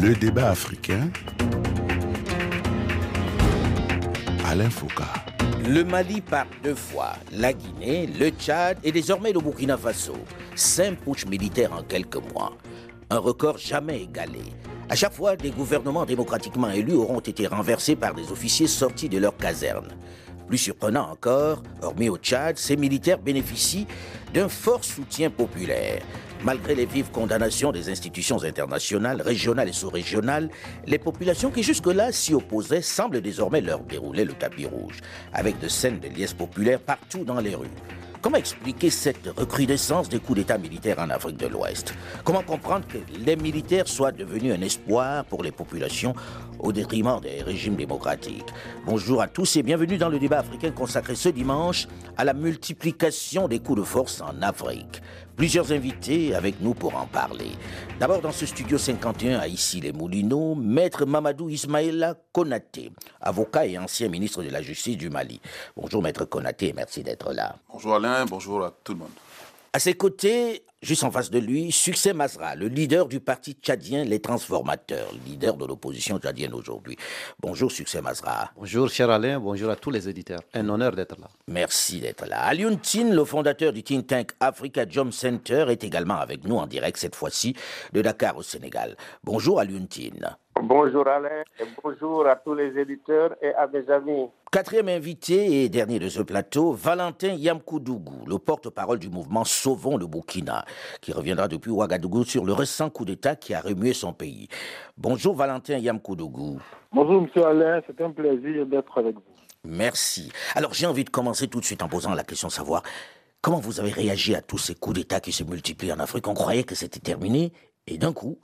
Le 0.00 0.14
débat 0.14 0.50
africain. 0.50 1.10
Alain 4.46 4.70
Foucault. 4.70 5.02
Le 5.68 5.82
Mali 5.82 6.20
part 6.20 6.46
deux 6.62 6.76
fois, 6.76 7.14
la 7.32 7.52
Guinée, 7.52 8.06
le 8.06 8.28
Tchad 8.28 8.78
et 8.84 8.92
désormais 8.92 9.32
le 9.32 9.40
Burkina 9.40 9.76
Faso. 9.76 10.14
Cinq 10.54 11.00
putschs 11.00 11.26
militaires 11.26 11.72
en 11.72 11.82
quelques 11.82 12.22
mois. 12.32 12.56
Un 13.10 13.18
record 13.18 13.58
jamais 13.58 14.02
égalé. 14.02 14.42
À 14.88 14.94
chaque 14.94 15.14
fois, 15.14 15.34
des 15.34 15.50
gouvernements 15.50 16.06
démocratiquement 16.06 16.70
élus 16.70 16.94
auront 16.94 17.18
été 17.18 17.48
renversés 17.48 17.96
par 17.96 18.14
des 18.14 18.30
officiers 18.30 18.68
sortis 18.68 19.08
de 19.08 19.18
leur 19.18 19.36
caserne. 19.36 19.88
Plus 20.48 20.58
surprenant 20.58 21.10
encore, 21.10 21.62
hormis 21.82 22.08
au 22.08 22.16
Tchad, 22.16 22.56
ces 22.56 22.76
militaires 22.76 23.18
bénéficient 23.18 23.86
d'un 24.32 24.48
fort 24.48 24.82
soutien 24.82 25.28
populaire. 25.28 26.02
Malgré 26.42 26.74
les 26.74 26.86
vives 26.86 27.10
condamnations 27.10 27.70
des 27.70 27.90
institutions 27.90 28.42
internationales, 28.42 29.20
régionales 29.20 29.68
et 29.68 29.72
sous-régionales, 29.72 30.48
les 30.86 30.98
populations 30.98 31.50
qui 31.50 31.62
jusque-là 31.62 32.12
s'y 32.12 32.32
opposaient 32.32 32.80
semblent 32.80 33.20
désormais 33.20 33.60
leur 33.60 33.80
dérouler 33.80 34.24
le 34.24 34.32
tapis 34.32 34.64
rouge, 34.64 35.00
avec 35.34 35.58
de 35.58 35.68
scènes 35.68 35.98
de 35.98 36.08
liesse 36.08 36.32
populaires 36.32 36.80
partout 36.80 37.24
dans 37.24 37.40
les 37.40 37.54
rues. 37.54 37.66
Comment 38.20 38.38
expliquer 38.38 38.90
cette 38.90 39.28
recrudescence 39.36 40.08
des 40.08 40.18
coups 40.18 40.40
d'État 40.40 40.58
militaires 40.58 40.98
en 40.98 41.08
Afrique 41.08 41.36
de 41.36 41.46
l'Ouest? 41.46 41.94
Comment 42.24 42.42
comprendre 42.42 42.84
que 42.88 42.98
les 43.24 43.36
militaires 43.36 43.86
soient 43.86 44.10
devenus 44.10 44.52
un 44.52 44.60
espoir 44.60 45.24
pour 45.24 45.44
les 45.44 45.52
populations 45.52 46.14
au 46.58 46.72
détriment 46.72 47.20
des 47.20 47.42
régimes 47.42 47.76
démocratiques? 47.76 48.48
Bonjour 48.84 49.22
à 49.22 49.28
tous 49.28 49.56
et 49.56 49.62
bienvenue 49.62 49.98
dans 49.98 50.08
le 50.08 50.18
débat 50.18 50.40
africain 50.40 50.72
consacré 50.72 51.14
ce 51.14 51.28
dimanche 51.28 51.86
à 52.16 52.24
la 52.24 52.34
multiplication 52.34 53.46
des 53.46 53.60
coups 53.60 53.78
de 53.78 53.84
force 53.84 54.20
en 54.20 54.42
Afrique. 54.42 55.00
Plusieurs 55.38 55.70
invités 55.70 56.34
avec 56.34 56.60
nous 56.60 56.74
pour 56.74 56.96
en 56.96 57.06
parler. 57.06 57.52
D'abord 58.00 58.20
dans 58.20 58.32
ce 58.32 58.44
studio 58.44 58.76
51 58.76 59.38
à 59.38 59.46
Issy-les-Moulineaux, 59.46 60.56
maître 60.56 61.06
Mamadou 61.06 61.48
Ismaïla 61.48 62.16
Konaté, 62.32 62.90
avocat 63.20 63.64
et 63.64 63.78
ancien 63.78 64.08
ministre 64.08 64.42
de 64.42 64.50
la 64.50 64.62
Justice 64.62 64.96
du 64.96 65.10
Mali. 65.10 65.40
Bonjour 65.76 66.02
maître 66.02 66.24
Konaté 66.24 66.70
et 66.70 66.72
merci 66.72 67.04
d'être 67.04 67.32
là. 67.32 67.54
Bonjour 67.72 67.94
Alain, 67.94 68.24
bonjour 68.24 68.64
à 68.64 68.72
tout 68.82 68.94
le 68.94 68.98
monde. 68.98 69.10
À 69.72 69.78
ses 69.78 69.94
côtés, 69.94 70.64
juste 70.82 71.04
en 71.04 71.10
face 71.10 71.30
de 71.30 71.38
lui, 71.38 71.72
Succès 71.72 72.12
Masra, 72.12 72.54
le 72.54 72.68
leader 72.68 73.06
du 73.08 73.20
parti 73.20 73.52
tchadien 73.52 74.04
Les 74.04 74.20
Transformateurs, 74.20 75.12
leader 75.26 75.56
de 75.56 75.66
l'opposition 75.66 76.18
tchadienne 76.18 76.54
aujourd'hui. 76.54 76.96
Bonjour 77.40 77.70
Succès 77.70 78.00
Masra. 78.00 78.50
Bonjour 78.56 78.88
cher 78.88 79.10
Alain, 79.10 79.40
bonjour 79.40 79.70
à 79.70 79.76
tous 79.76 79.90
les 79.90 80.08
éditeurs. 80.08 80.40
Un 80.54 80.68
honneur 80.68 80.94
d'être 80.94 81.18
là. 81.20 81.28
Merci 81.48 82.00
d'être 82.00 82.26
là. 82.26 82.42
Alioune 82.42 82.78
Tin, 82.78 83.10
le 83.10 83.24
fondateur 83.24 83.72
du 83.72 83.82
think 83.82 84.06
tank 84.06 84.32
Africa 84.40 84.84
Jom 84.88 85.12
Center, 85.12 85.66
est 85.68 85.84
également 85.84 86.18
avec 86.18 86.44
nous 86.44 86.56
en 86.56 86.66
direct 86.66 86.96
cette 86.98 87.16
fois-ci 87.16 87.54
de 87.92 88.02
Dakar 88.02 88.36
au 88.36 88.42
Sénégal. 88.42 88.96
Bonjour 89.24 89.60
Alioune 89.60 89.88
Tin. 89.88 90.36
Bonjour 90.62 91.06
Alain 91.06 91.44
et 91.60 91.64
bonjour 91.82 92.26
à 92.26 92.34
tous 92.34 92.54
les 92.54 92.76
éditeurs 92.76 93.36
et 93.40 93.54
à 93.54 93.68
mes 93.68 93.88
amis. 93.90 94.26
Quatrième 94.50 94.88
invité 94.88 95.62
et 95.62 95.68
dernier 95.68 96.00
de 96.00 96.08
ce 96.08 96.20
plateau, 96.20 96.72
Valentin 96.72 97.32
Yamkoudougou, 97.34 98.26
le 98.26 98.38
porte-parole 98.38 98.98
du 98.98 99.08
mouvement 99.08 99.44
Sauvons 99.44 99.96
le 99.96 100.06
Burkina, 100.06 100.64
qui 101.00 101.12
reviendra 101.12 101.46
depuis 101.46 101.70
Ouagadougou 101.70 102.24
sur 102.24 102.44
le 102.44 102.52
récent 102.52 102.90
coup 102.90 103.04
d'État 103.04 103.36
qui 103.36 103.54
a 103.54 103.60
remué 103.60 103.92
son 103.92 104.12
pays. 104.12 104.48
Bonjour 104.96 105.36
Valentin 105.36 105.78
Yamkoudougou. 105.78 106.58
Bonjour 106.92 107.22
Monsieur 107.22 107.46
Alain, 107.46 107.80
c'est 107.86 108.00
un 108.00 108.10
plaisir 108.10 108.66
d'être 108.66 108.98
avec 108.98 109.14
vous. 109.14 109.22
Merci. 109.64 110.32
Alors 110.56 110.74
j'ai 110.74 110.86
envie 110.86 111.04
de 111.04 111.10
commencer 111.10 111.46
tout 111.46 111.60
de 111.60 111.64
suite 111.64 111.82
en 111.82 111.88
posant 111.88 112.14
la 112.14 112.24
question 112.24 112.48
de 112.48 112.52
savoir 112.52 112.82
comment 113.42 113.60
vous 113.60 113.78
avez 113.78 113.92
réagi 113.92 114.34
à 114.34 114.42
tous 114.42 114.58
ces 114.58 114.74
coups 114.74 114.96
d'État 114.96 115.20
qui 115.20 115.30
se 115.30 115.44
multiplient 115.44 115.92
en 115.92 116.00
Afrique? 116.00 116.26
On 116.26 116.34
croyait 116.34 116.64
que 116.64 116.74
c'était 116.74 117.00
terminé 117.00 117.52
et 117.86 117.96
d'un 117.96 118.12
coup, 118.12 118.40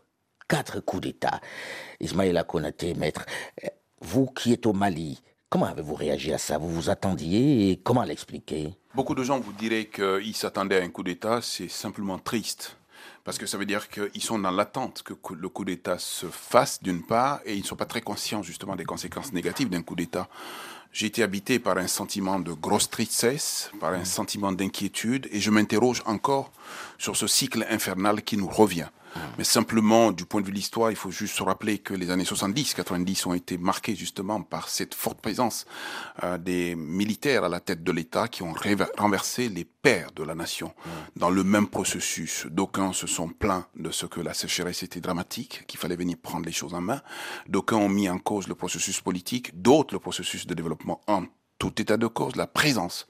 quatre 0.49 0.81
coups 0.81 1.03
d'État. 1.03 1.41
Ismaïla 2.01 2.45
Konaté, 2.45 2.95
maître, 2.95 3.25
euh, 3.65 3.69
vous 4.01 4.27
qui 4.27 4.53
êtes 4.53 4.67
au 4.67 4.73
Mali, 4.73 5.23
comment 5.49 5.67
avez-vous 5.67 5.95
réagi 5.95 6.33
à 6.33 6.39
ça? 6.39 6.59
Vous 6.59 6.69
vous 6.69 6.91
attendiez 6.91 7.71
et 7.71 7.77
comment 7.77 8.03
l'expliquer? 8.03 8.75
Beaucoup 8.95 9.15
de 9.15 9.25
gens 9.25 9.41
vous 9.41 9.53
diraient 9.53 9.87
qu'ils 9.87 10.37
s'attendaient 10.37 10.81
à 10.81 10.85
un 10.85 10.91
coup 10.91 11.03
d'État, 11.03 11.41
c'est 11.43 11.69
simplement 11.69 12.19
triste. 12.19 12.77
Parce 13.25 13.39
que 13.39 13.47
ça 13.47 13.57
veut 13.57 13.65
dire 13.65 13.89
qu'ils 13.89 14.23
sont 14.23 14.39
dans 14.39 14.51
l'attente 14.51 15.03
que 15.03 15.15
le 15.33 15.49
coup 15.49 15.65
d'État 15.65 15.99
se 15.99 16.27
fasse, 16.27 16.83
d'une 16.83 17.07
part, 17.07 17.41
et 17.47 17.55
ils 17.55 17.63
ne 17.63 17.67
sont 17.67 17.77
pas 17.77 17.87
très 17.87 18.03
conscients 18.03 18.43
justement 18.43 18.77
des 18.77 18.85
conséquences 18.85 19.33
négatives 19.33 19.71
d'un 19.71 19.83
coup 19.83 19.95
d'État. 19.95 20.29
J'ai 20.93 21.07
été 21.07 21.23
habité 21.23 21.59
par 21.59 21.79
un 21.79 21.87
sentiment 21.89 22.39
de 22.39 22.53
grosse 22.53 22.91
tristesse, 22.91 23.73
par 23.81 23.95
un 23.95 24.05
sentiment 24.05 24.53
d'inquiétude, 24.53 25.27
et 25.33 25.41
je 25.41 25.51
m'interroge 25.51 26.03
encore 26.05 26.53
sur 26.99 27.17
ce 27.17 27.27
cycle 27.27 27.67
infernal 27.71 28.23
qui 28.23 28.37
nous 28.37 28.49
revient. 28.49 28.89
Mais 29.39 29.45
simplement, 29.45 30.13
du 30.13 30.25
point 30.25 30.41
de 30.41 30.47
vue 30.47 30.53
de 30.53 30.57
l'histoire, 30.57 30.91
il 30.91 30.97
faut 30.97 31.11
juste 31.11 31.37
se 31.37 31.43
rappeler 31.43 31.79
que 31.79 31.95
les 31.95 32.11
années 32.11 32.25
70-90 32.25 33.29
ont 33.29 33.35
été 33.35 33.59
marquées 33.59 33.95
justement 33.95 34.43
par 34.43 34.69
cette 34.69 34.95
forte 34.95 35.21
présence 35.21 35.67
euh, 36.23 36.39
des 36.39 36.75
militaires 36.75 37.45
à 37.45 37.49
la 37.49 37.61
tête 37.61 37.83
de 37.83 37.93
l'État 37.93 38.29
qui 38.29 38.43
ont 38.43 38.55
renversé 38.97 39.49
les 39.49 39.65
pères 39.65 40.13
de 40.13 40.23
la 40.23 40.35
nation 40.35 40.73
dans 41.17 41.31
le 41.31 41.45
même 41.45 41.69
processus. 41.69 42.47
D'aucuns 42.51 42.93
se 42.93 43.07
sont 43.07 43.29
plaints 43.29 43.67
de 43.77 43.91
ce 43.91 44.07
que 44.07 44.21
la 44.21 44.35
sécheresse 44.35 44.83
était 44.83 45.01
dramatique, 45.01 45.65
qu'il 45.67 45.79
fallait 45.79 45.97
venir 45.97 46.17
prendre 46.17 46.47
les 46.47 46.53
choses 46.53 46.75
en 46.75 46.81
main. 46.81 47.03
D'aucuns 47.49 47.77
ont 47.77 47.89
mis 47.89 48.09
en 48.09 48.19
cause 48.19 48.49
le 48.49 48.55
processus 48.55 49.01
politique, 49.01 49.61
d'autres 49.61 49.95
le 49.95 50.01
processus 50.01 50.47
de 50.47 50.55
développement 50.55 51.01
en 51.07 51.25
tout 51.59 51.81
état 51.81 51.97
de 51.97 52.07
cause, 52.07 52.37
la 52.37 52.47
présence 52.47 53.07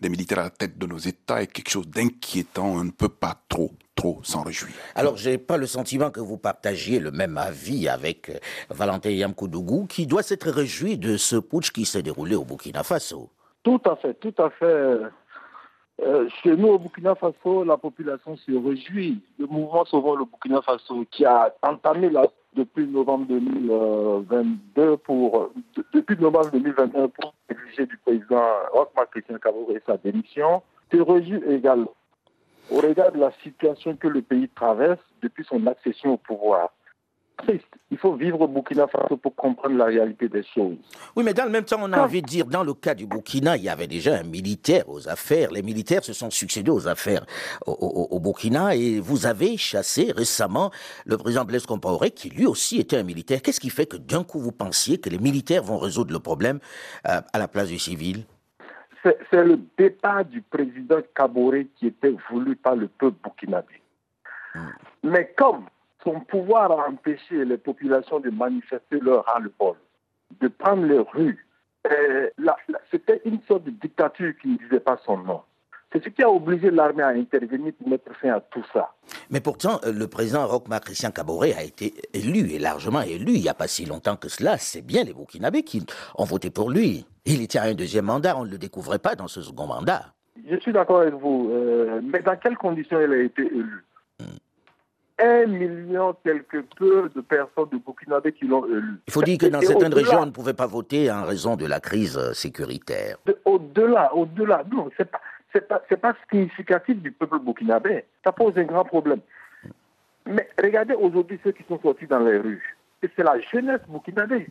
des 0.00 0.08
militaires 0.08 0.38
à 0.38 0.44
la 0.44 0.50
tête 0.50 0.78
de 0.78 0.86
nos 0.86 0.98
États 0.98 1.42
est 1.42 1.46
quelque 1.48 1.70
chose 1.70 1.88
d'inquiétant. 1.88 2.66
On 2.66 2.84
ne 2.84 2.90
peut 2.90 3.08
pas 3.08 3.42
trop, 3.48 3.72
trop 3.98 4.20
s'en 4.22 4.42
réjouir. 4.42 4.72
Alors, 4.94 5.16
je 5.16 5.30
n'ai 5.30 5.38
pas 5.38 5.56
le 5.56 5.66
sentiment 5.66 6.10
que 6.10 6.20
vous 6.20 6.38
partagiez 6.38 7.00
le 7.00 7.10
même 7.10 7.36
avis 7.36 7.88
avec 7.88 8.30
euh, 8.30 8.34
Valentin 8.70 9.10
Yamkoudougou, 9.10 9.86
qui 9.86 10.06
doit 10.06 10.22
s'être 10.22 10.50
réjoui 10.50 10.96
de 10.96 11.16
ce 11.16 11.36
putsch 11.36 11.72
qui 11.72 11.84
s'est 11.84 12.02
déroulé 12.02 12.36
au 12.36 12.44
Burkina 12.44 12.84
Faso. 12.84 13.28
Tout 13.64 13.80
à 13.84 13.96
fait, 13.96 14.14
tout 14.14 14.34
à 14.38 14.50
fait. 14.50 14.64
Euh, 14.64 16.28
chez 16.42 16.56
nous, 16.56 16.68
au 16.68 16.78
Burkina 16.78 17.16
Faso, 17.16 17.64
la 17.64 17.76
population 17.76 18.36
se 18.36 18.52
réjouit. 18.52 19.20
Le 19.38 19.46
mouvement 19.46 19.84
Sauvons 19.84 20.14
le 20.14 20.24
Burkina 20.24 20.62
Faso, 20.62 21.04
qui 21.10 21.24
a 21.24 21.52
entamé 21.62 22.08
la 22.08 22.26
depuis 22.54 22.86
novembre 22.86 23.26
2022 23.28 24.96
pour 24.98 25.50
depuis 25.92 26.16
novembre 26.18 26.50
2021 26.52 27.08
pour 27.08 27.34
exiger 27.50 27.86
du 27.86 27.96
président 27.98 28.42
Rochmark 28.72 29.10
Christian 29.10 29.36
et 29.70 29.80
sa 29.86 29.96
démission, 29.98 30.62
se 30.90 30.96
réjouit 30.96 31.42
également 31.48 31.92
au 32.70 32.80
regard 32.80 33.12
de 33.12 33.18
la 33.18 33.32
situation 33.42 33.96
que 33.96 34.08
le 34.08 34.22
pays 34.22 34.48
traverse 34.48 35.00
depuis 35.22 35.44
son 35.44 35.66
accession 35.66 36.14
au 36.14 36.16
pouvoir 36.16 36.70
triste. 37.38 37.66
Il 37.90 37.98
faut 37.98 38.14
vivre 38.14 38.40
au 38.40 38.48
Burkina 38.48 38.86
Faso 38.86 39.16
pour 39.16 39.34
comprendre 39.34 39.76
la 39.76 39.86
réalité 39.86 40.28
des 40.28 40.42
choses. 40.54 40.76
Oui, 41.16 41.24
mais 41.24 41.32
dans 41.32 41.44
le 41.44 41.50
même 41.50 41.64
temps, 41.64 41.78
on 41.80 41.92
a 41.92 42.02
envie 42.02 42.20
de 42.20 42.26
dire, 42.26 42.46
dans 42.46 42.64
le 42.64 42.74
cas 42.74 42.94
du 42.94 43.06
Burkina, 43.06 43.56
il 43.56 43.62
y 43.62 43.68
avait 43.68 43.86
déjà 43.86 44.16
un 44.16 44.24
militaire 44.24 44.88
aux 44.88 45.08
affaires. 45.08 45.50
Les 45.50 45.62
militaires 45.62 46.04
se 46.04 46.12
sont 46.12 46.30
succédés 46.30 46.70
aux 46.70 46.86
affaires 46.88 47.24
au, 47.66 48.18
Burkina 48.20 48.74
et 48.74 49.00
vous 49.00 49.26
avez 49.26 49.56
chassé 49.56 50.12
récemment 50.14 50.70
le 51.06 51.16
président 51.16 51.44
Blaise 51.44 51.66
Compaoré, 51.66 52.10
qui 52.10 52.28
lui 52.28 52.46
aussi 52.46 52.78
était 52.78 52.96
un 52.96 53.04
militaire. 53.04 53.40
Qu'est-ce 53.40 53.60
qui 53.60 53.70
fait 53.70 53.86
que 53.86 53.96
d'un 53.96 54.24
coup 54.24 54.40
vous 54.40 54.52
pensiez 54.52 54.98
que 54.98 55.08
les 55.08 55.18
militaires 55.18 55.62
vont 55.62 55.78
résoudre 55.78 56.12
le 56.12 56.20
problème 56.20 56.58
euh, 57.08 57.20
à 57.32 57.38
la 57.38 57.48
place 57.48 57.68
du 57.68 57.78
civil? 57.78 58.24
C'est 59.30 59.44
le 59.44 59.60
départ 59.76 60.24
du 60.24 60.42
président 60.42 61.00
Kaboré 61.14 61.66
qui 61.76 61.88
était 61.88 62.14
voulu 62.30 62.56
par 62.56 62.76
le 62.76 62.88
peuple 62.88 63.16
burkinabé. 63.22 63.82
Hmm. 64.54 64.68
Mais 65.02 65.32
comme 65.36 65.66
son 66.04 66.20
pouvoir 66.20 66.70
a 66.72 66.88
empêché 66.88 67.44
les 67.44 67.58
populations 67.58 68.20
de 68.20 68.30
manifester 68.30 69.00
leur 69.00 69.24
ras-le-bol, 69.24 69.76
de 70.40 70.48
prendre 70.48 70.84
les 70.86 70.98
rues. 70.98 71.44
C'était 72.90 73.20
une 73.24 73.40
sorte 73.42 73.64
de 73.64 73.70
dictature 73.70 74.32
qui 74.40 74.48
ne 74.48 74.58
disait 74.58 74.80
pas 74.80 74.98
son 75.04 75.18
nom. 75.18 75.42
C'est 75.92 76.04
ce 76.04 76.10
qui 76.10 76.22
a 76.22 76.30
obligé 76.30 76.70
l'armée 76.70 77.02
à 77.02 77.08
intervenir 77.08 77.72
pour 77.78 77.88
mettre 77.88 78.14
fin 78.20 78.30
à 78.30 78.40
tout 78.40 78.64
ça. 78.72 78.92
Mais 79.30 79.40
pourtant, 79.40 79.80
euh, 79.84 79.92
le 79.92 80.06
président 80.06 80.46
Rochma 80.46 80.80
Christian 80.80 81.10
Caboret 81.10 81.54
a 81.54 81.62
été 81.62 81.94
élu, 82.12 82.50
et 82.50 82.58
largement 82.58 83.00
élu, 83.00 83.32
il 83.32 83.40
n'y 83.40 83.48
a 83.48 83.54
pas 83.54 83.68
si 83.68 83.86
longtemps 83.86 84.16
que 84.16 84.28
cela. 84.28 84.58
C'est 84.58 84.82
bien 84.82 85.04
les 85.04 85.14
Burkinabés 85.14 85.62
qui 85.62 85.84
ont 86.16 86.24
voté 86.24 86.50
pour 86.50 86.70
lui. 86.70 87.06
Il 87.24 87.42
était 87.42 87.58
à 87.58 87.64
un 87.64 87.74
deuxième 87.74 88.04
mandat, 88.04 88.36
on 88.36 88.44
ne 88.44 88.50
le 88.50 88.58
découvrait 88.58 88.98
pas 88.98 89.14
dans 89.14 89.28
ce 89.28 89.40
second 89.40 89.66
mandat. 89.66 90.12
Je 90.48 90.56
suis 90.56 90.72
d'accord 90.72 91.00
avec 91.00 91.14
vous, 91.14 91.50
euh, 91.52 92.00
mais 92.02 92.20
dans 92.20 92.36
quelles 92.36 92.56
conditions 92.56 93.00
il 93.00 93.12
a 93.12 93.22
été 93.22 93.42
élu? 93.42 93.84
Hmm 94.20 94.36
un 95.18 95.46
million 95.46 96.14
quelque 96.24 96.64
peu 96.76 97.10
de 97.14 97.20
personnes 97.20 97.68
de 97.72 97.78
Burkinabé 97.78 98.32
qui 98.32 98.46
l'ont 98.46 98.64
élu. 98.66 99.00
Il 99.06 99.12
faut 99.12 99.22
dire 99.22 99.38
que 99.38 99.46
dans 99.46 99.60
certaines 99.60 99.94
régions, 99.94 100.20
on 100.20 100.26
ne 100.26 100.30
pouvait 100.30 100.54
pas 100.54 100.66
voter 100.66 101.10
en 101.10 101.24
raison 101.24 101.56
de 101.56 101.66
la 101.66 101.80
crise 101.80 102.16
euh, 102.16 102.32
sécuritaire. 102.32 103.16
Au-delà, 103.44 104.14
au-delà, 104.14 104.64
non, 104.70 104.88
c'est 104.96 105.10
pas, 105.10 105.20
c'est 105.52 105.66
pas, 105.66 105.82
c'est 105.88 106.00
pas 106.00 106.14
significatif 106.30 106.96
du 106.96 107.12
peuple 107.12 107.38
burkinabé. 107.38 108.04
Ça 108.24 108.32
pose 108.32 108.56
un 108.58 108.64
grand 108.64 108.84
problème. 108.84 109.20
Mais 110.26 110.48
regardez 110.62 110.94
aujourd'hui 110.94 111.40
ceux 111.42 111.52
qui 111.52 111.62
sont 111.64 111.80
sortis 111.80 112.06
dans 112.06 112.20
les 112.20 112.38
rues. 112.38 112.76
C'est 113.00 113.18
la 113.18 113.40
jeunesse 113.40 113.80
burkinabé. 113.88 114.48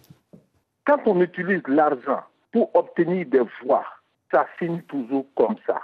Quand 0.85 0.99
on 1.05 1.21
utilise 1.21 1.61
l'argent 1.67 2.23
pour 2.51 2.73
obtenir 2.75 3.25
des 3.27 3.43
voix, 3.63 3.85
ça 4.31 4.47
finit 4.57 4.83
toujours 4.83 5.25
comme 5.35 5.55
ça. 5.65 5.79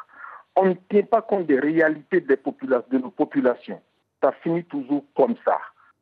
On 0.55 0.65
ne 0.65 0.73
tient 0.89 1.03
pas 1.03 1.21
compte 1.21 1.47
des 1.47 1.59
réalités 1.59 2.21
des 2.21 2.37
de 2.37 2.97
nos 2.97 3.09
populations 3.09 3.81
ça 4.23 4.31
finit 4.41 4.63
toujours 4.63 5.03
comme 5.15 5.35
ça. 5.43 5.59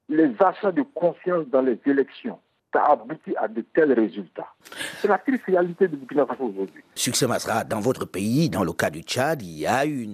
les 0.07 0.31
achats 0.39 0.71
de 0.71 0.83
confiance 0.83 1.47
dans 1.47 1.61
les 1.61 1.79
élections 1.85 2.37
ça 2.73 2.83
aboutit 2.85 3.35
à 3.37 3.47
de 3.47 3.61
tels 3.73 3.93
résultats. 3.93 4.47
C'est 5.01 5.07
la 5.07 5.17
triste 5.17 5.43
réalité 5.45 5.87
de 5.87 5.95
Burkina 5.95 6.25
Faso 6.25 6.45
aujourd'hui. 6.45 6.83
Succès 6.95 7.27
Masra, 7.27 7.63
dans 7.63 7.79
votre 7.79 8.05
pays, 8.05 8.49
dans 8.49 8.63
le 8.63 8.73
cas 8.73 8.89
du 8.89 9.01
Tchad, 9.01 9.41
il 9.41 9.59
y 9.59 9.67
a 9.67 9.85
eu 9.85 10.07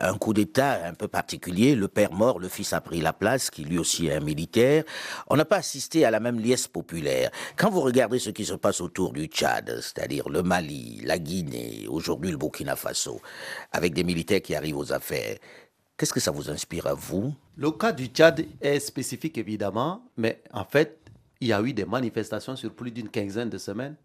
un 0.00 0.18
coup 0.18 0.34
d'État 0.34 0.86
un 0.86 0.94
peu 0.94 1.08
particulier. 1.08 1.74
Le 1.74 1.88
père 1.88 2.12
mort, 2.12 2.38
le 2.38 2.48
fils 2.48 2.72
a 2.72 2.80
pris 2.80 3.00
la 3.00 3.12
place, 3.12 3.50
qui 3.50 3.64
lui 3.64 3.78
aussi 3.78 4.08
est 4.08 4.14
un 4.14 4.20
militaire. 4.20 4.84
On 5.28 5.36
n'a 5.36 5.44
pas 5.44 5.56
assisté 5.56 6.04
à 6.04 6.10
la 6.10 6.20
même 6.20 6.38
liesse 6.38 6.68
populaire. 6.68 7.30
Quand 7.56 7.70
vous 7.70 7.80
regardez 7.80 8.18
ce 8.18 8.30
qui 8.30 8.44
se 8.44 8.54
passe 8.54 8.80
autour 8.80 9.12
du 9.12 9.26
Tchad, 9.26 9.80
c'est-à-dire 9.80 10.28
le 10.28 10.42
Mali, 10.42 11.00
la 11.04 11.18
Guinée, 11.18 11.86
aujourd'hui 11.88 12.30
le 12.30 12.36
Burkina 12.36 12.76
Faso, 12.76 13.20
avec 13.72 13.94
des 13.94 14.04
militaires 14.04 14.42
qui 14.42 14.54
arrivent 14.54 14.78
aux 14.78 14.92
affaires, 14.92 15.36
Qu'est-ce 16.00 16.14
que 16.14 16.20
ça 16.20 16.30
vous 16.30 16.48
inspire 16.48 16.86
à 16.86 16.94
vous? 16.94 17.34
Le 17.56 17.70
cas 17.72 17.92
du 17.92 18.06
Tchad 18.06 18.46
est 18.62 18.80
spécifique 18.80 19.36
évidemment, 19.36 20.02
mais 20.16 20.42
en 20.50 20.64
fait, 20.64 20.98
il 21.40 21.48
y 21.48 21.52
a 21.52 21.62
eu 21.62 21.72
des 21.72 21.84
manifestations 21.86 22.56
sur 22.56 22.74
plus 22.74 22.90
d'une 22.90 23.08
quinzaine 23.08 23.48
de 23.48 23.58
semaines 23.58 23.96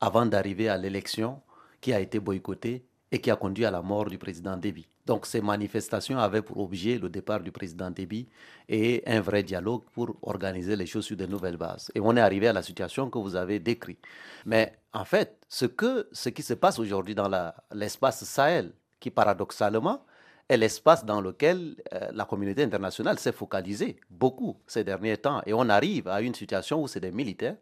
avant 0.00 0.26
d'arriver 0.26 0.68
à 0.68 0.76
l'élection 0.76 1.40
qui 1.80 1.92
a 1.92 2.00
été 2.00 2.20
boycottée 2.20 2.86
et 3.10 3.20
qui 3.20 3.30
a 3.30 3.36
conduit 3.36 3.64
à 3.64 3.70
la 3.70 3.82
mort 3.82 4.06
du 4.06 4.18
président 4.18 4.56
Déby. 4.56 4.86
Donc 5.06 5.26
ces 5.26 5.40
manifestations 5.40 6.18
avaient 6.18 6.40
pour 6.40 6.58
objet 6.58 6.98
le 6.98 7.08
départ 7.08 7.40
du 7.40 7.52
président 7.52 7.90
Déby 7.90 8.28
et 8.68 9.02
un 9.06 9.20
vrai 9.20 9.42
dialogue 9.42 9.82
pour 9.92 10.16
organiser 10.22 10.76
les 10.76 10.86
choses 10.86 11.04
sur 11.04 11.16
de 11.16 11.26
nouvelles 11.26 11.56
bases. 11.58 11.90
Et 11.94 12.00
on 12.00 12.16
est 12.16 12.20
arrivé 12.20 12.48
à 12.48 12.52
la 12.52 12.62
situation 12.62 13.10
que 13.10 13.18
vous 13.18 13.36
avez 13.36 13.58
décrite. 13.58 14.00
Mais 14.46 14.78
en 14.92 15.04
fait, 15.04 15.36
ce, 15.48 15.66
que, 15.66 16.08
ce 16.12 16.30
qui 16.30 16.42
se 16.42 16.54
passe 16.54 16.78
aujourd'hui 16.78 17.14
dans 17.14 17.30
l'espace 17.72 18.24
Sahel, 18.24 18.72
qui 18.98 19.10
paradoxalement 19.10 20.04
est 20.48 20.56
l'espace 20.56 21.04
dans 21.04 21.20
lequel 21.20 21.76
euh, 21.92 22.08
la 22.12 22.24
communauté 22.24 22.62
internationale 22.62 23.18
s'est 23.18 23.32
focalisée 23.32 23.96
beaucoup 24.10 24.56
ces 24.66 24.84
derniers 24.84 25.16
temps. 25.16 25.42
Et 25.46 25.54
on 25.54 25.68
arrive 25.68 26.08
à 26.08 26.20
une 26.20 26.34
situation 26.34 26.82
où 26.82 26.88
c'est 26.88 27.00
des 27.00 27.12
militaires 27.12 27.56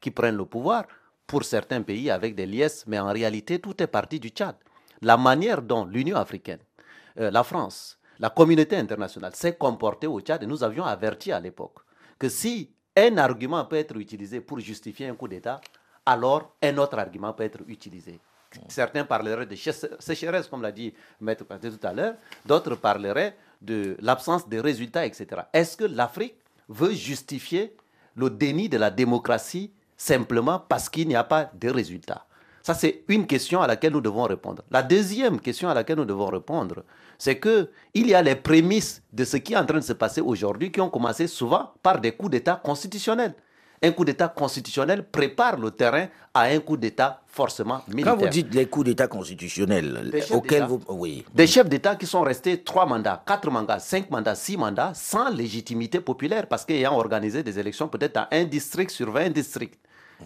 qui 0.00 0.10
prennent 0.10 0.36
le 0.36 0.44
pouvoir 0.44 0.84
pour 1.26 1.44
certains 1.44 1.82
pays 1.82 2.10
avec 2.10 2.34
des 2.34 2.46
liesses, 2.46 2.84
mais 2.86 2.98
en 2.98 3.12
réalité, 3.12 3.58
tout 3.58 3.82
est 3.82 3.86
parti 3.86 4.20
du 4.20 4.28
Tchad. 4.28 4.54
La 5.02 5.16
manière 5.16 5.62
dont 5.62 5.84
l'Union 5.84 6.16
africaine, 6.16 6.60
euh, 7.18 7.30
la 7.30 7.42
France, 7.44 7.98
la 8.18 8.30
communauté 8.30 8.76
internationale 8.76 9.34
s'est 9.34 9.56
comportée 9.56 10.06
au 10.06 10.20
Tchad, 10.20 10.42
et 10.42 10.46
nous 10.46 10.64
avions 10.64 10.84
averti 10.84 11.32
à 11.32 11.40
l'époque 11.40 11.80
que 12.18 12.28
si 12.28 12.72
un 12.96 13.16
argument 13.18 13.64
peut 13.64 13.76
être 13.76 13.96
utilisé 13.96 14.40
pour 14.40 14.58
justifier 14.58 15.08
un 15.08 15.14
coup 15.14 15.28
d'État, 15.28 15.60
alors 16.06 16.56
un 16.62 16.78
autre 16.78 16.98
argument 16.98 17.32
peut 17.32 17.44
être 17.44 17.60
utilisé. 17.68 18.18
Certains 18.68 19.04
parleraient 19.04 19.46
de 19.46 19.56
sécheresse, 19.98 20.46
comme 20.48 20.62
l'a 20.62 20.72
dit 20.72 20.94
Maître 21.20 21.44
Paté 21.44 21.70
tout 21.70 21.86
à 21.86 21.92
l'heure. 21.92 22.14
D'autres 22.46 22.76
parleraient 22.76 23.36
de 23.60 23.96
l'absence 24.00 24.48
de 24.48 24.58
résultats, 24.58 25.04
etc. 25.04 25.42
Est-ce 25.52 25.76
que 25.76 25.84
l'Afrique 25.84 26.36
veut 26.68 26.92
justifier 26.92 27.74
le 28.14 28.30
déni 28.30 28.68
de 28.68 28.78
la 28.78 28.90
démocratie 28.90 29.72
simplement 29.96 30.58
parce 30.60 30.88
qu'il 30.88 31.08
n'y 31.08 31.16
a 31.16 31.24
pas 31.24 31.50
de 31.54 31.68
résultats? 31.68 32.24
Ça, 32.62 32.74
c'est 32.74 33.04
une 33.08 33.26
question 33.26 33.62
à 33.62 33.66
laquelle 33.66 33.92
nous 33.92 34.00
devons 34.00 34.24
répondre. 34.24 34.62
La 34.70 34.82
deuxième 34.82 35.40
question 35.40 35.68
à 35.68 35.74
laquelle 35.74 35.96
nous 35.96 36.04
devons 36.04 36.26
répondre, 36.26 36.84
c'est 37.16 37.40
qu'il 37.40 37.68
y 37.94 38.14
a 38.14 38.22
les 38.22 38.36
prémices 38.36 39.02
de 39.12 39.24
ce 39.24 39.38
qui 39.38 39.54
est 39.54 39.56
en 39.56 39.64
train 39.64 39.78
de 39.78 39.84
se 39.84 39.94
passer 39.94 40.20
aujourd'hui 40.20 40.70
qui 40.70 40.80
ont 40.80 40.90
commencé 40.90 41.26
souvent 41.26 41.72
par 41.82 42.00
des 42.00 42.12
coups 42.12 42.32
d'État 42.32 42.60
constitutionnels 42.62 43.34
un 43.82 43.92
coup 43.92 44.04
d'État 44.04 44.28
constitutionnel 44.28 45.04
prépare 45.04 45.58
le 45.58 45.70
terrain 45.70 46.06
à 46.34 46.42
un 46.42 46.58
coup 46.60 46.76
d'État 46.76 47.22
forcément 47.26 47.82
militaire. 47.88 48.14
Quand 48.14 48.20
vous 48.20 48.28
dites 48.28 48.54
les 48.54 48.66
coups 48.66 48.86
d'État 48.86 49.06
constitutionnels, 49.06 50.12
auxquels 50.30 50.64
vous... 50.64 50.80
Oui. 50.88 51.24
Des 51.34 51.46
chefs 51.46 51.68
d'État 51.68 51.96
qui 51.96 52.06
sont 52.06 52.22
restés 52.22 52.62
trois 52.62 52.86
mandats, 52.86 53.22
quatre 53.26 53.50
mandats, 53.50 53.78
cinq 53.78 54.10
mandats, 54.10 54.34
six 54.34 54.56
mandats, 54.56 54.92
sans 54.94 55.30
légitimité 55.30 56.00
populaire, 56.00 56.46
parce 56.46 56.64
qu'ayant 56.64 56.94
organisé 56.94 57.42
des 57.42 57.58
élections 57.58 57.88
peut-être 57.88 58.16
à 58.16 58.28
un 58.32 58.44
district 58.44 58.90
sur 58.90 59.10
20 59.10 59.30
districts, 59.30 59.78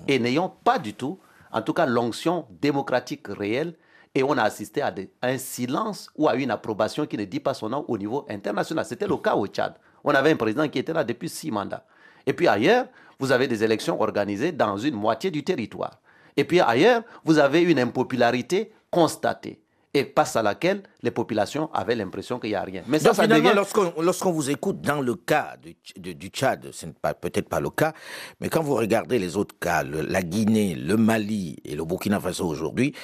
et 0.09 0.19
n'ayant 0.19 0.49
pas 0.49 0.79
du 0.79 0.95
tout, 0.95 1.19
en 1.53 1.61
tout 1.61 1.75
cas, 1.75 1.87
l'onction 1.87 2.47
démocratique 2.61 3.29
réelle, 3.29 3.75
et 4.15 4.23
on 4.23 4.37
a 4.37 4.43
assisté 4.43 4.83
à, 4.83 4.95
un 5.23 5.39
silence 5.39 6.11
ou 6.17 6.29
à 6.29 6.35
une 6.35 6.51
approbation 6.51 7.07
qui 7.07 7.17
ne 7.17 7.25
dit 7.25 7.41
pas 7.41 7.55
son 7.55 7.71
nom 7.71 7.85
au 7.89 7.97
niveau 7.97 8.27
international. 8.29 8.85
C'était 8.85 9.07
le 9.07 9.17
cas 9.17 9.35
au 9.35 9.47
Tchad. 9.47 9.75
On 10.05 10.15
avait 10.15 10.33
un 10.33 10.37
président 10.37 10.69
qui 10.69 10.79
était 10.79 10.93
là 10.93 11.05
depuis 11.05 11.29
six 11.29 11.51
mandats. 11.51 11.85
Et 12.27 12.33
puis 12.33 12.47
ailleurs, 12.47 12.87
vous 13.19 13.33
avez 13.33 13.49
des 13.49 13.65
élections 13.65 14.01
organisées 14.01 14.53
dans 14.53 14.77
une 14.77 14.95
moitié 14.95 15.31
du 15.31 15.45
territoire. 15.45 16.01
Et 16.37 16.45
puis 16.45 16.61
ailleurs, 16.61 17.03
vous 17.25 17.39
avez 17.39 17.63
une 17.63 17.79
impopularité 17.79 18.73
constatée 18.91 19.63
et 19.95 20.11
face 20.15 20.37
à 20.37 20.43
laquelle 20.43 20.83
les 21.03 21.11
populations 21.11 21.71
avaient 21.75 21.95
l'impression 21.95 22.39
qu'il 22.39 22.51
n'y 22.51 22.57
a 22.57 22.63
rien. 22.63 22.83
Mais 22.87 22.99
ça, 22.99 23.13
finalement, 23.13 23.53
lorsqu'on 23.99 24.33
vous 24.33 24.51
écoute 24.51 24.81
dans 24.81 25.01
le 25.01 25.15
cas 25.15 25.57
du, 25.97 26.15
du 26.15 26.29
Tchad, 26.29 26.71
ce 26.73 26.87
n'est 26.87 26.95
peut-être 27.21 27.49
pas 27.49 27.61
le 27.61 27.71
cas, 27.71 27.93
mais 28.41 28.49
quand 28.49 28.63
vous 28.63 28.75
regardez 28.75 29.19
les 29.19 29.37
autres 29.37 29.55
cas, 29.61 29.83
la 29.83 30.23
Guinée, 30.23 30.75
le 30.75 30.97
Mali 30.97 31.59
et 31.65 31.75
le 31.75 31.85
Burkina 31.85 32.21
Faso 32.21 32.47
aujourd'hui, 32.47 32.95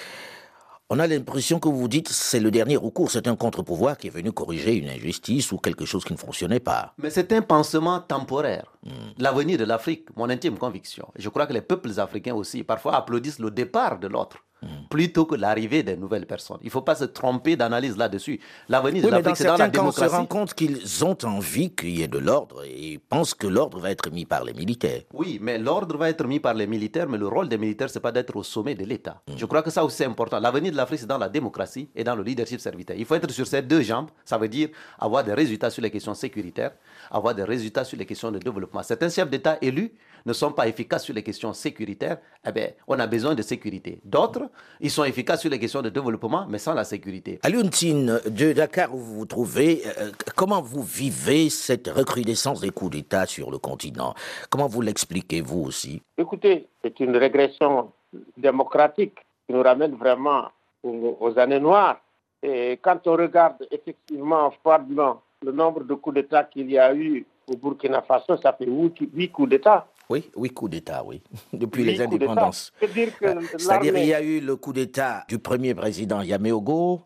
on 0.91 0.99
a 0.99 1.07
l'impression 1.07 1.61
que 1.61 1.69
vous 1.69 1.89
dites 1.89 2.09
c'est 2.09 2.41
le 2.41 2.51
dernier 2.51 2.77
recours, 2.77 3.11
c'est 3.11 3.29
un 3.29 3.37
contre-pouvoir 3.37 3.99
qui 3.99 4.07
est 4.07 4.11
venu 4.11 4.33
corriger 4.33 4.75
une 4.75 4.89
injustice 4.89 5.53
ou 5.53 5.59
quelque 5.59 5.85
chose 5.85 6.05
qui 6.05 6.15
ne 6.15 6.19
fonctionnait 6.19 6.61
pas. 6.61 6.95
Mais 6.99 7.11
c'est 7.11 7.33
un 7.33 7.43
pansement 7.43 8.01
temporaire. 8.01 8.73
Hmm. 8.85 9.13
L'avenir 9.19 9.59
de 9.59 9.65
l'Afrique, 9.65 10.09
mon 10.17 10.31
intime 10.31 10.57
conviction, 10.57 11.09
je 11.17 11.29
crois 11.29 11.47
que 11.47 11.53
les 11.53 11.61
peuples 11.61 11.99
africains 11.99 12.35
aussi 12.35 12.65
parfois 12.65 12.97
applaudissent 12.97 13.39
le 13.39 13.51
départ 13.51 13.99
de 13.99 14.09
l'autre. 14.09 14.39
Hmm. 14.61 14.89
plutôt 14.91 15.25
que 15.25 15.37
l'arrivée 15.37 15.85
des 15.85 15.97
nouvelles 15.97 16.27
personnes. 16.27 16.59
Il 16.63 16.67
ne 16.67 16.71
faut 16.71 16.83
pas 16.83 16.97
se 16.97 17.05
tromper 17.05 17.55
d'analyse 17.55 17.97
là-dessus. 17.97 18.41
L'avenir 18.69 19.05
de 19.05 19.09
l'Afrique, 19.09 19.37
c'est 19.37 19.45
dans 19.45 19.57
la 19.57 19.69
démocratie. 19.69 20.03
on 20.03 20.09
se 20.09 20.17
rend 20.17 20.27
compte 20.27 20.55
qu'ils 20.55 21.05
ont 21.05 21.17
envie 21.23 21.71
qu'il 21.71 21.91
y 21.91 22.03
ait 22.03 22.09
de 22.09 22.19
l'ordre 22.19 22.65
et 22.65 22.95
ils 22.95 22.99
pensent 22.99 23.35
que 23.35 23.47
l'ordre 23.47 23.79
va 23.79 23.93
être 23.93 24.11
mis 24.11 24.25
par 24.25 24.43
les 24.43 24.53
militaires. 24.55 25.03
Oui, 25.13 25.39
mais 25.41 25.59
l'ordre 25.59 25.97
va 25.97 26.11
être 26.11 26.27
mis 26.27 26.41
par 26.41 26.55
les 26.55 26.67
militaires, 26.67 27.09
mais 27.09 27.19
le 27.19 27.29
rôle 27.29 27.49
des 27.49 27.57
militaires, 27.57 27.89
c'est 27.89 28.01
pas 28.01 28.11
d'être 28.11 28.35
au 28.35 28.43
sommet 28.43 28.75
de 28.75 28.85
l'État. 28.85 29.23
Hmm. 29.29 29.35
Je 29.37 29.47
crois 29.47 29.63
que 29.63 29.71
ça 29.71 29.85
aussi 29.85 29.99
c'est 29.99 30.07
important. 30.07 30.41
L'avenir 30.41 30.73
de 30.73 30.77
l'Afrique, 30.77 30.99
c'est 30.99 31.07
dans 31.07 31.19
la 31.19 31.29
démocratie 31.29 31.89
et 31.95 32.03
dans 32.03 32.17
le 32.17 32.25
leadership 32.25 32.59
serviteur. 32.59 32.97
Il 32.99 33.05
faut 33.05 33.15
être 33.15 33.31
sur 33.31 33.47
ces 33.47 33.63
deux 33.63 33.83
jambes. 33.83 34.11
Ça 34.25 34.39
veut 34.39 34.49
dire 34.49 34.71
avoir 34.99 35.23
des 35.23 35.35
résultats 35.35 35.71
sur 35.71 35.83
les 35.83 35.91
questions 35.93 36.15
sécuritaires, 36.15 36.73
avoir 37.13 37.33
des 37.33 37.45
résultats 37.45 37.85
sur 37.85 37.97
les 37.97 38.07
questions 38.07 38.33
de 38.33 38.41
développement. 38.41 38.83
Certains 38.83 39.09
chefs 39.09 39.31
d'État 39.31 39.57
élus 39.63 39.93
ne 40.27 40.33
sont 40.33 40.53
pas 40.53 40.69
efficaces 40.69 41.05
sur 41.05 41.15
les 41.15 41.23
questions 41.23 41.53
sécuritaires, 41.53 42.19
eh 42.47 42.53
bien, 42.53 42.69
on 42.87 42.99
a 42.99 43.07
besoin 43.07 43.35
de 43.35 43.43
sécurité. 43.43 44.01
D'autres, 44.05 44.51
ils 44.81 44.91
sont 44.91 45.05
efficaces 45.05 45.41
sur 45.41 45.51
les 45.51 45.59
questions 45.59 45.83
de 45.83 45.91
développement, 45.91 46.47
mais 46.49 46.59
sans 46.59 46.75
la 46.75 46.85
sécurité. 46.85 47.39
Aliontine, 47.43 48.21
de 48.27 48.53
Dakar 48.53 48.95
où 48.95 48.99
vous 48.99 49.15
vous 49.19 49.27
trouvez, 49.27 49.83
euh, 49.99 50.11
comment 50.37 50.63
vous 50.63 50.83
vivez 50.83 51.51
cette 51.51 51.89
recrudescence 51.89 52.61
des 52.61 52.71
coups 52.71 52.93
d'État 52.93 53.27
sur 53.27 53.51
le 53.51 53.59
continent? 53.59 54.15
Comment 54.51 54.67
vous 54.67 54.81
l'expliquez, 54.81 55.41
vous 55.41 55.63
aussi? 55.63 56.03
Écoutez, 56.17 56.69
c'est 56.83 57.01
une 57.01 57.17
régression 57.17 57.93
démocratique 58.37 59.15
qui 59.47 59.55
nous 59.55 59.63
ramène 59.63 59.95
vraiment 59.95 60.49
aux, 60.83 61.39
années 61.39 61.61
noires. 61.61 62.01
Et 62.43 62.79
quand 62.83 63.07
on 63.07 63.17
regarde 63.17 63.67
effectivement 63.71 64.51
froidement 64.63 65.23
le 65.45 65.53
nombre 65.53 65.85
de 65.85 65.95
coups 65.95 66.15
d'État 66.15 66.45
qu'il 66.45 66.71
y 66.71 66.79
a 66.79 66.95
eu 66.95 67.27
au 67.47 67.57
Burkina 67.57 68.03
Faso, 68.03 68.37
ça 68.37 68.53
fait 68.53 68.67
huit 68.67 69.31
coups 69.31 69.49
d'État. 69.49 69.87
Oui, 70.11 70.31
oui, 70.37 70.49
coup 70.51 70.69
d'État, 70.69 71.05
oui, 71.05 71.23
depuis 71.53 71.85
les 71.85 72.01
indépendances. 72.01 72.73
Euh, 72.83 73.41
c'est-à-dire 73.59 73.95
qu'il 73.95 74.07
y 74.07 74.15
a 74.15 74.23
eu 74.23 74.41
le 74.41 74.57
coup 74.57 74.73
d'État 74.73 75.25
du 75.29 75.39
premier 75.39 75.75
président 75.75 76.23
Yaméogo, 76.23 77.03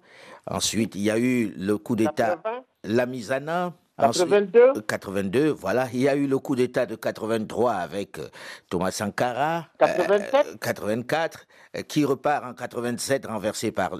ensuite 0.46 0.94
il 0.94 1.02
y 1.02 1.10
a 1.10 1.18
eu 1.18 1.52
le 1.56 1.78
coup 1.78 1.96
d'État 1.96 2.40
Lamizana, 2.84 3.74
82. 3.98 4.82
82, 4.86 5.40
euh, 5.40 5.52
voilà. 5.52 5.88
Il 5.92 6.00
y 6.00 6.08
a 6.08 6.16
eu 6.16 6.26
le 6.26 6.38
coup 6.38 6.56
d'État 6.56 6.86
de 6.86 6.94
83 6.96 7.72
avec 7.72 8.18
euh, 8.18 8.28
Thomas 8.70 8.90
Sankara. 8.90 9.68
87. 9.78 10.58
84, 10.60 11.46
qui 11.88 12.04
repart 12.04 12.44
en 12.44 12.54
87 12.54 13.26
renversé 13.26 13.70
par 13.70 13.98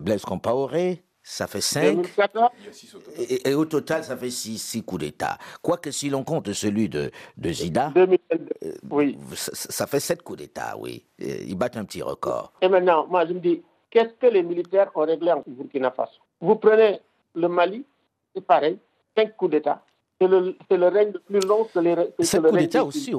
Blaise 0.00 0.22
Compaoré 0.22 1.04
ça 1.28 1.46
fait 1.46 1.60
5. 1.60 2.08
Et, 3.44 3.52
au 3.54 3.66
total, 3.66 4.02
ça 4.02 4.16
fait 4.16 4.30
6 4.30 4.82
coups 4.82 5.02
d'État. 5.02 5.36
Quoique 5.60 5.90
si 5.90 6.08
l'on 6.08 6.24
compte 6.24 6.50
celui 6.54 6.88
de, 6.88 7.10
de 7.36 7.52
Zida, 7.52 7.92
euh, 7.98 8.06
oui. 8.90 9.18
Ça, 9.34 9.86
fait 9.86 10.00
7 10.00 10.22
coups 10.22 10.38
d'État, 10.38 10.74
oui. 10.78 11.04
Ils 11.18 11.54
battent 11.54 11.76
un 11.76 11.84
petit 11.84 12.00
record. 12.00 12.54
Et 12.62 12.68
maintenant, 12.68 13.06
moi 13.08 13.26
je 13.26 13.34
me 13.34 13.40
dis, 13.40 13.62
qu'est-ce 13.90 14.14
que 14.14 14.32
les 14.32 14.42
militaires 14.42 14.90
ont 14.94 15.04
réglé 15.04 15.30
en 15.30 15.44
Burkina 15.46 15.90
Faso? 15.90 16.18
Vous 16.40 16.56
prenez 16.56 16.98
le 17.34 17.48
Mali, 17.48 17.84
c'est 18.34 18.44
pareil, 18.44 18.78
5 19.14 19.36
coups 19.36 19.50
d'État. 19.50 19.84
C'est 20.18 20.28
le, 20.28 20.56
le, 20.70 20.88
règne 20.88 21.12
le 21.12 21.20
plus 21.20 21.46
long 21.46 21.64
que 21.64 21.78
les. 21.78 21.94
5 22.20 22.40
coups 22.40 22.58
d'État 22.58 22.84
aussi, 22.84 23.12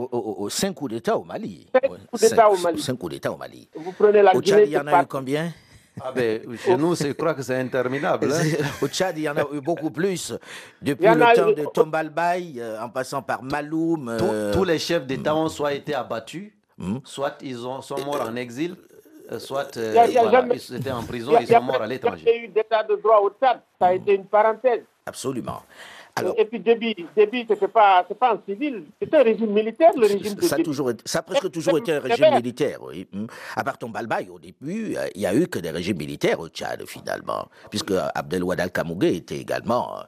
5 0.50 0.74
coups 0.74 0.92
d'État 0.94 1.16
au 1.16 1.24
Mali. 1.24 1.68
5 1.80 1.90
coups 2.08 2.22
d'État 2.22 2.50
au 2.50 2.58
Mali. 2.58 2.82
5 2.82 2.98
coups 2.98 3.12
d'État 3.14 3.32
au 3.32 3.38
Mali. 3.38 3.70
Vous 3.76 3.92
prenez 3.92 4.24
la 4.24 4.36
au 4.36 4.42
Tchad, 4.42 4.64
il 4.66 4.72
y 4.72 4.78
en 4.80 4.88
a 4.88 5.04
eu 5.04 5.06
combien? 5.06 5.54
Ah 6.02 6.12
ben, 6.12 6.42
chez 6.58 6.78
nous, 6.78 6.96
je 6.96 7.12
crois 7.14 7.34
que 7.34 7.42
c'est 7.42 7.56
interminable. 7.60 8.32
Hein. 8.32 8.66
Au 8.82 8.88
Tchad, 8.88 9.18
il 9.18 9.24
y 9.24 9.30
en 9.30 9.38
a 9.38 9.46
eu 9.54 9.62
beaucoup 9.62 9.92
plus. 9.92 10.34
Depuis 10.82 11.06
le 11.08 11.36
temps 11.36 11.52
de 11.52 11.66
Tombalbaye, 11.74 12.60
euh, 12.60 12.82
en 12.82 12.90
passant 12.90 13.22
par 13.22 13.44
Maloum. 13.44 14.10
Euh, 14.10 14.54
tous 14.54 14.64
les 14.64 14.80
chefs 14.80 15.06
d'État 15.06 15.36
ont 15.36 15.50
soit 15.50 15.74
été 15.74 15.94
abattus, 15.94 16.52
hmm. 16.78 16.98
soit 17.04 17.38
ils 17.42 17.66
ont, 17.66 17.82
sont 17.82 18.04
morts 18.06 18.26
en 18.28 18.36
exil, 18.36 18.76
euh, 19.32 19.40
soit 19.40 19.76
ils 19.76 20.76
étaient 20.76 20.92
en 20.92 21.04
prison, 21.04 21.34
ils 21.40 21.48
sont 21.48 21.62
morts 21.62 21.82
à 21.82 21.88
l'étranger. 21.88 22.24
Il 22.26 22.30
y 22.30 22.40
a 22.40 22.44
eu 22.44 22.48
d'état 22.48 22.84
de 22.84 22.96
droit 22.96 23.20
au 23.22 23.30
Tchad, 23.30 23.60
ça 23.80 23.88
a 23.88 23.94
été 23.94 24.16
une 24.16 24.26
parenthèse. 24.26 24.84
Absolument. 25.06 25.62
Et 26.38 26.46
puis 26.46 26.60
Déby, 26.60 26.96
Déby 27.16 27.46
ce 27.48 27.54
n'est 27.54 27.68
pas, 27.68 28.04
pas 28.04 28.34
un 28.34 28.42
civil, 28.46 28.84
c'est 29.02 29.14
un 29.14 29.24
régime 29.24 29.52
militaire, 29.52 29.92
le 29.96 30.06
régime 30.08 30.34
de 30.34 30.42
ça, 30.42 30.56
a 30.56 30.64
toujours 30.64 30.92
ça 31.06 31.20
a 31.20 31.22
presque 31.22 31.52
toujours 31.52 31.78
été 31.78 31.94
un 31.94 32.00
régime 32.00 32.36
militaire, 32.36 32.80
oui. 32.84 33.08
Hmm. 33.12 33.26
À 33.56 33.64
part 33.64 33.78
Tombalbaye, 33.78 34.30
au 34.30 34.40
début, 34.40 34.96
euh, 34.96 35.08
il 35.16 35.22
n'y 35.22 35.26
a 35.26 35.34
eu 35.34 35.48
que 35.48 35.60
des 35.60 35.72
régimes 35.72 35.98
militaires 35.98 36.40
au 36.40 36.48
Tchad, 36.48 36.84
finalement, 36.86 37.48
puisque 37.70 37.94
Abdelwad 38.16 38.72
Kamougé 38.72 39.16
était 39.16 39.38
également 39.38 40.00
euh, 40.00 40.04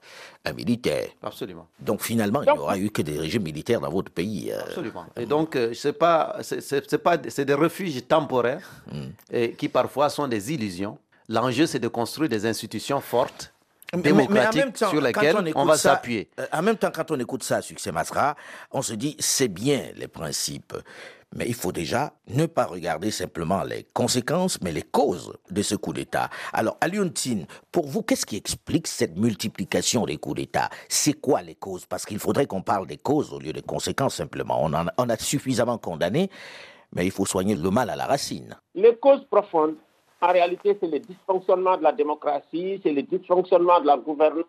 un 0.46 0.54
militaire. 0.54 1.08
Absolument. 1.24 1.68
Donc 1.80 2.02
finalement, 2.02 2.42
il 2.44 2.52
n'y 2.52 2.58
aura 2.58 2.78
eu 2.78 2.90
que 2.90 3.02
des 3.02 3.18
régimes 3.18 3.44
militaires 3.44 3.80
dans 3.80 3.90
votre 3.90 4.12
pays. 4.12 4.52
Euh. 4.52 4.60
Absolument. 4.62 5.06
Et 5.16 5.26
donc, 5.26 5.58
c'est 5.74 5.94
pas, 5.94 6.38
c'est 6.42 6.98
pas, 6.98 7.18
c'est 7.30 7.46
des 7.46 7.54
refuges 7.54 8.06
temporaires 8.08 8.70
hmm. 8.92 9.10
et 9.32 9.54
qui 9.54 9.70
parfois 9.70 10.10
sont 10.10 10.28
des 10.28 10.54
illusions. 10.54 10.98
L'enjeu, 11.30 11.66
c'est 11.66 11.80
de 11.80 11.88
construire 11.88 12.30
des 12.30 12.46
institutions 12.46 13.00
fortes 13.00 13.54
démocratique 13.94 14.78
sur 14.78 15.02
lesquelles 15.02 15.54
on, 15.56 15.66
va 15.66 15.78
s'appuyer. 15.78 16.30
Euh, 16.40 16.46
en 16.54 16.62
même 16.62 16.78
temps, 16.78 16.92
quand 16.94 17.12
on 17.12 17.20
écoute 17.20 17.44
ça, 17.44 17.62
Succès 17.62 17.92
Masra, 17.92 18.36
on 18.72 18.82
se 18.82 18.94
dit, 18.94 19.16
c'est 19.20 19.48
bien 19.48 19.84
les 19.96 20.08
principes. 20.08 20.74
Mais 21.34 21.46
il 21.48 21.54
faut 21.54 21.72
déjà 21.72 22.14
ne 22.28 22.46
pas 22.46 22.66
regarder 22.66 23.10
simplement 23.10 23.64
les 23.64 23.86
conséquences, 23.94 24.60
mais 24.62 24.74
les 24.74 24.82
causes 24.82 25.34
de 25.50 25.62
ce 25.62 25.76
coup 25.76 25.94
d'État. 25.94 26.30
Alors, 26.52 26.78
Aliuntine, 26.82 27.46
pour 27.72 27.88
vous, 27.88 28.02
qu'est-ce 28.02 28.26
qui 28.26 28.36
explique 28.36 28.88
cette 28.88 29.18
multiplication 29.18 30.06
des 30.06 30.18
coups 30.18 30.36
d'État? 30.38 30.70
C'est 30.90 31.14
quoi 31.14 31.42
les 31.42 31.56
causes? 31.56 31.86
Parce 31.86 32.06
qu'il 32.06 32.20
faudrait 32.20 32.48
qu'on 32.48 32.62
parle 32.62 32.86
des 32.86 32.98
causes 32.98 33.32
au 33.32 33.40
lieu 33.40 33.54
des 33.54 33.62
conséquences 33.62 34.16
simplement. 34.16 34.62
On, 34.62 34.74
on 34.98 35.10
a 35.10 35.18
suffisamment 35.18 35.78
condamné, 35.78 36.30
mais 36.94 37.06
il 37.06 37.12
faut 37.12 37.26
soigner 37.26 37.56
le 37.56 37.70
mal 37.70 37.90
à 37.90 37.96
la 37.96 38.08
racine. 38.08 38.58
Les 38.76 38.98
causes 38.98 39.26
profondes, 39.32 39.76
en 40.22 40.32
réalité, 40.32 40.78
c'est 40.80 40.88
le 40.88 41.00
dysfonctionnement 41.00 41.78
de 41.78 41.84
la 41.84 41.92
démocratie, 41.92 42.80
c'est 42.84 42.94
le 42.94 43.02
dysfonctionnement 43.02 43.82
de 43.82 43.88
la 43.88 43.98
gouvernance, 43.98 44.46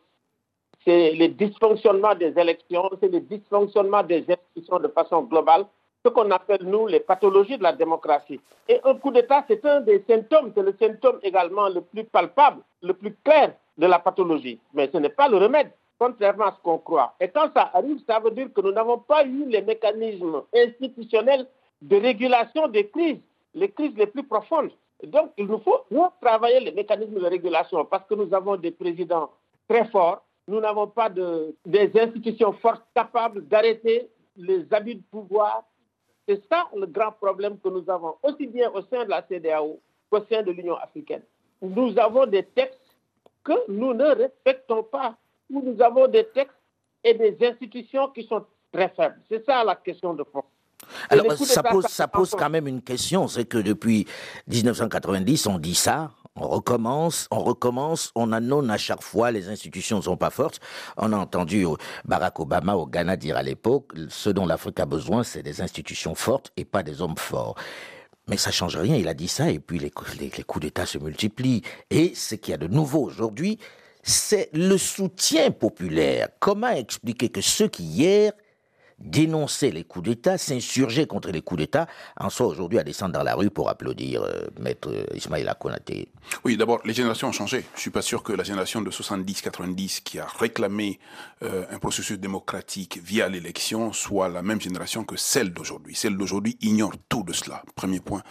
c'est 0.85 1.13
le 1.13 1.29
dysfonctionnement 1.29 2.15
des 2.15 2.39
élections, 2.39 2.91
c'est 3.01 3.09
le 3.11 3.21
dysfonctionnement 3.21 4.03
des 4.03 4.25
institutions 4.29 4.79
de 4.79 4.89
façon 4.89 5.23
globale, 5.23 5.65
ce 6.05 6.11
qu'on 6.11 6.31
appelle, 6.31 6.65
nous, 6.65 6.87
les 6.89 7.01
pathologies 7.01 7.57
de 7.57 7.63
la 7.63 7.73
démocratie. 7.73 8.41
Et 8.69 8.81
un 8.85 8.95
coup 8.97 9.13
d'État, 9.13 9.45
c'est 9.49 9.65
un 9.65 9.81
des 9.81 10.05
symptômes, 10.09 10.53
c'est 10.55 10.63
le 10.63 10.75
symptôme 10.79 11.19
également 11.23 11.69
le 11.69 11.81
plus 11.81 12.05
palpable, 12.05 12.61
le 12.83 12.93
plus 12.93 13.15
clair 13.25 13.55
de 13.79 13.87
la 13.87 13.99
pathologie. 13.99 14.59
Mais 14.75 14.91
ce 14.93 14.99
n'est 14.99 15.09
pas 15.09 15.29
le 15.29 15.39
remède, 15.39 15.71
contrairement 15.99 16.47
à 16.47 16.53
ce 16.53 16.63
qu'on 16.63 16.79
croit. 16.79 17.15
Et 17.21 17.29
quand 17.29 17.49
ça 17.55 17.71
arrive, 17.73 18.01
ça 18.07 18.19
veut 18.19 18.33
dire 18.33 18.53
que 18.53 18.61
nous 18.61 18.73
n'avons 18.73 18.99
pas 18.99 19.25
eu 19.25 19.47
les 19.47 19.63
mécanismes 19.63 20.43
institutionnels 20.55 21.47
de 21.81 21.97
régulation 21.97 22.69
des 22.69 22.89
crises, 22.89 23.21
les 23.55 23.71
crises 23.71 23.97
les 23.97 24.07
plus 24.07 24.25
profondes. 24.25 24.71
Donc, 25.07 25.33
il 25.37 25.47
nous 25.47 25.59
faut 25.59 25.85
travailler 26.21 26.61
les 26.61 26.73
mécanismes 26.73 27.19
de 27.19 27.27
régulation 27.27 27.85
parce 27.85 28.07
que 28.07 28.15
nous 28.15 28.33
avons 28.33 28.57
des 28.57 28.71
présidents 28.71 29.31
très 29.69 29.87
forts. 29.89 30.25
Nous 30.47 30.61
n'avons 30.61 30.87
pas 30.87 31.09
de, 31.09 31.55
des 31.67 31.91
institutions 31.99 32.53
fortes 32.55 32.85
capables 32.95 33.47
d'arrêter 33.47 34.09
les 34.37 34.73
abus 34.73 34.97
de 34.97 35.03
pouvoir. 35.11 35.65
C'est 36.29 36.43
ça 36.49 36.69
le 36.77 36.87
grand 36.87 37.13
problème 37.13 37.59
que 37.59 37.69
nous 37.69 37.89
avons, 37.91 38.15
aussi 38.23 38.47
bien 38.47 38.71
au 38.71 38.83
sein 38.83 39.05
de 39.05 39.11
la 39.11 39.23
CDAO 39.23 39.81
qu'au 40.11 40.21
sein 40.31 40.43
de 40.43 40.53
l'Union 40.53 40.77
africaine. 40.77 41.23
Nous 41.61 41.99
avons 41.99 42.27
des 42.27 42.45
textes 42.45 42.79
que 43.45 43.53
nous 43.69 43.93
ne 43.95 44.05
respectons 44.05 44.85
pas, 44.85 45.17
nous 45.51 45.81
avons 45.81 46.07
des 46.07 46.25
textes 46.29 46.57
et 47.03 47.15
des 47.15 47.37
institutions 47.45 48.09
qui 48.09 48.25
sont 48.25 48.45
très 48.73 48.89
faibles. 48.91 49.21
C'est 49.29 49.45
ça 49.45 49.65
la 49.65 49.75
question 49.75 50.15
de 50.15 50.23
fond. 50.25 50.45
Alors, 51.11 51.33
ça 51.37 51.63
pose, 51.63 51.87
ça 51.87 52.09
pose 52.09 52.31
quand 52.31 52.51
même 52.51 52.69
une 52.69 52.83
question, 52.83 53.29
c'est 53.29 53.45
que 53.45 53.59
depuis 53.59 54.07
1990, 54.49 55.47
on 55.47 55.59
dit 55.59 55.75
ça, 55.75 56.11
on 56.35 56.49
recommence, 56.49 57.29
on 57.31 57.41
recommence, 57.41 58.11
on 58.15 58.33
annonce 58.33 58.71
à 58.71 58.79
chaque 58.79 59.03
fois, 59.03 59.31
les 59.31 59.49
institutions 59.49 59.99
ne 59.99 60.03
sont 60.03 60.17
pas 60.17 60.31
fortes. 60.31 60.61
On 60.97 61.13
a 61.13 61.17
entendu 61.17 61.67
Barack 62.05 62.41
Obama 62.41 62.75
au 62.75 62.87
Ghana 62.87 63.17
dire 63.17 63.37
à 63.37 63.43
l'époque, 63.43 63.93
ce 64.09 64.31
dont 64.31 64.47
l'Afrique 64.47 64.81
a 64.81 64.87
besoin, 64.87 65.25
c'est 65.25 65.43
des 65.43 65.61
institutions 65.61 66.15
fortes 66.15 66.51
et 66.57 66.65
pas 66.65 66.83
des 66.83 67.03
hommes 67.03 67.19
forts. 67.19 67.57
Mais 68.29 68.37
ça 68.37 68.51
change 68.51 68.77
rien, 68.77 68.97
il 68.97 69.09
a 69.09 69.15
dit 69.15 69.29
ça, 69.29 69.51
et 69.51 69.59
puis 69.59 69.79
les, 69.79 69.93
les 70.21 70.43
coups 70.45 70.63
d'État 70.63 70.87
se 70.87 70.97
multiplient. 70.97 71.63
Et 71.91 72.15
ce 72.15 72.37
qu'il 72.37 72.53
y 72.53 72.55
a 72.55 72.59
de 72.59 72.69
nouveau 72.69 73.01
aujourd'hui, 73.01 73.59
c'est 74.03 74.49
le 74.53 74.79
soutien 74.79 75.51
populaire. 75.51 76.29
Comment 76.41 76.71
expliquer 76.71 77.29
que 77.29 77.41
ceux 77.41 77.69
qui 77.69 77.83
hier 77.83 78.33
dénoncer 79.03 79.71
les 79.71 79.85
coups 79.85 80.09
d'État, 80.09 80.39
s'insurger 80.39 81.07
contre 81.07 81.31
les 81.31 81.43
coups 81.43 81.61
d'État, 81.61 81.87
en 82.19 82.31
soit 82.31 82.47
aujourd'hui 82.47 82.79
à 82.79 82.85
descendre 82.85 83.13
dans 83.13 83.23
la 83.23 83.35
rue 83.35 83.51
pour 83.51 83.69
applaudir 83.69 84.23
euh, 84.23 84.47
Maître 84.59 84.91
Ismaïla 85.15 85.55
Konaté 85.55 86.09
Oui, 86.45 86.57
d'abord, 86.57 86.81
les 86.85 86.95
générations 86.95 87.29
ont 87.29 87.33
changé. 87.33 87.65
Je 87.75 87.81
suis 87.81 87.91
pas 87.91 88.03
sûr 88.03 88.23
que 88.23 88.33
la 88.33 88.45
génération 88.45 88.81
de 88.81 88.91
70-90 88.91 90.03
qui 90.03 90.19
a 90.19 90.27
réclamé 90.27 90.99
euh, 91.43 91.65
un 91.71 91.79
processus 91.79 92.19
démocratique 92.19 93.01
via 93.03 93.29
l'élection 93.29 93.93
soit 93.93 94.29
la 94.29 94.43
même 94.43 94.61
génération 94.61 95.05
que 95.05 95.17
celle 95.17 95.53
d'aujourd'hui. 95.53 95.95
Celle 95.95 96.17
d'aujourd'hui 96.17 96.57
ignore 96.61 96.93
tout 97.09 97.23
de 97.23 97.33
cela, 97.33 97.63
premier 97.75 98.01
point. 98.01 98.23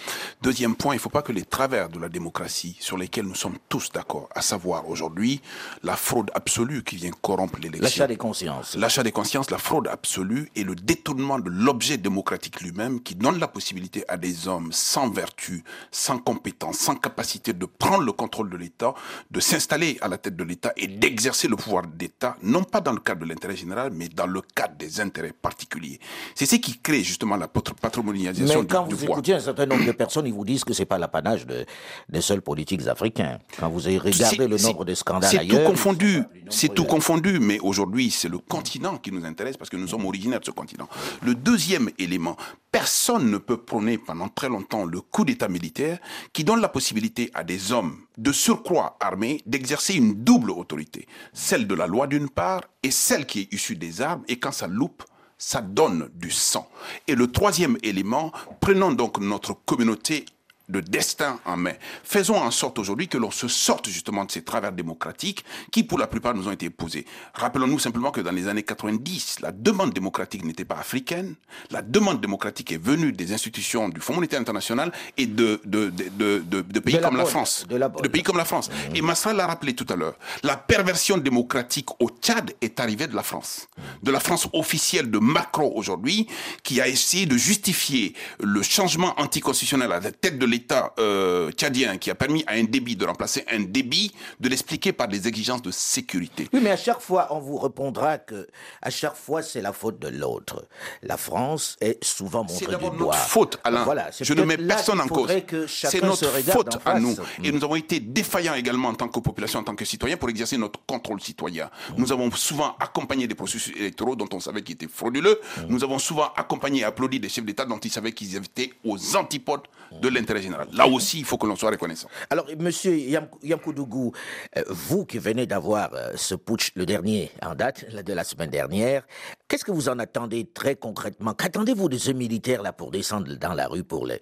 Deuxième 0.42 0.76
point, 0.76 0.94
il 0.94 0.98
ne 0.98 1.02
faut 1.02 1.10
pas 1.10 1.22
que 1.22 1.32
les 1.32 1.44
travers 1.44 1.90
de 1.90 2.00
la 2.00 2.10
démocratie, 2.10 2.78
sur 2.80 2.98
lesquels 2.98 3.26
nous 3.26 3.36
sommes 3.36 3.58
tous 3.70 3.92
d'accord, 3.92 4.30
à 4.34 4.42
savoir 4.42 4.90
aujourd'hui 4.90 5.42
la 5.84 5.96
fraude 5.96 6.32
absolue 6.34 6.84
qui 6.84 6.96
vient 6.96 7.12
corrompre 7.22 7.60
l'élection. 7.60 7.84
L'achat 7.84 8.08
des 8.08 8.18
consciences. 8.18 8.76
L'achat 8.76 9.04
des 9.04 9.12
consciences, 9.12 9.52
la 9.52 9.58
fraude 9.58 9.88
absolue 9.88 10.50
et 10.56 10.61
le 10.64 10.76
détournement 10.76 11.40
de 11.40 11.50
l'objet 11.50 11.98
démocratique 11.98 12.62
lui-même 12.62 13.02
qui 13.02 13.16
donne 13.16 13.40
la 13.40 13.48
possibilité 13.48 14.04
à 14.08 14.18
des 14.18 14.48
hommes 14.48 14.72
sans 14.72 15.10
vertu, 15.10 15.64
sans 15.92 16.18
compétence, 16.18 16.78
sans 16.78 16.96
capacité 16.96 17.54
de 17.54 17.66
prendre 17.66 18.04
le 18.04 18.12
contrôle 18.12 18.50
de 18.50 18.58
l'État, 18.58 18.94
de 19.30 19.40
s'installer 19.40 19.98
à 20.02 20.08
la 20.08 20.18
tête 20.18 20.36
de 20.36 20.44
l'État 20.44 20.74
et 20.76 20.88
d'exercer 20.88 21.48
le 21.48 21.56
pouvoir 21.56 21.88
d'État, 21.88 22.36
non 22.44 22.64
pas 22.64 22.82
dans 22.82 22.94
le 22.94 23.00
cadre 23.00 23.22
de 23.22 23.30
l'intérêt 23.30 23.56
général, 23.56 23.92
mais 23.94 24.08
dans 24.10 24.28
le 24.28 24.42
cadre 24.42 24.76
des 24.76 25.00
intérêts 25.00 25.34
particuliers. 25.34 26.00
C'est 26.36 26.46
ce 26.46 26.56
qui 26.56 26.78
crée 26.80 27.04
justement 27.04 27.38
la 27.38 27.48
patrimonialisation 27.48 28.62
du, 28.62 28.68
pouvoir. 28.68 28.88
Mais 28.88 28.92
quand 28.92 28.96
vous 28.96 29.04
écoutez 29.06 29.34
un 29.34 29.40
certain 29.40 29.66
nombre 29.66 29.86
de 29.86 29.92
personnes, 29.92 30.28
ils 30.28 30.34
vous 30.34 30.46
disent 30.46 30.64
que 30.64 30.74
c'est 30.74 30.86
pas 30.86 30.98
l'apanage 30.98 31.46
de, 31.46 31.66
des 32.10 32.22
seuls 32.22 32.42
politiques 32.42 32.88
africains. 32.88 33.40
Quand 33.58 33.70
vous 33.70 33.88
regardé 34.00 34.48
le 34.48 34.58
nombre 34.58 34.86
de 34.86 34.94
scandales 34.94 35.38
ailleurs... 35.38 35.58
C'est 35.58 35.64
tout 35.64 35.70
confondu, 35.72 36.24
c'est 36.50 36.74
tout 36.74 36.86
confondu, 36.86 37.40
mais 37.40 37.60
aujourd'hui 37.60 38.12
c'est 38.12 38.30
le 38.30 38.38
continent 38.38 38.98
qui 38.98 39.12
nous 39.12 39.26
intéresse 39.26 39.58
parce 39.58 39.70
que 39.70 39.78
nous 39.78 39.88
sommes 39.88 40.06
originaires 40.06 40.41
ce 40.46 40.52
continent. 40.52 40.90
Le 41.22 41.36
deuxième 41.36 41.90
élément, 41.98 42.38
personne 42.72 43.30
ne 43.30 43.38
peut 43.38 43.58
prôner 43.58 43.98
pendant 43.98 44.30
très 44.30 44.50
longtemps 44.50 44.86
le 44.86 45.02
coup 45.02 45.26
d'État 45.26 45.48
militaire 45.48 46.00
qui 46.34 46.44
donne 46.44 46.62
la 46.62 46.70
possibilité 46.70 47.32
à 47.34 47.44
des 47.44 47.72
hommes 47.72 47.98
de 48.18 48.32
surcroît 48.32 48.98
armés 49.00 49.42
d'exercer 49.46 49.96
une 49.96 50.24
double 50.24 50.52
autorité, 50.52 51.08
celle 51.34 51.68
de 51.68 51.76
la 51.76 51.88
loi 51.88 52.08
d'une 52.08 52.30
part 52.30 52.62
et 52.84 52.92
celle 52.92 53.26
qui 53.26 53.42
est 53.42 53.54
issue 53.54 53.76
des 53.76 54.02
armes, 54.02 54.24
et 54.28 54.40
quand 54.40 54.52
ça 54.52 54.68
loupe, 54.68 55.04
ça 55.38 55.62
donne 55.62 56.10
du 56.14 56.30
sang. 56.30 56.70
Et 57.08 57.16
le 57.16 57.32
troisième 57.32 57.78
élément, 57.82 58.32
prenons 58.60 58.92
donc 58.92 59.18
notre 59.20 59.54
communauté 59.54 60.26
de 60.72 60.80
destin 60.80 61.40
en 61.46 61.58
main. 61.58 61.74
Faisons 62.04 62.38
en 62.38 62.52
sorte 62.52 62.80
aujourd'hui 62.80 63.08
que 63.08 63.18
l'on 63.18 63.32
se 63.32 63.48
sorte 63.48 63.90
justement 63.90 64.26
de 64.26 64.32
ces 64.32 64.44
travers 64.44 64.72
démocratiques 64.72 65.44
qui, 65.72 65.84
pour 65.84 66.00
la 66.00 66.08
plupart, 66.08 66.34
nous 66.34 66.48
ont 66.48 66.52
été 66.52 66.70
posés. 66.70 67.06
Rappelons-nous 67.34 67.80
simplement 67.80 68.12
que 68.12 68.22
dans 68.22 68.32
les 68.32 68.48
années 68.48 68.64
90, 68.64 69.42
la 69.42 69.52
demande 69.52 69.94
démocratique 69.94 70.44
n'était 70.46 70.66
pas 70.66 70.78
africaine. 70.78 71.36
La 71.70 71.82
demande 71.82 72.22
démocratique 72.22 72.72
est 72.72 72.82
venue 72.82 73.12
des 73.12 73.34
institutions 73.34 73.90
du 73.90 74.00
Fonds 74.00 74.14
monétaire 74.14 74.40
international 74.40 74.92
et 75.18 75.26
de, 75.26 75.60
de, 75.66 75.90
de, 75.90 76.44
de 76.62 76.80
pays 76.80 77.00
comme 77.00 77.18
la, 77.18 77.26
France. 77.26 77.66
De, 77.68 78.08
pays 78.08 78.24
comme 78.24 78.38
la 78.38 78.46
France. 78.46 78.70
Mmh. 78.70 78.96
Et 78.96 79.02
Massa 79.02 79.34
l'a 79.34 79.48
rappelé 79.48 79.74
tout 79.74 79.86
à 79.90 79.96
l'heure. 79.96 80.16
La 80.44 80.58
perversion 80.58 81.18
démocratique 81.18 81.90
au 82.00 82.10
Tchad 82.10 82.52
est 82.62 82.80
arrivée 82.80 83.08
de 83.08 83.16
la 83.16 83.24
France. 83.24 83.68
De 84.04 84.12
la 84.12 84.20
France 84.20 84.48
officielle 84.54 85.10
de 85.10 85.20
Macron 85.20 85.72
aujourd'hui, 85.76 86.28
qui 86.64 86.82
a 86.82 86.88
essayé 86.88 87.26
de 87.26 87.38
justifier 87.38 88.14
le 88.40 88.62
changement 88.62 89.20
anticonstitutionnel 89.20 89.92
à 89.92 90.00
la 90.00 90.12
tête 90.12 90.38
de 90.38 90.46
l'État 90.46 90.61
l'État 90.62 90.94
euh, 91.00 91.52
tchadien 91.52 91.98
qui 91.98 92.12
a 92.12 92.16
permis 92.16 92.44
à 92.46 92.54
un 92.54 92.64
débit 92.64 92.96
de 92.96 93.06
remplacer 93.06 93.44
un 93.52 93.62
débit, 93.62 94.12
de 94.40 94.48
l'expliquer 94.48 94.94
par 94.94 95.08
des 95.08 95.28
exigences 95.28 95.62
de 95.64 95.72
sécurité. 95.72 96.48
Oui, 96.54 96.60
mais 96.62 96.70
à 96.70 96.78
chaque 96.78 97.02
fois, 97.02 97.28
on 97.32 97.40
vous 97.40 97.58
répondra 97.58 98.20
que 98.20 98.48
à 98.82 98.92
chaque 98.92 99.16
fois, 99.16 99.42
c'est 99.42 99.62
la 99.62 99.74
faute 99.74 100.00
de 100.00 100.08
l'autre. 100.10 100.68
La 101.02 101.18
France 101.18 101.78
est 101.82 102.04
souvent 102.04 102.44
montrée 102.44 102.66
du 102.68 102.72
doigt. 102.72 102.92
C'est 102.92 102.98
notre 103.00 103.16
faute, 103.16 103.60
Alain. 103.64 103.84
Voilà, 103.84 104.12
Je 104.20 104.34
ne 104.34 104.44
mets 104.44 104.58
personne 104.58 105.02
en 105.02 105.08
cause. 105.08 105.32
C'est 105.68 106.04
notre 106.04 106.30
faute 106.52 106.78
à 106.86 107.00
nous. 107.00 107.16
Et 107.44 107.52
nous 107.52 107.64
avons 107.64 107.76
été 107.76 108.00
défaillants 108.00 108.54
également 108.54 108.90
en 108.90 108.94
tant 108.94 109.08
que 109.08 109.20
population, 109.20 109.60
en 109.60 109.64
tant 109.64 109.76
que 109.76 109.86
citoyens, 109.86 110.18
pour 110.18 110.30
exercer 110.30 110.58
notre 110.58 110.80
contrôle 110.86 111.22
citoyen. 111.22 111.70
Nous 111.98 112.12
avons 112.12 112.30
souvent 112.32 112.76
accompagné 112.80 113.28
des 113.28 113.36
processus 113.36 113.76
électoraux 113.76 114.16
dont 114.16 114.30
on 114.32 114.40
savait 114.40 114.62
qu'ils 114.62 114.76
étaient 114.76 114.88
frauduleux. 114.88 115.40
Nous 115.68 115.84
avons 115.84 115.98
souvent 115.98 116.32
accompagné 116.36 116.82
et 116.82 116.84
applaudi 116.84 117.20
des 117.20 117.30
chefs 117.30 117.46
d'État 117.46 117.66
dont 117.66 117.80
ils 117.80 117.92
savaient 117.92 118.12
qu'ils 118.12 118.36
étaient 118.36 118.72
aux 118.86 119.16
antipodes 119.16 119.68
de 119.92 120.08
l'intérêt 120.08 120.41
général. 120.42 120.68
Là 120.74 120.88
aussi, 120.88 121.20
il 121.20 121.26
faut 121.26 121.38
que 121.38 121.48
l'on 121.48 121.56
soit 121.56 121.72
reconnaissant. 121.72 122.10
Alors, 122.30 122.46
monsieur 122.60 122.94
Yamkoudougou, 122.94 124.12
euh, 124.58 124.64
vous 124.68 125.06
qui 125.06 125.18
venez 125.18 125.46
d'avoir 125.46 125.94
euh, 125.94 126.12
ce 126.16 126.36
putsch, 126.36 126.72
le 126.76 126.86
dernier 126.86 127.32
en 127.42 127.56
date, 127.56 127.86
de 127.94 128.14
la 128.14 128.24
semaine 128.24 128.50
dernière, 128.50 129.04
qu'est-ce 129.48 129.66
que 129.66 129.72
vous 129.72 129.90
en 129.90 130.00
attendez 130.00 130.46
très 130.46 130.76
concrètement? 130.76 131.34
Qu'attendez-vous 131.34 131.90
de 131.90 131.98
ce 131.98 132.12
militaire-là 132.12 132.74
pour 132.74 132.92
descendre 132.92 133.34
dans 133.36 133.54
la 133.54 133.68
rue 133.68 133.84
pour 133.84 134.06
les, 134.06 134.20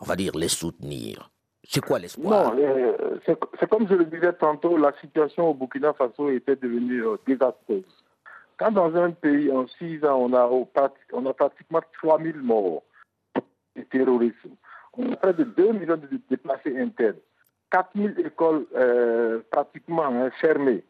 on 0.00 0.04
va 0.04 0.16
dire, 0.16 0.36
les 0.36 0.48
soutenir? 0.48 1.30
C'est 1.66 1.80
quoi 1.80 1.98
l'espoir? 1.98 2.54
Non, 2.54 2.62
euh, 2.62 3.18
c'est 3.26 3.68
comme 3.70 3.88
je 3.88 3.94
le 3.94 4.04
disais 4.04 4.34
tantôt, 4.34 4.76
la 4.76 4.92
situation 5.00 5.50
au 5.50 5.54
Burkina 5.54 5.94
Faso 5.94 6.28
était 6.28 6.56
devenue 6.56 7.04
désastreuse. 7.26 7.84
Quand 8.58 8.70
dans 8.70 8.94
un 8.94 9.10
pays, 9.10 9.50
en 9.50 9.66
six 9.66 10.04
ans, 10.04 10.16
on 10.20 10.32
a, 10.32 10.48
on 11.12 11.26
a 11.26 11.32
pratiquement 11.32 11.80
3000 12.00 12.36
morts 12.36 12.82
de 13.76 13.82
terrorisme, 13.82 14.54
près 15.20 15.34
de 15.34 15.44
2 15.44 15.72
millions 15.72 15.96
de 15.96 16.20
déplacés 16.30 16.78
internes, 16.78 17.16
4000 17.70 18.14
écoles 18.24 18.66
euh, 18.76 19.40
pratiquement 19.50 20.06
hein, 20.06 20.30
fermées, 20.40 20.84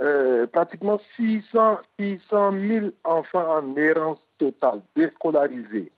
euh, 0.00 0.46
pratiquement 0.46 1.00
600, 1.16 1.78
600 1.98 2.52
000 2.52 2.86
enfants 3.04 3.58
en 3.58 3.76
errance 3.76 4.18
totale, 4.38 4.82
déscolarisés. 4.94 5.92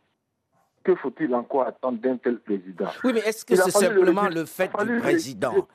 Que 0.85 0.95
faut-il 0.95 1.35
encore 1.35 1.67
attendre 1.67 1.99
d'un 1.99 2.17
tel 2.17 2.39
président? 2.39 2.89
Oui, 3.05 3.13
mais 3.13 3.21
est-ce 3.21 3.45
que 3.45 3.57
c'est 3.57 3.71
simplement 3.71 4.29
le, 4.29 4.45
fait 4.47 4.71
du 4.85 5.01
président? 5.01 5.67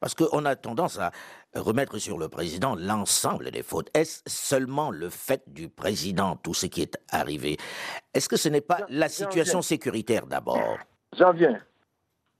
Parce 0.00 0.14
qu'on 0.14 0.44
a 0.44 0.56
tendance 0.56 0.98
à 0.98 1.10
remettre 1.54 1.98
sur 1.98 2.18
le 2.18 2.28
président 2.28 2.74
l'ensemble 2.74 3.50
des 3.50 3.62
fautes. 3.62 3.90
Est-ce 3.94 4.22
seulement 4.26 4.90
le 4.90 5.10
fait 5.10 5.42
du 5.48 5.68
président, 5.68 6.36
tout 6.36 6.54
ce 6.54 6.66
qui 6.66 6.80
est 6.82 6.96
arrivé? 7.10 7.58
Est-ce 8.14 8.28
que 8.28 8.36
ce 8.36 8.48
n'est 8.48 8.62
pas 8.62 8.86
la 8.88 9.08
situation 9.08 9.60
sécuritaire 9.60 10.26
d'abord? 10.26 10.78
J'en 11.18 11.32
viens. 11.32 11.60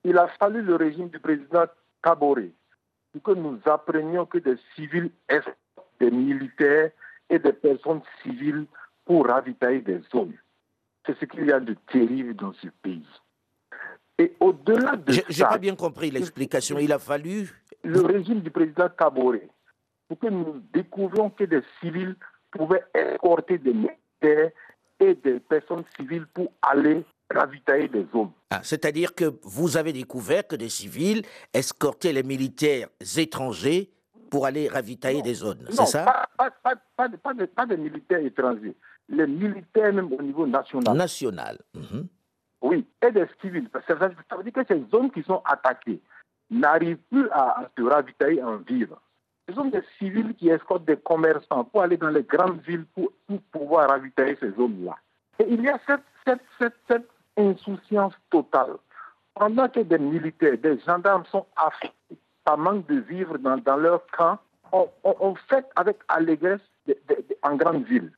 Il 0.05 0.19
a 0.19 0.29
fallu 0.29 0.63
le 0.63 0.77
régime 0.77 1.09
du 1.09 1.19
président 1.19 1.65
Kabore 2.03 2.39
pour 3.13 3.23
que 3.23 3.31
nous 3.33 3.59
apprenions 3.65 4.27
que 4.27 4.39
des 4.39 4.57
civils 4.75 5.11
des 6.01 6.11
militaires 6.11 6.91
et 7.31 7.39
des 7.39 7.53
personnes 7.53 8.03
civiles 8.23 8.67
pour 9.05 9.27
ravitailler 9.27 9.81
des 9.81 10.01
zones. 10.13 10.35
C'est 11.07 11.19
ce 11.19 11.25
qu'il 11.25 11.47
y 11.47 11.53
a 11.53 11.61
de 11.61 11.75
terrible 11.93 12.35
dans 12.35 12.53
ce 12.55 12.69
pays. 12.83 13.07
Et 14.19 14.35
au-delà 14.41 14.97
de 14.97 15.13
ça... 15.13 15.23
J'ai 15.29 15.45
pas 15.45 15.59
bien 15.59 15.77
compris 15.77 16.11
l'explication. 16.11 16.79
Il 16.79 16.93
a 16.93 16.99
fallu... 16.99 17.51
Le 17.83 18.01
régime 18.01 18.41
du 18.41 18.51
président 18.51 18.89
Kabore, 18.89 19.35
pour 20.09 20.19
que 20.19 20.27
nous 20.27 20.63
découvrions 20.73 21.31
que 21.31 21.45
des 21.45 21.63
civils 21.81 22.17
pouvaient 22.51 22.85
escorter 22.95 23.59
des 23.59 23.75
militaires 23.75 24.51
et 25.01 25.15
des 25.15 25.41
personnes 25.41 25.85
civiles 25.97 26.27
pour 26.33 26.51
aller 26.63 27.05
ravitailler 27.31 27.89
des 27.89 28.07
zones. 28.13 28.31
Ah, 28.51 28.61
c'est-à-dire 28.63 29.15
que 29.15 29.37
vous 29.43 29.77
avez 29.77 29.93
découvert 29.93 30.47
que 30.47 30.57
des 30.57 30.69
civils 30.69 31.23
escortaient 31.53 32.13
les 32.13 32.23
militaires 32.23 32.89
étrangers 33.17 33.91
pour 34.31 34.47
aller 34.47 34.69
ravitailler 34.69 35.23
des 35.23 35.35
zones, 35.35 35.65
c'est 35.71 35.87
ça 35.87 36.05
pas, 36.37 36.51
pas, 36.63 36.75
pas, 36.97 37.09
pas, 37.55 37.67
des 37.67 37.77
militaires 37.77 38.19
étrangers, 38.19 38.75
les 39.09 39.27
militaires 39.29 39.93
même 39.93 40.13
au 40.13 40.21
niveau 40.21 40.45
national. 40.45 40.97
National. 40.97 41.59
Mhm. 41.75 42.09
Oui, 42.63 42.87
et 43.07 43.13
des 43.13 43.27
civils. 43.41 43.69
Ça 43.87 43.95
veut 43.95 44.43
dire 44.43 44.53
que 44.53 44.65
ces 44.67 44.83
zones 44.91 45.11
qui 45.11 45.23
sont 45.23 45.43
attaquées 45.45 46.01
n'arrivent 46.51 46.99
plus 47.11 47.29
à, 47.31 47.71
se 47.77 47.83
ravitailler 47.83 48.43
en 48.43 48.57
vivre. 48.57 49.01
Ce 49.49 49.55
sont 49.55 49.67
des 49.67 49.83
civils 49.99 50.35
qui 50.35 50.49
escortent 50.49 50.87
des 50.87 50.97
commerçants 50.97 51.65
pour 51.65 51.83
aller 51.83 51.99
dans 51.99 52.09
les 52.09 52.23
grandes 52.23 52.61
villes 52.63 52.87
pour, 52.95 53.13
pouvoir 53.53 53.91
ravitailler 53.91 54.37
ces 54.41 54.51
zones-là. 54.53 54.97
Et 55.39 55.47
il 55.49 55.63
y 55.63 55.69
a 55.69 55.79
cette, 55.87 56.01
cette, 56.27 56.41
cette, 56.59 56.75
cette 56.89 57.09
insouciance 57.37 58.15
totale. 58.31 58.77
Pendant 59.35 59.69
que 59.69 59.81
des 59.81 59.99
militaires, 59.99 60.59
des 60.59 60.79
gendarmes 60.81 61.25
sont 61.27 61.47
affectés 61.57 62.19
par 62.45 62.59
manque 62.59 62.87
de 62.87 63.01
vivre 63.01 63.39
dans, 63.39 63.57
dans 63.57 63.77
leur 63.77 64.07
camp, 64.17 64.39
on, 64.73 64.89
on, 65.05 65.35
fait 65.49 65.65
avec 65.77 65.99
allégresse 66.09 66.61
en 67.43 67.57
grande 67.57 67.85
ville. 67.85 68.13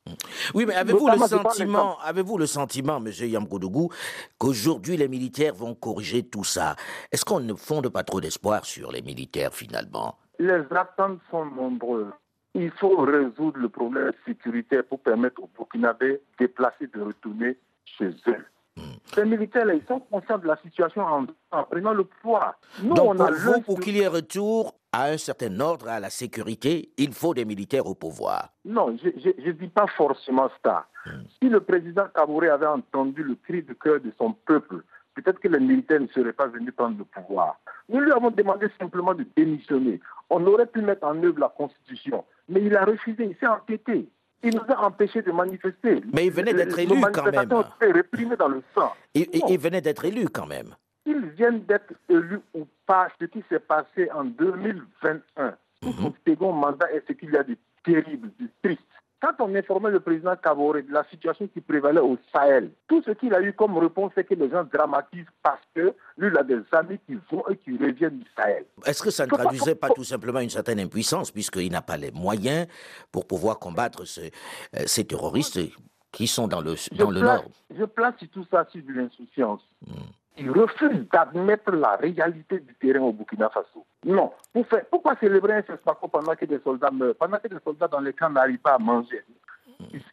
Oui, 0.54 0.64
mais 0.66 0.74
avez-vous 0.74 1.08
le 1.08 1.18
sentiment, 1.18 1.98
avez-vous 2.00 2.38
le 2.38 2.46
sentiment, 2.46 2.96
M. 2.96 3.08
Yamgodougou, 3.08 3.90
qu'aujourd'hui 4.38 4.96
les 4.96 5.08
militaires 5.08 5.54
vont 5.54 5.74
corriger 5.74 6.22
tout 6.24 6.44
ça? 6.44 6.76
Est-ce 7.12 7.24
qu'on 7.24 7.40
ne 7.40 7.54
fonde 7.54 7.88
pas 7.88 8.04
trop 8.04 8.20
d'espoir 8.20 8.64
sur 8.64 8.90
les 8.90 9.02
militaires 9.02 9.52
finalement? 9.52 10.18
Les 10.38 10.62
attentes 10.70 11.20
sont 11.30 11.44
nombreuses. 11.44 12.12
Il 12.54 12.70
faut 12.70 12.96
résoudre 12.96 13.58
le 13.58 13.68
problème 13.68 14.12
sécuritaire 14.24 14.84
pour 14.84 15.00
permettre 15.00 15.42
aux 15.42 15.50
Burkinabés 15.54 16.12
de 16.12 16.20
déplacer, 16.38 16.86
de 16.86 17.02
retourner 17.02 17.58
chez 17.84 18.14
eux. 18.28 18.44
Les 19.16 19.24
militaires, 19.24 19.66
ils 19.72 19.82
sont 19.86 20.00
conscients 20.00 20.38
de 20.38 20.46
la 20.46 20.56
situation 20.58 21.02
en, 21.50 21.62
prenant 21.64 21.94
le 21.94 22.04
pouvoir. 22.04 22.54
Nous, 22.82 22.94
Donc, 22.94 23.14
on 23.14 23.20
a 23.20 23.32
pour 23.32 23.62
pour 23.64 23.80
qu'il 23.80 23.96
y 23.96 24.00
ait 24.00 24.08
retour 24.08 24.74
à 24.92 25.06
un 25.06 25.16
certain 25.16 25.58
ordre, 25.60 25.88
à 25.88 26.00
la 26.00 26.10
sécurité, 26.10 26.90
il 26.98 27.12
faut 27.12 27.32
des 27.32 27.44
militaires 27.44 27.86
au 27.86 27.94
pouvoir. 27.94 28.50
Non, 28.64 28.96
je 28.98 29.08
ne 29.08 29.52
dis 29.52 29.68
pas 29.68 29.86
forcément 29.86 30.50
ça. 30.64 30.86
Hmm. 31.06 31.22
Si 31.40 31.48
le 31.48 31.60
président 31.60 32.06
Kabouré 32.14 32.48
avait 32.48 32.66
entendu 32.66 33.22
le 33.22 33.36
cri 33.36 33.62
de 33.62 33.72
cœur 33.74 34.00
de 34.00 34.12
son 34.18 34.32
peuple, 34.32 34.82
peut-être 35.14 35.40
que 35.40 35.48
les 35.48 35.60
militaires 35.60 36.00
ne 36.00 36.08
seraient 36.08 36.32
pas 36.32 36.48
venus 36.48 36.74
prendre 36.74 36.98
le 36.98 37.04
pouvoir. 37.04 37.58
Nous 37.88 38.00
lui 38.00 38.12
avons 38.12 38.30
demandé 38.30 38.66
simplement 38.78 39.14
de 39.14 39.26
démissionner. 39.36 40.00
On 40.28 40.44
aurait 40.46 40.66
pu 40.66 40.82
mettre 40.82 41.06
en 41.06 41.22
œuvre 41.22 41.40
la 41.40 41.48
Constitution, 41.48 42.24
mais 42.48 42.60
il 42.62 42.76
a 42.76 42.84
refusé, 42.84 43.24
il 43.24 43.36
s'est 43.36 43.46
entêté. 43.46 44.08
Il 44.46 44.54
nous 44.54 44.74
a 44.74 44.86
empêchés 44.86 45.22
de 45.22 45.32
manifester. 45.32 46.02
Mais 46.12 46.26
il 46.26 46.32
venait 46.32 46.54
d'être 46.54 46.78
élu 46.78 47.00
quand 47.12 47.24
même. 47.24 47.48
réprimé 47.80 48.36
dans 48.36 48.46
le 48.46 48.62
sang. 48.76 48.92
Il, 49.12 49.58
venait 49.58 49.80
d'être 49.80 50.04
élu 50.04 50.28
quand 50.28 50.46
même. 50.46 50.76
Ils 51.04 51.30
viennent 51.30 51.64
d'être 51.64 51.92
élus 52.08 52.40
ou 52.54 52.64
pas, 52.86 53.08
ce 53.20 53.24
qui 53.24 53.42
s'est 53.48 53.58
passé 53.58 54.08
en 54.14 54.24
2021, 54.24 55.56
tout 55.82 55.92
son 55.94 56.14
second 56.26 56.52
mandat 56.52 56.92
est 56.92 57.02
ce 57.08 57.12
qu'il 57.14 57.32
y 57.32 57.36
a 57.36 57.42
de 57.42 57.56
terrible, 57.84 58.30
de 58.38 58.48
triste. 58.62 58.82
Quand 59.20 59.32
on 59.38 59.54
informait 59.54 59.90
le 59.90 60.00
président 60.00 60.36
Kabore 60.36 60.74
de 60.74 60.92
la 60.92 61.04
situation 61.04 61.48
qui 61.48 61.60
prévalait 61.60 62.00
au 62.00 62.18
Sahel, 62.34 62.70
tout 62.86 63.02
ce 63.02 63.12
qu'il 63.12 63.32
a 63.32 63.40
eu 63.40 63.54
comme 63.54 63.78
réponse, 63.78 64.12
c'est 64.14 64.24
que 64.24 64.34
les 64.34 64.50
gens 64.50 64.64
dramatisent 64.64 65.24
parce 65.42 65.62
que 65.74 65.94
lui, 66.18 66.28
il 66.28 66.38
a 66.38 66.42
des 66.42 66.60
amis 66.72 66.98
qui 67.06 67.16
vont 67.30 67.48
et 67.48 67.56
qui 67.56 67.72
reviennent 67.72 68.18
du 68.18 68.26
Sahel. 68.36 68.66
Est-ce 68.84 69.02
que 69.02 69.10
ça 69.10 69.24
ne 69.24 69.30
traduisait 69.30 69.74
pas 69.74 69.88
tout 69.88 70.04
simplement 70.04 70.40
une 70.40 70.50
certaine 70.50 70.80
impuissance, 70.80 71.30
puisqu'il 71.30 71.72
n'a 71.72 71.82
pas 71.82 71.96
les 71.96 72.10
moyens 72.10 72.66
pour 73.10 73.26
pouvoir 73.26 73.58
combattre 73.58 74.02
euh, 74.02 74.82
ces 74.84 75.04
terroristes 75.06 75.60
qui 76.12 76.26
sont 76.26 76.46
dans 76.46 76.60
le, 76.60 76.74
dans 76.96 77.10
le 77.10 77.20
Nord? 77.20 77.44
Je 77.74 77.84
place 77.84 78.14
tout 78.30 78.46
ça 78.50 78.66
sur 78.70 78.82
de 78.82 78.92
l'insouciance. 78.92 79.62
Hmm 79.86 79.94
il 80.38 80.50
refuse 80.50 81.06
d'admettre 81.12 81.72
la 81.72 81.96
réalité 81.96 82.60
du 82.60 82.74
terrain 82.74 83.00
au 83.00 83.12
Burkina 83.12 83.48
Faso. 83.50 83.86
Non. 84.04 84.32
pourquoi 84.90 85.16
célébrer 85.16 85.54
un 85.54 85.62
CESPACO 85.62 86.08
pendant 86.08 86.34
que 86.34 86.44
des 86.44 86.60
soldats 86.60 86.90
meurent, 86.90 87.14
pendant 87.14 87.38
que 87.38 87.48
des 87.48 87.56
soldats 87.64 87.88
dans 87.88 88.00
les 88.00 88.12
camps 88.12 88.30
n'arrivent 88.30 88.58
pas 88.58 88.74
à 88.74 88.78
manger? 88.78 89.24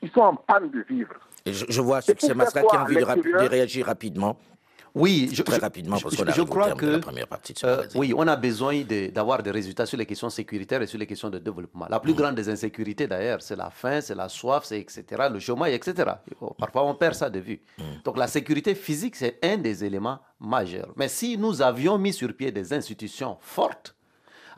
Ils, 0.02 0.12
sont 0.12 0.22
en 0.22 0.36
panne 0.36 0.70
de 0.72 0.82
vivre. 0.82 1.14
je, 1.46 1.82
vois 1.82 2.02
ce 2.02 2.12
c'est 2.18 2.34
Masra 2.34 2.62
qui 2.62 2.76
a 2.76 2.82
envie 2.82 2.96
de 2.96 3.48
réagir 3.48 3.86
rapidement. 3.86 4.38
Oui, 4.96 5.30
je, 5.34 5.42
très 5.42 5.58
rapidement 5.58 5.98
parce 6.00 6.16
qu'on 6.16 6.32
je, 6.32 6.42
crois 6.44 6.74
que 6.76 6.86
la 6.86 7.00
première 7.00 7.28
partie 7.28 7.54
de 7.54 7.60
euh, 7.66 7.84
oui, 7.96 8.14
on 8.16 8.28
a 8.28 8.36
besoin 8.36 8.84
d'avoir 9.12 9.42
des 9.42 9.50
résultats 9.50 9.88
sur 9.88 9.98
les 9.98 10.06
questions 10.06 10.30
sécuritaires 10.30 10.84
et 10.84 10.88
sur 10.88 11.00
les 11.00 11.08
questions 11.08 11.32
de 11.32 11.40
développement. 11.40 11.88
La 11.90 12.00
plus 12.00 12.14
mm. 12.14 12.16
grande 12.16 12.36
des 12.36 12.48
insécurités 12.48 13.08
d'ailleurs, 13.08 13.42
c'est 13.42 13.56
la 13.56 13.72
faim, 13.72 14.02
c'est 14.02 14.14
la 14.14 14.30
soif, 14.30 14.66
c'est 14.66 14.80
etc. 14.80 15.30
Le 15.32 15.40
chômage, 15.40 15.74
etc. 15.74 16.12
Parfois 16.60 16.86
on 16.86 16.94
perd 16.94 17.16
ça 17.16 17.30
de 17.30 17.40
vue. 17.40 17.62
Mm. 17.80 17.84
Donc 18.06 18.18
la 18.18 18.28
sécurité 18.28 18.76
physique 18.76 19.16
c'est 19.16 19.40
un 19.44 19.58
des 19.58 19.84
éléments 19.84 20.20
majeurs. 20.40 20.94
Mais 20.96 21.08
si 21.08 21.40
nous 21.40 21.64
avions 21.64 21.98
mis 21.98 22.14
sur 22.14 22.32
pied 22.34 22.52
des 22.52 22.72
institutions 22.72 23.38
fortes 23.42 23.96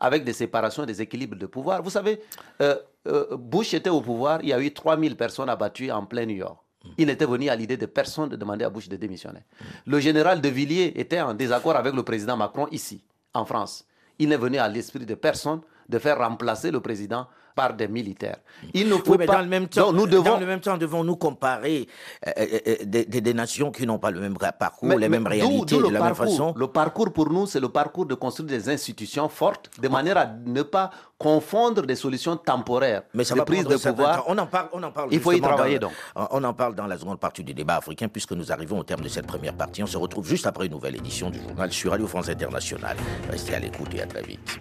avec 0.02 0.26
des 0.26 0.34
séparations, 0.34 0.86
des 0.86 1.02
équilibres 1.02 1.38
de 1.38 1.46
pouvoir, 1.46 1.82
vous 1.82 1.90
savez, 1.90 2.20
euh, 2.62 2.76
euh, 3.08 3.38
Bush 3.38 3.74
était 3.74 3.90
au 3.90 4.02
pouvoir, 4.02 4.40
il 4.42 4.50
y 4.50 4.54
a 4.54 4.60
eu 4.60 4.74
3000 4.74 5.16
personnes 5.16 5.48
abattues 5.48 5.92
en 5.92 6.06
plein 6.06 6.26
New 6.26 6.36
York. 6.36 6.58
Il 6.98 7.08
n'était 7.08 7.26
venu 7.26 7.50
à 7.50 7.56
l'idée 7.56 7.78
de 7.78 7.86
personne 7.86 8.30
de 8.30 8.36
demander 8.36 8.66
à 8.66 8.70
Bush 8.70 8.88
de 8.90 8.96
démissionner. 8.96 9.42
Le 9.86 10.00
général 10.00 10.42
de 10.42 10.50
Villiers 10.50 10.94
était 10.96 11.22
en 11.22 11.34
désaccord 11.34 11.76
avec 11.76 11.94
le 11.94 12.04
président 12.04 12.38
Macron 12.38 12.68
ici, 12.72 13.04
en 13.34 13.46
France. 13.46 13.86
Il 14.20 14.30
n'est 14.30 14.38
venu 14.38 14.58
à 14.58 14.68
l'esprit 14.68 15.06
de 15.06 15.16
personne 15.16 15.62
de 15.90 16.00
faire 16.00 16.18
remplacer 16.18 16.72
le 16.72 16.80
président 16.80 17.28
par 17.56 17.74
des 17.74 17.88
militaires. 17.88 18.38
Il 18.74 18.88
ne 18.90 18.96
faut 18.96 19.18
pas... 19.18 19.26
dans 19.26 19.40
le 19.40 19.48
même 19.48 19.68
temps, 19.68 19.94
nous 19.94 20.06
devons... 20.06 20.24
dans 20.24 20.40
le 20.40 20.46
même 20.46 20.60
temps, 20.60 20.78
devons-nous 20.78 21.16
comparer 21.16 21.88
euh, 22.28 22.32
euh, 22.38 22.60
euh, 22.68 22.76
des, 23.08 23.34
nations 23.34 23.72
qui 23.72 23.86
n'ont 23.88 23.98
pas 23.98 24.12
le 24.12 24.20
même 24.20 24.38
parcours, 24.38 24.90
les 24.98 25.10
mêmes 25.10 25.26
réalités 25.26 25.78
de 25.78 25.88
la 25.88 26.02
même 26.04 26.16
façon 26.16 26.54
Le 26.56 26.68
parcours 26.68 27.12
pour 27.14 27.30
nous, 27.32 27.48
c'est 27.48 27.60
le 27.62 27.70
parcours 27.70 28.06
de 28.06 28.14
construire 28.16 28.50
des 28.50 28.70
institutions 28.70 29.30
fortes, 29.30 29.70
de 29.82 29.88
manière 29.88 30.18
à 30.18 30.28
ne 30.46 30.62
pas 30.62 30.90
confondre 31.18 31.84
des 31.84 31.96
solutions 31.96 32.36
temporaires, 32.36 33.04
Mais 33.14 33.24
ça 33.24 33.36
va 33.36 33.46
prise 33.46 33.64
de 33.66 33.78
pouvoir. 33.78 34.26
On 34.28 34.38
en 34.38 34.48
parle, 34.48 34.68
on 34.74 34.84
en 34.84 34.92
parle. 34.92 35.10
Il 35.12 35.20
faut 35.22 35.32
y 35.32 35.40
travailler 35.40 35.80
donc. 35.80 35.94
On 36.16 36.44
en 36.44 36.54
parle 36.54 36.76
dans 36.76 36.88
la 36.88 36.98
seconde 36.98 37.20
partie 37.20 37.44
du 37.44 37.54
débat 37.54 37.78
africain, 37.78 38.10
puisque 38.10 38.34
nous 38.34 38.52
arrivons 38.52 38.80
au 38.80 38.84
terme 38.84 39.02
de 39.02 39.08
cette 39.10 39.28
première 39.28 39.54
partie. 39.56 39.82
On 39.82 39.88
se 39.88 39.98
retrouve 39.98 40.28
juste 40.28 40.46
après 40.46 40.66
une 40.66 40.74
nouvelle 40.74 40.96
édition 40.96 41.30
du 41.30 41.40
journal 41.42 41.72
sur 41.72 41.92
Radio 41.92 42.06
France 42.08 42.28
Internationale. 42.28 42.98
Restez 43.30 43.56
à 43.56 43.60
l'écoute 43.60 43.94
et 43.96 44.02
à 44.02 44.08
très 44.08 44.24
vite. 44.24 44.60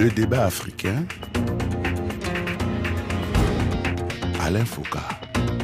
Le 0.00 0.08
débat 0.08 0.46
africain. 0.46 1.04
Alain 4.40 4.64
Foucault. 4.64 4.98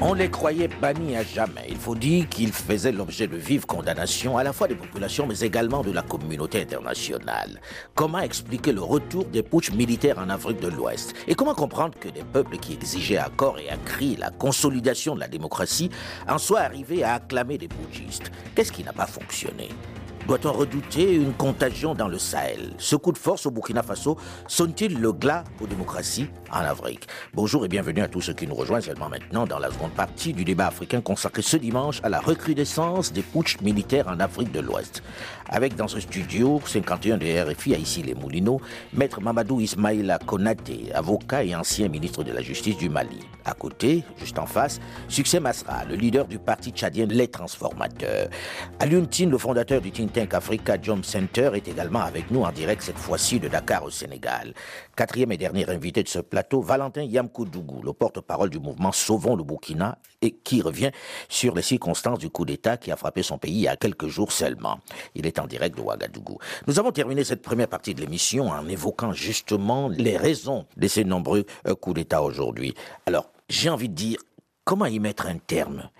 On 0.02 0.12
les 0.12 0.28
croyait 0.28 0.68
bannis 0.68 1.16
à 1.16 1.24
jamais. 1.24 1.64
Il 1.70 1.78
faut 1.78 1.94
dire 1.94 2.28
qu'ils 2.28 2.52
faisaient 2.52 2.92
l'objet 2.92 3.28
de 3.28 3.36
vives 3.38 3.64
condamnations 3.64 4.36
à 4.36 4.44
la 4.44 4.52
fois 4.52 4.68
des 4.68 4.74
populations 4.74 5.26
mais 5.26 5.40
également 5.40 5.82
de 5.82 5.90
la 5.90 6.02
communauté 6.02 6.60
internationale. 6.60 7.62
Comment 7.94 8.18
expliquer 8.18 8.72
le 8.72 8.82
retour 8.82 9.24
des 9.24 9.42
putschs 9.42 9.72
militaires 9.72 10.18
en 10.18 10.28
Afrique 10.28 10.60
de 10.60 10.68
l'Ouest? 10.68 11.14
Et 11.26 11.34
comment 11.34 11.54
comprendre 11.54 11.98
que 11.98 12.10
des 12.10 12.22
peuples 12.22 12.58
qui 12.58 12.74
exigeaient 12.74 13.16
à 13.16 13.30
corps 13.34 13.58
et 13.58 13.70
à 13.70 13.78
cri 13.78 14.16
la 14.16 14.28
consolidation 14.28 15.14
de 15.14 15.20
la 15.20 15.28
démocratie 15.28 15.88
en 16.28 16.36
soient 16.36 16.60
arrivés 16.60 17.02
à 17.02 17.14
acclamer 17.14 17.56
des 17.56 17.68
putschistes? 17.68 18.30
Qu'est-ce 18.54 18.70
qui 18.72 18.84
n'a 18.84 18.92
pas 18.92 19.06
fonctionné? 19.06 19.70
Doit-on 20.26 20.52
redouter 20.52 21.14
une 21.14 21.32
contagion 21.34 21.94
dans 21.94 22.08
le 22.08 22.18
Sahel? 22.18 22.72
Ce 22.78 22.96
coup 22.96 23.12
de 23.12 23.18
force 23.18 23.46
au 23.46 23.52
Burkina 23.52 23.84
Faso 23.84 24.16
sonne-t-il 24.48 24.98
le 24.98 25.12
glas 25.12 25.44
aux 25.60 25.68
démocraties 25.68 26.26
en 26.50 26.62
Afrique? 26.62 27.06
Bonjour 27.32 27.64
et 27.64 27.68
bienvenue 27.68 28.00
à 28.00 28.08
tous 28.08 28.22
ceux 28.22 28.32
qui 28.32 28.48
nous 28.48 28.56
rejoignent 28.56 28.82
seulement 28.82 29.08
maintenant 29.08 29.46
dans 29.46 29.60
la 29.60 29.70
seconde 29.70 29.92
partie 29.92 30.32
du 30.32 30.44
débat 30.44 30.66
africain 30.66 31.00
consacré 31.00 31.42
ce 31.42 31.56
dimanche 31.56 32.00
à 32.02 32.08
la 32.08 32.18
recrudescence 32.18 33.12
des 33.12 33.22
putschs 33.22 33.60
militaires 33.60 34.08
en 34.08 34.18
Afrique 34.18 34.50
de 34.50 34.58
l'Ouest. 34.58 35.00
Avec 35.48 35.76
dans 35.76 35.86
ce 35.86 36.00
studio 36.00 36.60
51 36.66 37.18
de 37.18 37.52
RFI 37.52 37.74
à 37.74 37.78
ici 37.78 38.02
les 38.02 38.14
Moulineaux, 38.14 38.60
maître 38.94 39.20
Mamadou 39.20 39.60
Ismaïla 39.60 40.18
Konaté, 40.18 40.92
avocat 40.92 41.44
et 41.44 41.54
ancien 41.54 41.86
ministre 41.86 42.24
de 42.24 42.32
la 42.32 42.42
Justice 42.42 42.76
du 42.76 42.88
Mali. 42.88 43.20
À 43.44 43.52
côté, 43.52 44.02
juste 44.18 44.40
en 44.40 44.46
face, 44.46 44.80
Succès 45.06 45.38
Masra, 45.38 45.84
le 45.84 45.94
leader 45.94 46.26
du 46.26 46.40
parti 46.40 46.72
tchadien 46.72 47.06
Les 47.06 47.28
Transformateurs. 47.28 48.28
Alioune 48.80 49.06
le 49.30 49.38
fondateur 49.38 49.80
du 49.80 49.92
think 49.92 50.15
tank 50.16 50.32
Africa 50.32 50.78
Jump 50.80 51.04
Center, 51.04 51.50
est 51.52 51.68
également 51.68 52.00
avec 52.00 52.30
nous 52.30 52.40
en 52.42 52.50
direct 52.50 52.80
cette 52.80 52.96
fois-ci 52.96 53.38
de 53.38 53.48
Dakar 53.48 53.84
au 53.84 53.90
Sénégal. 53.90 54.54
Quatrième 54.96 55.30
et 55.32 55.36
dernier 55.36 55.68
invité 55.68 56.02
de 56.02 56.08
ce 56.08 56.20
plateau, 56.20 56.62
Valentin 56.62 57.02
Yamkoudougou, 57.02 57.82
le 57.82 57.92
porte-parole 57.92 58.48
du 58.48 58.58
mouvement 58.58 58.92
Sauvons 58.92 59.36
le 59.36 59.44
Burkina 59.44 59.98
et 60.22 60.30
qui 60.30 60.62
revient 60.62 60.90
sur 61.28 61.54
les 61.54 61.60
circonstances 61.60 62.18
du 62.18 62.30
coup 62.30 62.46
d'État 62.46 62.78
qui 62.78 62.90
a 62.90 62.96
frappé 62.96 63.22
son 63.22 63.36
pays 63.36 63.52
il 63.52 63.60
y 63.60 63.68
a 63.68 63.76
quelques 63.76 64.06
jours 64.06 64.32
seulement. 64.32 64.80
Il 65.14 65.26
est 65.26 65.38
en 65.38 65.46
direct 65.46 65.76
de 65.76 65.82
Ouagadougou. 65.82 66.38
Nous 66.66 66.78
avons 66.78 66.92
terminé 66.92 67.22
cette 67.22 67.42
première 67.42 67.68
partie 67.68 67.94
de 67.94 68.00
l'émission 68.00 68.48
en 68.48 68.66
évoquant 68.68 69.12
justement 69.12 69.90
les 69.90 70.16
raisons 70.16 70.64
de 70.78 70.88
ces 70.88 71.04
nombreux 71.04 71.44
euh, 71.68 71.74
coups 71.74 71.96
d'État 71.96 72.22
aujourd'hui. 72.22 72.72
Alors, 73.04 73.28
j'ai 73.50 73.68
envie 73.68 73.90
de 73.90 73.94
dire, 73.94 74.18
comment 74.64 74.86
y 74.86 74.98
mettre 74.98 75.26
un 75.26 75.36
terme 75.36 75.90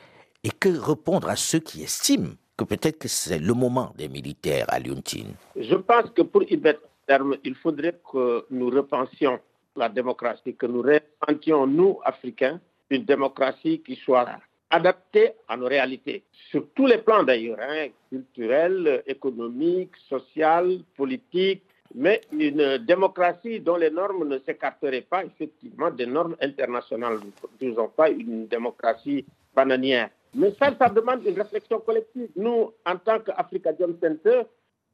Et 0.42 0.48
que 0.50 0.70
répondre 0.70 1.28
à 1.28 1.36
ceux 1.36 1.60
qui 1.60 1.82
estiment 1.82 2.32
que 2.56 2.64
peut-être 2.64 2.98
que 2.98 3.08
c'est 3.08 3.38
le 3.38 3.54
moment 3.54 3.92
des 3.96 4.08
militaires 4.08 4.66
à 4.68 4.78
Lyontine 4.78 5.34
Je 5.56 5.74
pense 5.74 6.10
que 6.10 6.22
pour 6.22 6.42
y 6.50 6.56
mettre 6.56 6.80
terme, 7.06 7.36
il 7.44 7.54
faudrait 7.54 7.98
que 8.10 8.46
nous 8.50 8.70
repensions 8.70 9.38
la 9.76 9.88
démocratie, 9.88 10.54
que 10.54 10.66
nous 10.66 10.82
repensions, 10.82 11.66
nous, 11.66 11.98
Africains, 12.04 12.60
une 12.90 13.04
démocratie 13.04 13.80
qui 13.80 13.96
soit 13.96 14.26
adaptée 14.70 15.32
à 15.48 15.56
nos 15.56 15.66
réalités, 15.66 16.24
sur 16.50 16.66
tous 16.74 16.86
les 16.86 16.98
plans 16.98 17.22
d'ailleurs, 17.22 17.58
hein, 17.60 17.88
culturel, 18.10 19.02
économique, 19.06 19.90
social, 20.08 20.78
politique, 20.96 21.62
mais 21.94 22.20
une 22.32 22.78
démocratie 22.78 23.60
dont 23.60 23.76
les 23.76 23.90
normes 23.90 24.26
ne 24.28 24.38
s'écarteraient 24.40 25.02
pas 25.02 25.24
effectivement 25.24 25.90
des 25.90 26.06
normes 26.06 26.36
internationales. 26.40 27.18
Nous 27.60 27.68
n'avons 27.68 27.88
pas 27.88 28.10
une 28.10 28.46
démocratie 28.48 29.24
bananière. 29.54 30.10
Mais 30.36 30.52
ça, 30.58 30.74
ça 30.78 30.88
demande 30.90 31.24
une 31.24 31.34
réflexion 31.34 31.80
collective. 31.80 32.28
Nous, 32.36 32.70
en 32.84 32.96
tant 32.98 33.20
qu'Africa 33.20 33.72
Jam 33.78 33.96
Center, 34.00 34.42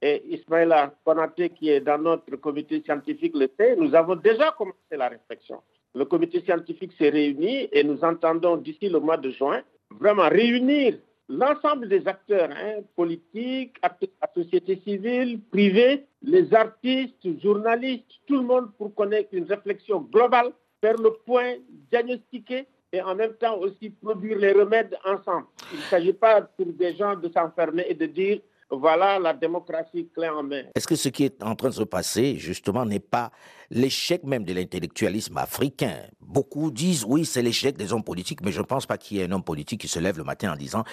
et 0.03 0.23
Ismaïla 0.35 0.95
Konaté, 1.05 1.51
qui 1.51 1.71
est 1.71 1.81
dans 1.81 1.99
notre 1.99 2.37
comité 2.37 2.83
scientifique, 2.83 3.35
le 3.37 3.49
sait, 3.57 3.77
nous 3.77 3.95
avons 3.95 4.17
déjà 4.17 4.51
commencé 4.59 4.97
la 4.97 5.09
réflexion. 5.09 5.61
Le 5.95 6.05
comité 6.05 6.41
scientifique 6.41 6.93
s'est 6.99 7.11
réuni 7.11 7.69
et 7.71 7.85
nous 7.85 8.03
entendons 8.03 8.57
d'ici 8.57 8.89
le 8.89 8.99
mois 8.99 9.17
de 9.17 9.31
juin 9.31 9.63
vraiment 10.01 10.29
réunir 10.29 10.97
l'ensemble 11.29 11.89
des 11.89 12.07
acteurs 12.09 12.51
hein, 12.51 12.81
politiques, 12.97 13.77
la 13.83 14.33
société 14.35 14.81
civile, 14.85 15.41
privée, 15.51 16.05
les 16.23 16.53
artistes, 16.53 17.41
journalistes, 17.41 18.05
tout 18.27 18.37
le 18.37 18.43
monde 18.43 18.71
pour 18.77 18.95
connaître 18.95 19.29
une 19.33 19.45
réflexion 19.45 20.01
globale, 20.01 20.53
faire 20.81 20.97
le 20.97 21.13
point, 21.25 21.55
diagnostiquer 21.91 22.67
et 22.93 23.01
en 23.01 23.15
même 23.15 23.33
temps 23.35 23.57
aussi 23.57 23.91
produire 23.91 24.39
les 24.39 24.53
remèdes 24.53 24.97
ensemble. 25.05 25.47
Il 25.73 25.79
ne 25.79 25.85
s'agit 25.85 26.13
pas 26.13 26.43
pour 26.43 26.67
des 26.67 26.95
gens 26.95 27.17
de 27.17 27.29
s'enfermer 27.31 27.87
et 27.89 27.95
de 27.95 28.07
dire 28.07 28.41
voilà 28.75 29.19
la 29.19 29.35
démocratie 29.35 30.09
clé 30.15 30.29
en 30.29 30.43
main. 30.43 30.63
Est-ce 30.75 30.87
que 30.87 30.97
ce 30.97 31.11
qui 31.11 31.25
est 31.25 31.43
en 31.43 31.55
train 31.55 31.69
de 31.69 31.75
se 31.75 31.83
passer, 31.83 32.37
justement, 32.37 32.87
n'est 32.87 33.01
pas 33.01 33.31
l'échec 33.71 34.25
même 34.25 34.45
de 34.45 34.55
l'intellectualisme 34.55 35.37
africain? 35.37 36.07
Beaucoup 36.21 36.71
disent 36.71 37.05
oui, 37.07 37.27
c'est 37.27 37.43
l'échec 37.43 37.77
des 37.77 37.93
hommes 37.93 38.05
politiques, 38.05 38.41
mais 38.43 38.51
je 38.51 38.61
ne 38.61 38.67
pense 38.67 38.87
pas 38.87 38.97
qu'il 38.97 39.19
y 39.19 39.21
ait 39.21 39.25
un 39.25 39.33
homme 39.33 39.45
politique 39.45 39.83
qui 39.83 39.89
se 39.89 39.99
lève 39.99 40.17
le 40.17 40.25
matin 40.25 40.53
en 40.53 40.57
disant 40.57 40.85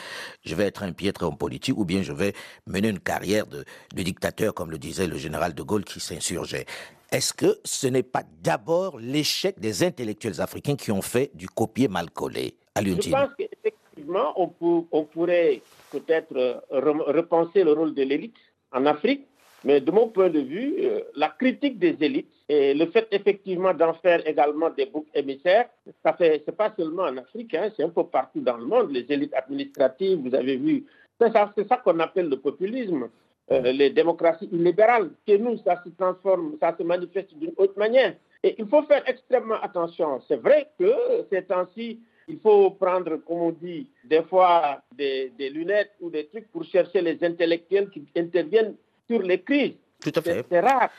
je 0.44 0.56
vais 0.56 0.66
être 0.66 0.84
un 0.84 0.92
piètre 0.92 1.24
homme 1.24 1.38
politique 1.38 1.78
ou 1.78 1.86
bien 1.86 2.02
je 2.02 2.12
vais 2.12 2.34
mener 2.68 2.90
une 2.90 3.00
carrière 3.00 3.48
de, 3.48 3.64
de 3.96 4.04
dictateur, 4.04 4.54
comme 4.54 4.72
le 4.72 4.78
disait 4.78 5.08
le 5.08 5.18
général 5.18 5.54
de 5.54 5.64
Gaulle 5.64 5.86
qui 5.86 6.02
s'insurgeait. 6.02 6.66
Est-ce 7.12 7.34
que 7.34 7.58
ce 7.64 7.88
n'est 7.88 8.04
pas 8.04 8.24
d'abord 8.44 9.00
l'échec 9.00 9.60
des 9.60 9.84
intellectuels 9.84 10.40
africains 10.42 10.76
qui 10.76 10.92
ont 10.92 11.02
fait 11.02 11.32
du 11.34 11.48
copier 11.48 11.88
mal 11.88 12.12
collé 12.12 12.56
à 12.76 12.84
Je 12.84 13.10
pense 13.10 13.30
qu'effectivement, 13.36 14.34
on, 14.36 14.86
on 14.92 15.04
pourrait 15.06 15.62
peut-être 15.92 16.36
euh, 16.36 16.60
repenser 16.70 17.64
le 17.64 17.74
rôle 17.74 17.96
de 17.96 18.04
l'élite 18.04 18.36
en 18.72 18.86
Afrique, 18.86 19.26
mais 19.64 19.82
de 19.82 19.92
mon 19.92 20.08
point 20.08 20.30
de 20.30 20.40
vue, 20.40 20.76
euh, 20.80 21.02
la 21.16 21.30
critique 21.30 21.80
des 21.80 21.98
élites 22.00 22.32
et 22.48 22.76
le 22.76 22.86
fait 22.86 23.08
effectivement 23.12 23.74
d'en 23.74 23.94
faire 23.96 24.26
également 24.28 24.70
des 24.70 24.86
boucs 24.86 25.08
émissaires, 25.16 25.68
ça 26.04 26.14
fait, 26.14 26.44
c'est 26.46 26.56
pas 26.56 26.72
seulement 26.78 27.04
en 27.04 27.18
Afrique, 27.18 27.56
hein, 27.56 27.70
c'est 27.76 27.84
un 27.84 27.90
peu 27.90 28.06
partout 28.06 28.42
dans 28.42 28.58
le 28.58 28.66
monde. 28.66 28.92
Les 28.92 29.06
élites 29.10 29.34
administratives, 29.34 30.20
vous 30.20 30.36
avez 30.36 30.58
vu, 30.58 30.86
c'est 31.20 31.32
ça, 31.32 31.52
c'est 31.58 31.68
ça 31.68 31.78
qu'on 31.78 32.00
appelle 32.00 32.30
le 32.30 32.38
populisme. 32.40 33.10
Euh, 33.52 33.72
les 33.72 33.90
démocraties 33.90 34.48
illibérales. 34.52 35.10
Chez 35.28 35.40
nous, 35.40 35.58
ça 35.58 35.82
se 35.84 35.90
transforme, 35.90 36.56
ça 36.60 36.76
se 36.78 36.84
manifeste 36.84 37.34
d'une 37.36 37.54
autre 37.58 37.78
manière. 37.78 38.14
Et 38.44 38.56
il 38.60 38.68
faut 38.68 38.84
faire 38.84 39.02
extrêmement 39.08 39.60
attention. 39.62 40.22
C'est 40.28 40.36
vrai 40.36 40.70
que 40.78 40.94
ces 41.32 41.44
temps-ci, 41.44 42.00
il 42.28 42.40
faut 42.40 42.70
prendre, 42.72 43.18
comme 43.18 43.42
on 43.42 43.52
dit, 43.52 43.90
des 44.04 44.22
fois 44.22 44.82
des, 44.96 45.32
lunettes 45.52 45.94
ou 46.00 46.12
des 46.12 46.28
trucs 46.28 46.48
pour 46.52 46.64
chercher 46.64 47.02
les 47.02 47.18
intellectuels 47.24 47.90
qui 47.90 48.06
interviennent 48.16 48.76
sur 49.10 49.22
les 49.24 49.42
crises. 49.42 49.74
Tout 50.00 50.14
à 50.16 50.22
fait. 50.22 50.46
C'est 50.48 50.60
rare. 50.60 50.90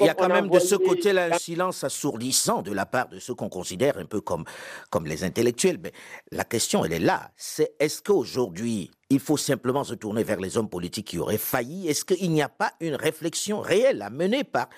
Il 0.00 0.06
y 0.06 0.08
a 0.08 0.14
quand 0.14 0.28
même 0.28 0.48
de 0.48 0.58
ce 0.58 0.74
côté-là 0.74 1.34
un 1.34 1.38
silence 1.38 1.84
assourdissant 1.84 2.62
de 2.62 2.72
la 2.72 2.86
part 2.86 3.08
de 3.08 3.18
ceux 3.18 3.34
qu'on 3.34 3.48
considère 3.48 3.98
un 3.98 4.04
peu 4.04 4.20
comme, 4.20 4.44
comme 4.90 5.06
les 5.06 5.24
intellectuels. 5.24 5.78
Mais 5.82 5.92
la 6.32 6.44
question, 6.44 6.84
elle 6.84 6.92
est 6.92 6.98
là. 6.98 7.30
C'est 7.36 7.74
est-ce 7.78 8.02
qu'aujourd'hui, 8.02 8.90
il 9.08 9.20
faut 9.20 9.36
simplement 9.36 9.84
se 9.84 9.94
tourner 9.94 10.24
vers 10.24 10.40
les 10.40 10.56
hommes 10.56 10.68
politiques 10.68 11.08
qui 11.08 11.18
auraient 11.18 11.38
failli? 11.38 11.88
Est-ce 11.88 12.04
qu'il 12.04 12.30
n'y 12.32 12.42
a 12.42 12.48
pas 12.48 12.72
une 12.80 12.94
réflexion 12.94 13.60
réelle 13.60 14.02
à 14.02 14.10
mener 14.10 14.42
par 14.42 14.68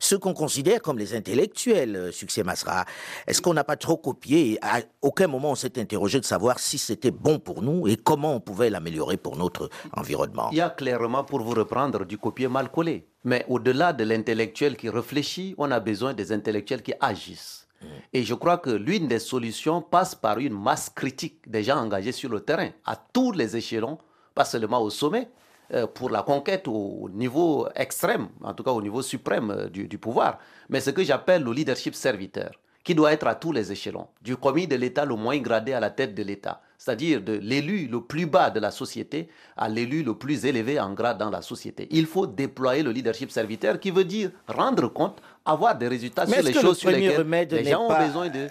ceux 0.00 0.18
qu'on 0.18 0.34
considère 0.34 0.82
comme 0.82 0.98
les 0.98 1.14
intellectuels, 1.14 1.96
euh, 1.96 2.12
Succès 2.12 2.42
Masra 2.42 2.84
Est-ce 3.26 3.40
qu'on 3.40 3.54
n'a 3.54 3.64
pas 3.64 3.76
trop 3.76 3.96
copié? 3.96 4.58
À 4.60 4.80
aucun 5.02 5.28
moment 5.28 5.52
on 5.52 5.54
s'est 5.54 5.78
interrogé 5.78 6.18
de 6.20 6.24
savoir 6.24 6.58
si 6.58 6.78
c'était 6.78 7.10
bon 7.12 7.38
pour 7.38 7.62
nous 7.62 7.86
et 7.86 7.96
comment 7.96 8.34
on 8.34 8.40
pouvait 8.40 8.70
l'améliorer 8.70 9.16
pour 9.16 9.36
notre 9.36 9.70
environnement. 9.96 10.48
Il 10.50 10.58
y 10.58 10.60
a 10.60 10.70
clairement, 10.70 11.24
pour 11.24 11.40
vous 11.40 11.54
reprendre, 11.54 12.04
du 12.04 12.18
copier 12.18 12.48
mal 12.48 12.70
collé. 12.70 13.06
Mais 13.26 13.44
au-delà 13.48 13.92
de 13.92 14.04
l'intellectuel 14.04 14.76
qui 14.76 14.88
réfléchit, 14.88 15.56
on 15.58 15.72
a 15.72 15.80
besoin 15.80 16.14
des 16.14 16.30
intellectuels 16.30 16.84
qui 16.84 16.94
agissent. 17.00 17.66
Et 18.12 18.22
je 18.22 18.34
crois 18.34 18.56
que 18.56 18.70
l'une 18.70 19.08
des 19.08 19.18
solutions 19.18 19.82
passe 19.82 20.14
par 20.14 20.38
une 20.38 20.56
masse 20.56 20.90
critique 20.90 21.50
des 21.50 21.64
gens 21.64 21.76
engagés 21.76 22.12
sur 22.12 22.30
le 22.30 22.38
terrain, 22.38 22.70
à 22.84 22.94
tous 22.94 23.32
les 23.32 23.56
échelons, 23.56 23.98
pas 24.32 24.44
seulement 24.44 24.80
au 24.80 24.90
sommet, 24.90 25.28
euh, 25.74 25.88
pour 25.88 26.10
la 26.10 26.22
conquête 26.22 26.68
au 26.68 27.10
niveau 27.12 27.66
extrême, 27.74 28.28
en 28.44 28.54
tout 28.54 28.62
cas 28.62 28.70
au 28.70 28.80
niveau 28.80 29.02
suprême 29.02 29.50
euh, 29.50 29.68
du, 29.68 29.88
du 29.88 29.98
pouvoir, 29.98 30.38
mais 30.68 30.78
ce 30.78 30.90
que 30.90 31.02
j'appelle 31.02 31.42
le 31.42 31.52
leadership 31.52 31.96
serviteur, 31.96 32.52
qui 32.84 32.94
doit 32.94 33.12
être 33.12 33.26
à 33.26 33.34
tous 33.34 33.50
les 33.50 33.72
échelons, 33.72 34.06
du 34.22 34.36
commis 34.36 34.68
de 34.68 34.76
l'État 34.76 35.04
le 35.04 35.16
moins 35.16 35.38
gradé 35.38 35.72
à 35.72 35.80
la 35.80 35.90
tête 35.90 36.14
de 36.14 36.22
l'État, 36.22 36.62
c'est-à-dire 36.78 37.22
de 37.22 37.32
l'élu 37.34 37.86
le 37.86 38.00
plus 38.00 38.26
bas 38.26 38.50
de 38.50 38.60
la 38.60 38.70
société 38.70 39.28
à 39.56 39.68
l'élu 39.68 40.02
le 40.02 40.14
plus 40.14 40.44
élevé 40.44 40.78
en 40.78 40.92
grade 40.92 41.18
dans 41.18 41.30
la 41.30 41.42
société. 41.42 41.88
Il 41.90 42.06
faut 42.06 42.26
déployer 42.26 42.82
le 42.82 42.90
leadership 42.92 43.30
serviteur 43.30 43.80
qui 43.80 43.90
veut 43.90 44.04
dire 44.04 44.30
rendre 44.46 44.88
compte, 44.88 45.20
avoir 45.44 45.76
des 45.76 45.88
résultats 45.88 46.26
sur 46.26 46.42
les 46.42 46.52
choses 46.52 46.78
sur 46.78 46.90
lesquelles 46.90 47.26
les 47.50 47.70
gens 47.70 47.88
ont 47.88 48.06
besoin 48.06 48.28
de, 48.28 48.48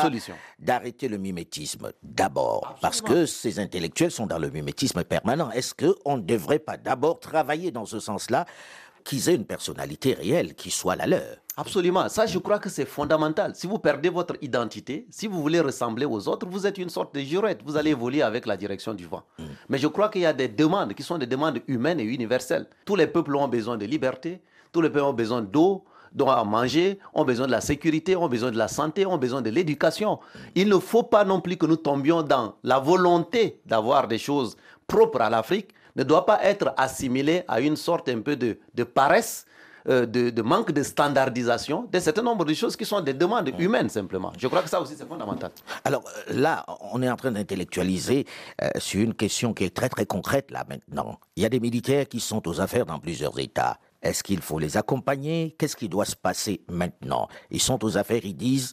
solutions. 0.00 0.34
D'arrêter 0.58 1.08
le 1.08 1.18
mimétisme 1.18 1.90
d'abord, 2.02 2.76
parce 2.80 3.00
que 3.00 3.26
ces 3.26 3.58
intellectuels 3.58 4.10
sont 4.10 4.26
dans 4.26 4.38
le 4.38 4.50
mimétisme 4.50 5.02
permanent. 5.04 5.50
Est-ce 5.50 5.74
qu'on 5.74 6.18
ne 6.18 6.22
devrait 6.22 6.58
pas 6.58 6.76
d'abord 6.76 7.20
travailler 7.20 7.70
dans 7.70 7.86
ce 7.86 8.00
sens-là 8.00 8.44
qu'ils 9.04 9.28
aient 9.28 9.34
une 9.34 9.44
personnalité 9.44 10.14
réelle 10.14 10.54
qui 10.54 10.70
soit 10.70 10.96
la 10.96 11.06
leur. 11.06 11.36
Absolument. 11.56 12.08
Ça, 12.08 12.26
je 12.26 12.38
crois 12.38 12.58
que 12.58 12.68
c'est 12.68 12.84
fondamental. 12.86 13.54
Si 13.54 13.68
vous 13.68 13.78
perdez 13.78 14.08
votre 14.08 14.34
identité, 14.42 15.06
si 15.10 15.28
vous 15.28 15.40
voulez 15.40 15.60
ressembler 15.60 16.04
aux 16.04 16.26
autres, 16.26 16.46
vous 16.48 16.66
êtes 16.66 16.78
une 16.78 16.88
sorte 16.88 17.14
de 17.14 17.20
jurette. 17.20 17.60
Vous 17.64 17.76
allez 17.76 17.90
évoluer 17.90 18.22
avec 18.22 18.46
la 18.46 18.56
direction 18.56 18.92
du 18.92 19.06
vent. 19.06 19.22
Mm. 19.38 19.44
Mais 19.68 19.78
je 19.78 19.86
crois 19.86 20.08
qu'il 20.08 20.22
y 20.22 20.26
a 20.26 20.32
des 20.32 20.48
demandes 20.48 20.94
qui 20.94 21.04
sont 21.04 21.18
des 21.18 21.28
demandes 21.28 21.60
humaines 21.68 22.00
et 22.00 22.04
universelles. 22.04 22.66
Tous 22.84 22.96
les 22.96 23.06
peuples 23.06 23.36
ont 23.36 23.46
besoin 23.46 23.76
de 23.76 23.86
liberté. 23.86 24.40
Tous 24.72 24.80
les 24.80 24.90
peuples 24.90 25.04
ont 25.04 25.12
besoin 25.12 25.42
d'eau, 25.42 25.84
doivent 26.12 26.46
manger, 26.46 26.98
ont 27.12 27.24
besoin 27.24 27.46
de 27.46 27.52
la 27.52 27.60
sécurité, 27.60 28.16
ont 28.16 28.28
besoin 28.28 28.50
de 28.50 28.58
la 28.58 28.68
santé, 28.68 29.06
ont 29.06 29.18
besoin 29.18 29.42
de 29.42 29.50
l'éducation. 29.50 30.18
Il 30.56 30.68
ne 30.68 30.78
faut 30.78 31.02
pas 31.02 31.24
non 31.24 31.40
plus 31.40 31.56
que 31.56 31.66
nous 31.66 31.76
tombions 31.76 32.22
dans 32.22 32.54
la 32.64 32.80
volonté 32.80 33.60
d'avoir 33.66 34.08
des 34.08 34.18
choses 34.18 34.56
propres 34.86 35.20
à 35.20 35.30
l'Afrique, 35.30 35.70
ne 35.96 36.02
doit 36.02 36.26
pas 36.26 36.42
être 36.44 36.74
assimilé 36.76 37.44
à 37.48 37.60
une 37.60 37.76
sorte 37.76 38.08
un 38.08 38.20
peu 38.20 38.36
de, 38.36 38.58
de 38.74 38.84
paresse 38.84 39.46
euh, 39.86 40.06
de, 40.06 40.40
manque 40.40 40.72
de 40.72 40.82
standardisation 40.82 41.86
d'un 41.92 42.00
certain 42.00 42.22
nombre 42.22 42.46
de 42.46 42.54
choses 42.54 42.74
qui 42.74 42.86
sont 42.86 43.02
des 43.02 43.12
demandes 43.12 43.50
humaines 43.58 43.90
simplement. 43.90 44.32
Je 44.38 44.48
crois 44.48 44.62
que 44.62 44.70
ça 44.70 44.80
aussi 44.80 44.94
c'est 44.96 45.06
fondamental. 45.06 45.50
Alors 45.84 46.02
euh, 46.06 46.32
là, 46.32 46.64
on 46.92 47.02
est 47.02 47.10
en 47.10 47.16
train 47.16 47.32
d'intellectualiser 47.32 48.24
euh, 48.62 48.70
sur 48.78 49.02
une 49.02 49.12
question 49.12 49.52
qui 49.52 49.64
est 49.64 49.76
très 49.76 49.90
très 49.90 50.06
concrète 50.06 50.50
là 50.50 50.64
maintenant. 50.66 51.18
Il 51.36 51.42
y 51.42 51.46
a 51.46 51.50
des 51.50 51.60
militaires 51.60 52.08
qui 52.08 52.20
sont 52.20 52.48
aux 52.48 52.62
affaires 52.62 52.86
dans 52.86 52.98
plusieurs 52.98 53.38
États. 53.38 53.78
Est-ce 54.00 54.22
qu'il 54.22 54.40
faut 54.40 54.58
les 54.58 54.78
accompagner? 54.78 55.54
Qu'est-ce 55.58 55.76
qui 55.76 55.90
doit 55.90 56.06
se 56.06 56.16
passer 56.16 56.62
maintenant? 56.70 57.28
Ils 57.50 57.60
sont 57.60 57.84
aux 57.84 57.98
affaires, 57.98 58.24
ils 58.24 58.36
disent 58.36 58.72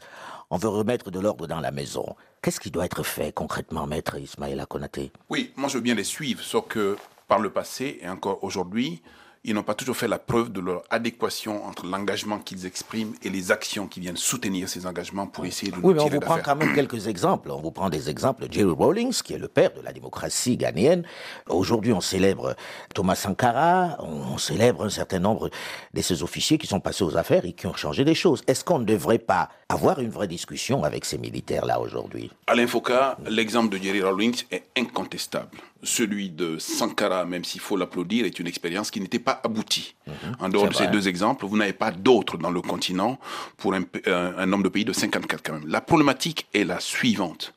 on 0.52 0.58
veut 0.58 0.68
remettre 0.68 1.10
de 1.10 1.20
l'ordre 1.20 1.48
dans 1.48 1.62
la 1.62 1.72
maison. 1.72 2.06
Qu'est-ce 2.42 2.60
qui 2.60 2.72
doit 2.72 2.86
être 2.86 3.04
fait 3.04 3.34
concrètement, 3.34 3.88
maître 3.88 4.18
Ismaël 4.20 4.64
Konaté 4.70 5.12
Oui, 5.30 5.52
moi 5.56 5.70
je 5.70 5.76
veux 5.76 5.84
bien 5.84 5.96
les 5.96 6.04
suivre, 6.04 6.44
sauf 6.44 6.68
que 6.68 6.98
par 7.28 7.40
le 7.40 7.50
passé 7.50 8.00
et 8.02 8.10
encore 8.10 8.44
aujourd'hui, 8.44 9.02
ils 9.44 9.56
n'ont 9.56 9.64
pas 9.64 9.74
toujours 9.74 9.98
fait 9.98 10.08
la 10.08 10.20
preuve 10.20 10.52
de 10.52 10.60
leur 10.60 10.84
adéquation 10.92 11.66
entre 11.66 11.88
l'engagement 11.88 12.38
qu'ils 12.38 12.68
expriment 12.68 13.14
et 13.24 13.30
les 13.30 13.52
actions 13.52 13.88
qui 13.88 14.00
viennent 14.00 14.18
soutenir 14.18 14.70
ces 14.70 14.86
engagements 14.86 15.26
pour 15.26 15.46
essayer 15.46 15.72
de 15.72 15.78
Oui, 15.82 15.96
mais 15.96 16.02
on 16.02 16.10
vous 16.10 16.20
prend 16.20 16.38
quand 16.38 16.56
même 16.56 16.76
quelques 16.76 17.08
exemples. 17.08 17.50
On 17.50 17.60
vous 17.60 17.72
prend 17.72 17.90
des 17.90 18.10
exemples. 18.10 18.46
Jerry 18.52 18.72
Rawlings, 18.72 19.22
qui 19.24 19.34
est 19.34 19.40
le 19.40 19.48
père 19.48 19.74
de 19.74 19.82
la 19.82 19.94
démocratie 19.94 20.58
ghanéenne. 20.58 21.04
Aujourd'hui, 21.50 21.92
on 21.92 22.02
célèbre 22.02 22.56
Thomas 22.94 23.16
Sankara, 23.16 23.98
on 24.00 24.38
célèbre 24.38 24.86
un 24.86 24.90
certain 24.90 25.20
nombre 25.20 25.50
de 25.94 26.02
ces 26.02 26.22
officiers 26.22 26.60
qui 26.60 26.68
sont 26.68 26.80
passés 26.80 27.04
aux 27.04 27.18
affaires 27.18 27.46
et 27.46 27.54
qui 27.54 27.66
ont 27.66 27.76
changé 27.76 28.06
des 28.06 28.16
choses. 28.16 28.44
Est-ce 28.46 28.64
qu'on 28.64 28.80
ne 28.80 28.86
devrait 28.86 29.18
pas 29.18 29.50
avoir 29.70 30.00
une 30.00 30.12
vraie 30.12 30.28
discussion 30.28 30.84
avec 30.84 31.04
ces 31.04 31.18
militaires-là 31.18 31.80
aujourd'hui? 31.80 32.32
Alain 32.46 32.68
Foucault, 32.68 33.16
l'exemple 33.28 33.76
de 33.76 33.84
Jerry 33.84 34.04
Rawlings 34.04 34.44
est 34.52 34.66
incontestable 34.78 35.58
celui 35.84 36.30
de 36.30 36.58
Sankara, 36.58 37.26
même 37.26 37.44
s'il 37.44 37.62
faut 37.62 37.78
l'applaudir, 37.78 38.26
est 38.26 38.40
une 38.40 38.48
expérience 38.48 38.92
qui 38.92 39.02
n'était 39.02 39.20
pas 39.20 39.42
aboutie. 39.44 39.96
Mhm. 40.08 40.36
en 40.40 40.50
dehors 40.50 40.68
de 40.70 40.74
ces 40.74 40.88
deux 40.88 41.08
exemples, 41.08 41.46
vous 41.46 41.58
n'avez 41.58 41.74
pas 41.74 41.92
d'autres 41.92 42.38
dans 42.38 42.52
le 42.52 42.62
continent 42.62 43.20
pour 43.58 43.74
un, 43.74 43.84
un, 44.06 44.46
nombre 44.46 44.64
de 44.64 44.70
pays 44.70 44.86
de 44.86 44.94
54 44.94 45.42
quand 45.44 45.54
même. 45.54 45.68
La 45.68 45.82
problématique 45.82 46.48
est 46.54 46.64
la 46.64 46.80
suivante. 46.80 47.54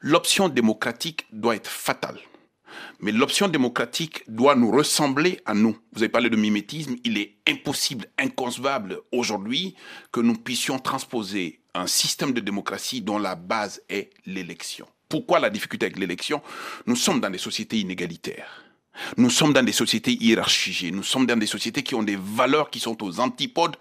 L'option 0.00 0.48
démocratique 0.48 1.26
doit 1.32 1.56
être 1.56 1.70
fatale. 1.70 2.18
Mais 3.00 3.12
l'option 3.12 3.48
démocratique 3.48 4.22
doit 4.28 4.54
nous 4.54 4.70
ressembler 4.70 5.40
à 5.46 5.54
nous. 5.54 5.76
Vous 5.92 6.02
avez 6.02 6.08
parlé 6.08 6.30
de 6.30 6.36
mimétisme. 6.36 6.96
Il 7.04 7.18
est 7.18 7.36
impossible, 7.48 8.06
inconcevable 8.18 9.00
aujourd'hui 9.12 9.74
que 10.12 10.20
nous 10.20 10.34
puissions 10.34 10.78
transposer 10.78 11.60
un 11.74 11.86
système 11.86 12.32
de 12.32 12.40
démocratie 12.40 13.02
dont 13.02 13.18
la 13.18 13.34
base 13.34 13.82
est 13.88 14.10
l'élection. 14.24 14.86
Pourquoi 15.08 15.38
la 15.38 15.50
difficulté 15.50 15.86
avec 15.86 15.98
l'élection 15.98 16.42
Nous 16.86 16.96
sommes 16.96 17.20
dans 17.20 17.30
des 17.30 17.38
sociétés 17.38 17.78
inégalitaires. 17.78 18.64
Nous 19.16 19.30
sommes 19.30 19.52
dans 19.52 19.62
des 19.62 19.72
sociétés 19.72 20.12
hiérarchisées. 20.12 20.90
Nous 20.90 21.02
sommes 21.02 21.26
dans 21.26 21.38
des 21.38 21.46
sociétés 21.46 21.82
qui 21.82 21.94
ont 21.94 22.02
des 22.02 22.16
valeurs 22.16 22.70
qui 22.70 22.80
sont 22.80 23.02
aux 23.02 23.20
antipodes 23.20 23.76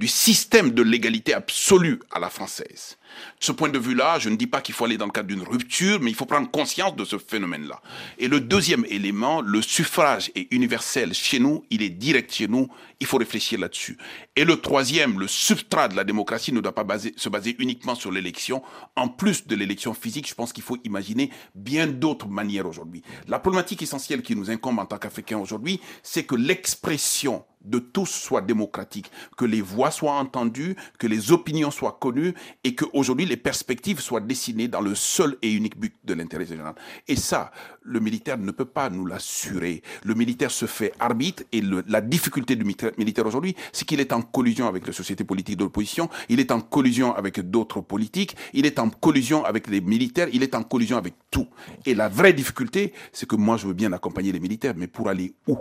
du 0.00 0.08
système 0.08 0.70
de 0.70 0.82
l'égalité 0.82 1.34
absolue 1.34 2.00
à 2.10 2.18
la 2.18 2.30
française. 2.30 2.96
De 3.38 3.44
ce 3.44 3.52
point 3.52 3.68
de 3.68 3.78
vue-là, 3.78 4.18
je 4.18 4.30
ne 4.30 4.36
dis 4.36 4.46
pas 4.46 4.62
qu'il 4.62 4.74
faut 4.74 4.86
aller 4.86 4.96
dans 4.96 5.04
le 5.04 5.10
cadre 5.10 5.28
d'une 5.28 5.42
rupture, 5.42 6.00
mais 6.00 6.10
il 6.10 6.14
faut 6.14 6.24
prendre 6.24 6.50
conscience 6.50 6.96
de 6.96 7.04
ce 7.04 7.18
phénomène-là. 7.18 7.82
Et 8.16 8.26
le 8.26 8.40
deuxième 8.40 8.86
élément, 8.88 9.42
le 9.42 9.60
suffrage 9.60 10.30
est 10.34 10.50
universel 10.52 11.12
chez 11.12 11.38
nous, 11.38 11.64
il 11.68 11.82
est 11.82 11.90
direct 11.90 12.32
chez 12.32 12.48
nous, 12.48 12.68
il 12.98 13.06
faut 13.06 13.18
réfléchir 13.18 13.60
là-dessus. 13.60 13.98
Et 14.36 14.44
le 14.46 14.56
troisième, 14.56 15.20
le 15.20 15.28
substrat 15.28 15.88
de 15.88 15.96
la 15.96 16.04
démocratie 16.04 16.52
ne 16.54 16.60
doit 16.60 16.74
pas 16.74 16.86
se 17.14 17.28
baser 17.28 17.56
uniquement 17.58 17.94
sur 17.94 18.10
l'élection. 18.10 18.62
En 18.96 19.08
plus 19.08 19.46
de 19.46 19.54
l'élection 19.54 19.92
physique, 19.92 20.26
je 20.26 20.34
pense 20.34 20.54
qu'il 20.54 20.62
faut 20.62 20.78
imaginer 20.84 21.30
bien 21.54 21.86
d'autres 21.86 22.28
manières 22.28 22.66
aujourd'hui. 22.66 23.02
La 23.28 23.38
problématique 23.38 23.82
essentielle 23.82 24.22
qui 24.22 24.34
nous 24.34 24.50
incombe 24.50 24.78
en 24.78 24.86
tant 24.86 24.96
qu'Africains 24.96 25.38
aujourd'hui, 25.38 25.78
c'est 26.02 26.24
que 26.24 26.36
l'expression 26.36 27.44
de 27.64 27.78
tous 27.78 28.06
soit 28.06 28.40
démocratique, 28.40 29.10
que 29.36 29.44
les 29.44 29.60
voix 29.60 29.89
soient 29.90 30.18
entendues, 30.18 30.76
que 30.98 31.06
les 31.06 31.32
opinions 31.32 31.70
soient 31.70 31.98
connues 32.00 32.34
et 32.64 32.74
que 32.74 32.84
aujourd'hui 32.92 33.26
les 33.26 33.36
perspectives 33.36 34.00
soient 34.00 34.20
dessinées 34.20 34.68
dans 34.68 34.80
le 34.80 34.94
seul 34.94 35.36
et 35.42 35.52
unique 35.52 35.78
but 35.78 35.94
de 36.04 36.14
l'intérêt 36.14 36.46
général. 36.46 36.74
Et 37.08 37.16
ça, 37.16 37.52
le 37.82 38.00
militaire 38.00 38.38
ne 38.38 38.50
peut 38.50 38.64
pas 38.64 38.90
nous 38.90 39.06
l'assurer. 39.06 39.82
Le 40.04 40.14
militaire 40.14 40.50
se 40.50 40.66
fait 40.66 40.92
arbitre 40.98 41.42
et 41.52 41.62
la 41.88 42.00
difficulté 42.00 42.56
du 42.56 42.64
militaire 42.64 43.26
aujourd'hui, 43.26 43.56
c'est 43.72 43.84
qu'il 43.84 44.00
est 44.00 44.12
en 44.12 44.22
collusion 44.22 44.66
avec 44.66 44.86
les 44.86 44.92
sociétés 44.92 45.24
politiques 45.24 45.56
de 45.56 45.64
l'opposition, 45.64 46.08
il 46.28 46.40
est 46.40 46.50
en 46.50 46.60
collusion 46.60 47.14
avec 47.14 47.40
d'autres 47.50 47.80
politiques, 47.80 48.36
il 48.52 48.66
est 48.66 48.78
en 48.78 48.90
collusion 48.90 49.44
avec 49.44 49.68
les 49.68 49.80
militaires, 49.80 50.28
il 50.32 50.42
est 50.42 50.54
en 50.54 50.62
collusion 50.62 50.96
avec 50.96 51.14
tout. 51.30 51.48
Et 51.86 51.94
la 51.94 52.08
vraie 52.08 52.32
difficulté, 52.32 52.92
c'est 53.12 53.28
que 53.28 53.36
moi 53.36 53.56
je 53.56 53.66
veux 53.66 53.74
bien 53.74 53.92
accompagner 53.92 54.32
les 54.32 54.40
militaires, 54.40 54.74
mais 54.76 54.86
pour 54.86 55.08
aller 55.08 55.34
où? 55.46 55.56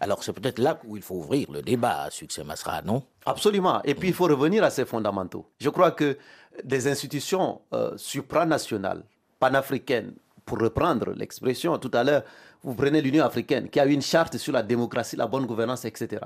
Alors 0.00 0.22
c'est 0.22 0.32
peut-être 0.32 0.58
là 0.58 0.78
où 0.84 0.96
il 0.96 1.02
faut 1.02 1.16
ouvrir 1.16 1.50
le 1.50 1.62
débat 1.62 2.02
à 2.02 2.10
succès 2.10 2.44
Masra, 2.44 2.82
non? 2.82 3.02
Absolument. 3.24 3.80
Et 3.84 3.94
puis 3.94 4.08
il 4.08 4.14
faut 4.14 4.24
revenir 4.26 4.64
à 4.64 4.70
ces 4.70 4.84
fondamentaux. 4.84 5.46
Je 5.58 5.68
crois 5.70 5.92
que 5.92 6.18
des 6.64 6.88
institutions 6.88 7.60
euh, 7.72 7.92
supranationales, 7.96 9.02
panafricaines, 9.38 10.14
pour 10.44 10.58
reprendre 10.60 11.12
l'expression 11.14 11.76
tout 11.78 11.90
à 11.92 12.04
l'heure, 12.04 12.22
vous 12.62 12.74
prenez 12.74 13.02
l'Union 13.02 13.24
africaine 13.24 13.68
qui 13.68 13.80
a 13.80 13.84
une 13.86 14.00
charte 14.00 14.38
sur 14.38 14.52
la 14.52 14.62
démocratie, 14.62 15.16
la 15.16 15.26
bonne 15.26 15.44
gouvernance, 15.44 15.84
etc. 15.84 16.22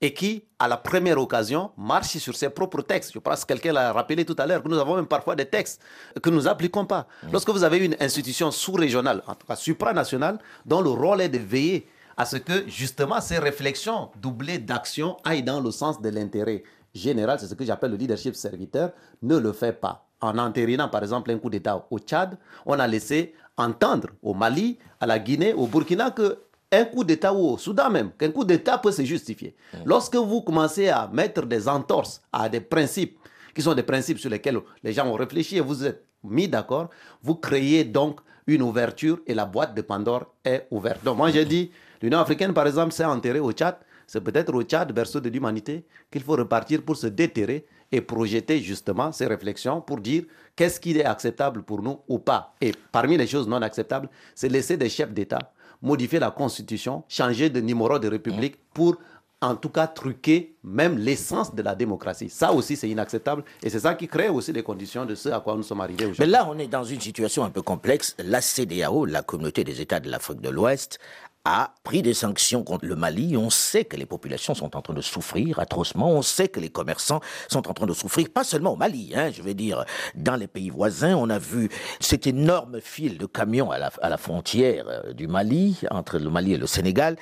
Et 0.00 0.12
qui, 0.12 0.44
à 0.58 0.68
la 0.68 0.76
première 0.76 1.18
occasion, 1.18 1.70
marche 1.76 2.18
sur 2.18 2.34
ses 2.34 2.50
propres 2.50 2.82
textes. 2.82 3.12
Je 3.14 3.18
pense 3.18 3.44
que 3.44 3.48
quelqu'un 3.52 3.72
l'a 3.72 3.92
rappelé 3.92 4.24
tout 4.24 4.36
à 4.38 4.46
l'heure, 4.46 4.62
que 4.62 4.68
nous 4.68 4.78
avons 4.78 4.96
même 4.96 5.06
parfois 5.06 5.36
des 5.36 5.46
textes 5.46 5.80
que 6.20 6.28
nous 6.28 6.42
n'appliquons 6.42 6.84
pas. 6.84 7.06
Mmh. 7.22 7.32
Lorsque 7.32 7.50
vous 7.50 7.64
avez 7.64 7.78
une 7.78 7.96
institution 8.00 8.50
sous-régionale, 8.50 9.22
en 9.26 9.34
tout 9.34 9.46
cas 9.46 9.56
supranationale, 9.56 10.38
dont 10.66 10.82
le 10.82 10.90
rôle 10.90 11.20
est 11.20 11.28
de 11.28 11.38
veiller 11.38 11.86
à 12.16 12.24
ce 12.24 12.36
que 12.36 12.68
justement 12.68 13.20
ces 13.20 13.38
réflexions 13.38 14.10
doublées 14.20 14.58
d'action 14.58 15.16
aillent 15.24 15.42
dans 15.42 15.60
le 15.60 15.70
sens 15.70 16.00
de 16.00 16.08
l'intérêt 16.08 16.62
général, 16.94 17.38
c'est 17.40 17.46
ce 17.46 17.54
que 17.54 17.64
j'appelle 17.64 17.92
le 17.92 17.96
leadership 17.96 18.34
serviteur, 18.34 18.92
ne 19.22 19.36
le 19.36 19.52
fait 19.52 19.72
pas. 19.72 20.08
En 20.20 20.38
entérinant 20.38 20.88
par 20.88 21.02
exemple 21.02 21.30
un 21.30 21.38
coup 21.38 21.50
d'État 21.50 21.86
au 21.90 21.98
Tchad, 21.98 22.38
on 22.66 22.78
a 22.78 22.86
laissé 22.86 23.34
entendre 23.56 24.08
au 24.22 24.34
Mali, 24.34 24.78
à 25.00 25.06
la 25.06 25.18
Guinée, 25.18 25.52
au 25.52 25.66
Burkina 25.66 26.10
que 26.10 26.38
un 26.70 26.84
coup 26.84 27.04
d'État 27.04 27.34
ou 27.34 27.50
au 27.50 27.58
Soudan 27.58 27.90
même, 27.90 28.12
qu'un 28.12 28.30
coup 28.30 28.44
d'État 28.44 28.78
peut 28.78 28.92
se 28.92 29.02
justifier. 29.02 29.54
Lorsque 29.84 30.16
vous 30.16 30.40
commencez 30.40 30.88
à 30.88 31.08
mettre 31.12 31.44
des 31.44 31.68
entorses 31.68 32.22
à 32.32 32.48
des 32.48 32.60
principes 32.60 33.18
qui 33.54 33.60
sont 33.60 33.74
des 33.74 33.82
principes 33.82 34.18
sur 34.18 34.30
lesquels 34.30 34.58
les 34.82 34.92
gens 34.92 35.06
ont 35.06 35.14
réfléchi 35.14 35.58
et 35.58 35.60
vous 35.60 35.84
êtes 35.84 36.02
mis 36.24 36.48
d'accord, 36.48 36.88
vous 37.22 37.34
créez 37.34 37.84
donc 37.84 38.20
une 38.46 38.62
ouverture 38.62 39.20
et 39.26 39.34
la 39.34 39.44
boîte 39.44 39.74
de 39.74 39.82
Pandore 39.82 40.34
est 40.44 40.66
ouverte. 40.70 41.04
Donc 41.04 41.18
moi 41.18 41.30
j'ai 41.30 41.44
dit, 41.44 41.70
L'Union 42.02 42.18
africaine, 42.18 42.52
par 42.52 42.66
exemple, 42.66 42.92
s'est 42.92 43.04
enterrée 43.04 43.40
au 43.40 43.52
Tchad. 43.52 43.76
C'est 44.06 44.20
peut-être 44.20 44.52
au 44.52 44.62
Tchad, 44.62 44.92
berceau 44.92 45.20
de 45.20 45.28
l'humanité, 45.28 45.84
qu'il 46.10 46.22
faut 46.22 46.36
repartir 46.36 46.82
pour 46.82 46.96
se 46.96 47.06
déterrer 47.06 47.64
et 47.90 48.00
projeter 48.00 48.60
justement 48.60 49.12
ces 49.12 49.26
réflexions 49.26 49.80
pour 49.80 50.00
dire 50.00 50.24
qu'est-ce 50.56 50.80
qui 50.80 50.98
est 50.98 51.04
acceptable 51.04 51.62
pour 51.62 51.82
nous 51.82 52.00
ou 52.08 52.18
pas. 52.18 52.54
Et 52.60 52.72
parmi 52.90 53.16
les 53.16 53.26
choses 53.26 53.46
non 53.46 53.62
acceptables, 53.62 54.08
c'est 54.34 54.48
laisser 54.48 54.76
des 54.76 54.88
chefs 54.88 55.12
d'État 55.12 55.52
modifier 55.82 56.20
la 56.20 56.30
constitution, 56.30 57.02
changer 57.08 57.50
de 57.50 57.60
numéro 57.60 57.98
de 57.98 58.08
république 58.08 58.56
pour 58.72 58.96
en 59.40 59.56
tout 59.56 59.70
cas 59.70 59.88
truquer 59.88 60.54
même 60.62 60.96
l'essence 60.96 61.52
de 61.52 61.62
la 61.62 61.74
démocratie. 61.74 62.30
Ça 62.30 62.52
aussi, 62.52 62.76
c'est 62.76 62.88
inacceptable. 62.88 63.42
Et 63.60 63.70
c'est 63.70 63.80
ça 63.80 63.94
qui 63.94 64.06
crée 64.06 64.28
aussi 64.28 64.52
les 64.52 64.62
conditions 64.62 65.04
de 65.04 65.16
ce 65.16 65.30
à 65.30 65.40
quoi 65.40 65.56
nous 65.56 65.64
sommes 65.64 65.80
arrivés 65.80 66.04
aujourd'hui. 66.04 66.20
Mais 66.20 66.30
là, 66.30 66.46
on 66.48 66.56
est 66.60 66.68
dans 66.68 66.84
une 66.84 67.00
situation 67.00 67.42
un 67.42 67.50
peu 67.50 67.60
complexe. 67.60 68.14
La 68.18 68.40
CDAO, 68.40 69.04
la 69.04 69.22
communauté 69.22 69.64
des 69.64 69.80
États 69.80 69.98
de 69.98 70.08
l'Afrique 70.08 70.40
de 70.40 70.48
l'Ouest, 70.48 71.00
a 71.44 71.74
pris 71.82 72.02
des 72.02 72.14
sanctions 72.14 72.62
contre 72.62 72.86
le 72.86 72.94
Mali. 72.94 73.36
On 73.36 73.50
sait 73.50 73.84
que 73.84 73.96
les 73.96 74.06
populations 74.06 74.54
sont 74.54 74.76
en 74.76 74.82
train 74.82 74.94
de 74.94 75.00
souffrir 75.00 75.58
atrocement. 75.58 76.10
On 76.10 76.22
sait 76.22 76.48
que 76.48 76.60
les 76.60 76.68
commerçants 76.68 77.20
sont 77.48 77.68
en 77.68 77.74
train 77.74 77.86
de 77.86 77.92
souffrir, 77.92 78.28
pas 78.32 78.44
seulement 78.44 78.74
au 78.74 78.76
Mali, 78.76 79.12
hein, 79.14 79.30
je 79.32 79.42
veux 79.42 79.54
dire, 79.54 79.84
dans 80.14 80.36
les 80.36 80.46
pays 80.46 80.70
voisins. 80.70 81.16
On 81.16 81.30
a 81.30 81.38
vu 81.38 81.68
cet 82.00 82.26
énorme 82.26 82.80
fil 82.80 83.18
de 83.18 83.26
camions 83.26 83.70
à 83.70 83.78
la, 83.78 84.16
frontière 84.16 84.84
euh, 84.88 85.12
du 85.12 85.26
Mali, 85.26 85.80
entre 85.90 86.18
le 86.18 86.30
Mali 86.30 86.52
et 86.54 86.58
le 86.58 86.66
Sénégal, 86.66 87.16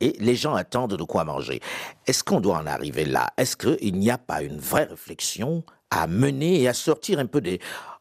et 0.00 0.16
les 0.20 0.34
gens 0.34 0.54
attendent 0.54 0.96
de 0.96 1.04
quoi 1.04 1.24
manger. 1.24 1.60
Est-ce 2.06 2.24
qu'on 2.24 2.40
doit 2.40 2.58
en 2.58 2.66
arriver 2.66 3.04
là? 3.04 3.28
Est-ce 3.38 3.56
qu'il 3.56 3.98
n'y 3.98 4.10
a 4.10 4.18
pas 4.18 4.42
une 4.42 4.58
vraie 4.58 4.84
réflexion 4.84 5.64
à 5.90 6.06
mener 6.06 6.60
et 6.60 6.68
à 6.68 6.74
sortir 6.74 7.18
un 7.18 7.26
peu 7.26 7.40
des, 7.40 7.60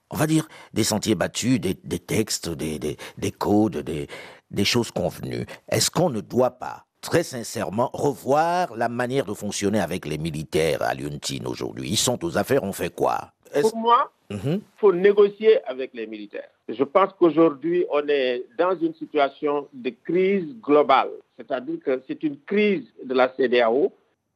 on 0.10 0.18
va 0.18 0.28
dire, 0.28 0.48
des 0.74 0.84
sentiers 0.84 1.16
battus, 1.16 1.60
des, 1.60 1.76
textes, 1.76 2.50
des, 2.50 2.80
des 2.80 3.32
codes, 3.32 3.78
des, 3.78 4.08
des 4.52 4.66
choses 4.66 4.92
convenues. 4.92 5.46
Est-ce 5.70 5.90
qu'on 5.90 6.10
ne 6.10 6.22
doit 6.22 6.52
pas, 6.52 6.86
très 7.02 7.24
sincèrement, 7.24 7.90
revoir 7.94 8.76
la 8.76 8.90
manière 8.90 9.26
de 9.26 9.34
fonctionner 9.34 9.80
avec 9.80 10.06
les 10.06 10.18
militaires 10.18 10.82
à 10.84 10.94
Lyontine 10.94 11.48
aujourd'hui? 11.48 11.90
Ils 11.90 11.98
sont 11.98 12.24
aux 12.24 12.38
affaires, 12.38 12.64
on 12.64 12.74
fait 12.74 12.94
quoi? 12.94 13.32
Pour 13.62 13.76
moi, 13.76 14.12
il 14.30 14.38
mhm. 14.38 14.62
faut 14.78 14.94
négocier 14.94 15.64
avec 15.66 15.94
les 15.94 16.08
militaires. 16.08 16.50
Je 16.70 16.84
pense 16.84 17.12
qu'aujourd'hui, 17.20 17.86
on 17.92 18.08
est 18.08 18.46
dans 18.58 18.78
une 18.78 18.94
situation 18.96 19.68
de 19.74 19.92
crise 20.04 20.56
globale. 20.62 21.10
C'est-à-dire 21.38 21.80
que 21.84 22.02
c'est 22.08 22.24
une 22.24 22.38
crise 22.46 22.86
de 23.04 23.14
la 23.14 23.34
CDAO. 23.36 23.92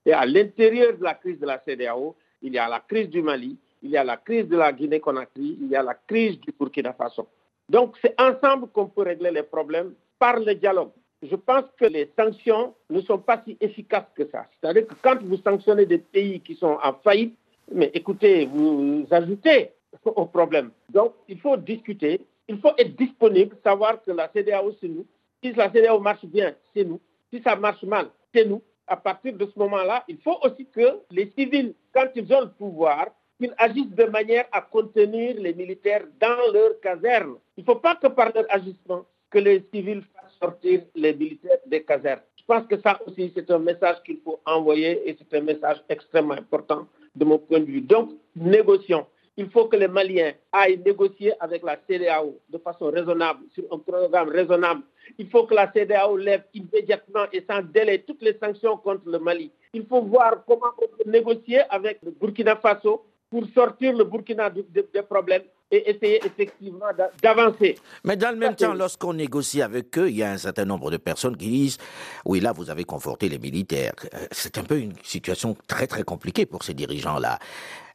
Et 0.06 0.14
à 0.14 0.26
l'intérieur 0.26 0.98
de 0.98 1.04
la 1.04 1.14
crise 1.14 1.40
de 1.40 1.46
la 1.46 1.60
CDAO, 1.66 2.16
il 2.42 2.54
y 2.54 2.58
a 2.58 2.68
la 2.68 2.80
crise 2.80 3.10
du 3.10 3.22
Mali, 3.22 3.58
il 3.82 3.92
y 3.92 3.98
a 3.98 4.04
la 4.04 4.18
crise 4.18 4.48
de 4.48 4.58
la 4.58 4.72
Guinée-Conakry, 4.74 5.58
il 5.62 5.68
y 5.68 5.76
a 5.76 5.84
la 5.84 5.94
crise 5.94 6.40
du 6.40 6.54
Burkina 6.58 6.94
Faso. 6.94 7.28
Donc, 7.70 7.96
c'est 8.02 8.20
ensemble 8.20 8.68
qu'on 8.68 8.88
peut 8.88 9.04
régler 9.04 9.32
les 9.32 9.44
problèmes 9.44 9.94
par 10.20 10.40
le 10.40 10.56
dialogue. 10.56 10.92
je 11.22 11.36
pense 11.36 11.66
que 11.78 11.86
les 11.86 12.12
sanctions 12.18 12.76
ne 12.90 13.02
sont 13.02 13.18
pas 13.18 13.42
si 13.46 13.58
efficaces 13.60 14.12
que 14.16 14.28
ça. 14.30 14.46
C'est-à-dire 14.60 14.88
que 14.88 14.94
quand 15.02 15.22
vous 15.24 15.38
sanctionnez 15.38 15.86
des 15.86 15.98
pays 15.98 16.40
qui 16.40 16.56
sont 16.56 16.78
en 16.84 16.94
faillite, 17.04 17.36
mais 17.72 17.90
écoutez, 17.94 18.46
vous 18.46 19.06
ajoutez 19.10 19.72
au 20.06 20.26
problème. 20.26 20.72
Donc, 20.90 21.14
il 21.28 21.40
faut 21.40 21.58
discuter, 21.58 22.22
il 22.48 22.60
faut 22.60 22.74
être 22.78 22.96
disponible, 22.96 23.58
savoir 23.64 24.04
que 24.04 24.12
la 24.12 24.30
CDAO, 24.30 24.74
c'est 24.80 24.88
nous. 24.88 25.06
Si 25.44 25.52
la 25.54 25.72
CDAO 25.72 26.00
marche 26.00 26.26
bien, 26.26 26.54
c'est 26.74 26.84
nous. 26.84 27.00
Si 27.32 27.42
ça 27.42 27.56
marche 27.56 27.84
mal, 27.84 28.08
c'est 28.34 28.46
nous. 28.46 28.62
À 28.88 28.98
partir 28.98 29.34
de 29.34 29.46
ce 29.46 29.58
moment-là, 29.58 30.04
il 30.08 30.18
faut 30.20 30.38
aussi 30.44 30.68
que 30.68 31.00
les 31.10 31.32
civils, 31.36 31.74
quand 31.92 32.08
ils 32.16 32.32
ont 32.34 32.42
le 32.42 32.52
pouvoir, 32.52 33.08
qu'ils 33.40 33.54
agissent 33.58 33.96
de 33.96 34.06
manière 34.06 34.46
à 34.52 34.62
contenir 34.62 35.36
les 35.40 35.54
militaires 35.54 36.06
dans 36.20 36.54
leur 36.54 36.80
caserne. 36.82 37.36
Il 37.58 37.62
ne 37.62 37.66
faut 37.66 37.80
pas 37.80 37.96
que 37.96 38.08
par 38.08 38.32
leur 38.34 38.46
agissement, 38.50 39.06
que 39.36 39.40
les 39.40 39.66
civils 39.74 40.02
fassent 40.14 40.38
sortir 40.42 40.84
les 40.96 41.14
militaires 41.14 41.60
des 41.66 41.84
casernes. 41.84 42.22
Je 42.38 42.46
pense 42.48 42.66
que 42.68 42.80
ça 42.80 42.98
aussi, 43.06 43.34
c'est 43.36 43.52
un 43.52 43.60
message 43.60 43.98
qu'il 44.06 44.20
faut 44.24 44.40
envoyer 44.46 45.10
et 45.10 45.18
c'est 45.20 45.38
un 45.38 45.42
message 45.42 45.84
extrêmement 45.90 46.36
important 46.36 46.88
de 47.14 47.26
mon 47.26 47.38
point 47.38 47.60
de 47.60 47.66
vue. 47.66 47.82
Donc, 47.82 48.12
négocions. 48.34 49.06
Il 49.36 49.50
faut 49.50 49.66
que 49.66 49.76
les 49.76 49.90
Maliens 49.90 50.32
aillent 50.54 50.78
négocier 50.86 51.34
avec 51.42 51.64
la 51.64 51.78
CDAO 51.86 52.40
de 52.50 52.58
façon 52.60 52.86
raisonnable, 52.92 53.42
sur 53.54 53.66
un 53.74 53.80
programme 53.80 54.30
raisonnable. 54.30 54.84
Il 55.18 55.30
faut 55.30 55.44
que 55.46 55.54
la 55.54 55.70
CDAO 55.70 56.16
lève 56.16 56.44
immédiatement 56.54 57.26
et 57.34 57.44
sans 57.50 57.62
délai 57.62 58.04
toutes 58.08 58.22
les 58.22 58.38
sanctions 58.42 58.78
contre 58.78 59.10
le 59.10 59.20
Mali. 59.20 59.52
Il 59.74 59.86
faut 59.86 60.02
voir 60.02 60.46
comment 60.48 60.72
on 60.82 60.88
peut 60.96 61.10
négocier 61.10 61.60
avec 61.70 62.00
le 62.04 62.12
Burkina 62.12 62.56
Faso 62.56 63.04
pour 63.30 63.44
sortir 63.54 63.98
le 63.98 64.06
Burkina 64.06 64.50
des 64.50 65.02
problèmes 65.02 65.44
et 65.72 65.90
essayer 65.90 66.26
effectivement 66.26 66.88
d'avancer. 67.22 67.78
Mais 68.04 68.16
dans 68.16 68.32
le 68.32 68.38
même 68.38 68.56
temps, 68.56 68.74
lorsqu'on 68.74 69.14
négocie 69.14 69.62
avec 69.62 69.98
eux, 69.98 70.10
il 70.10 70.18
y 70.18 70.24
a 70.24 70.32
un 70.32 70.38
certain 70.38 70.66
nombre 70.66 70.92
de 70.92 70.98
personnes 70.98 71.36
qui 71.36 71.50
disent 71.50 71.78
oui, 72.26 72.40
là, 72.40 72.52
vous 72.52 72.70
avez 72.70 72.84
conforté 72.84 73.30
les 73.30 73.40
militaires. 73.40 73.94
Euh, 74.14 74.28
c'est 74.32 74.58
un 74.58 74.64
peu 74.64 74.80
une 74.80 74.94
situation 75.04 75.56
très 75.68 75.88
très 75.88 76.04
compliquée 76.04 76.46
pour 76.46 76.64
ces 76.64 76.74
dirigeants-là. 76.74 77.40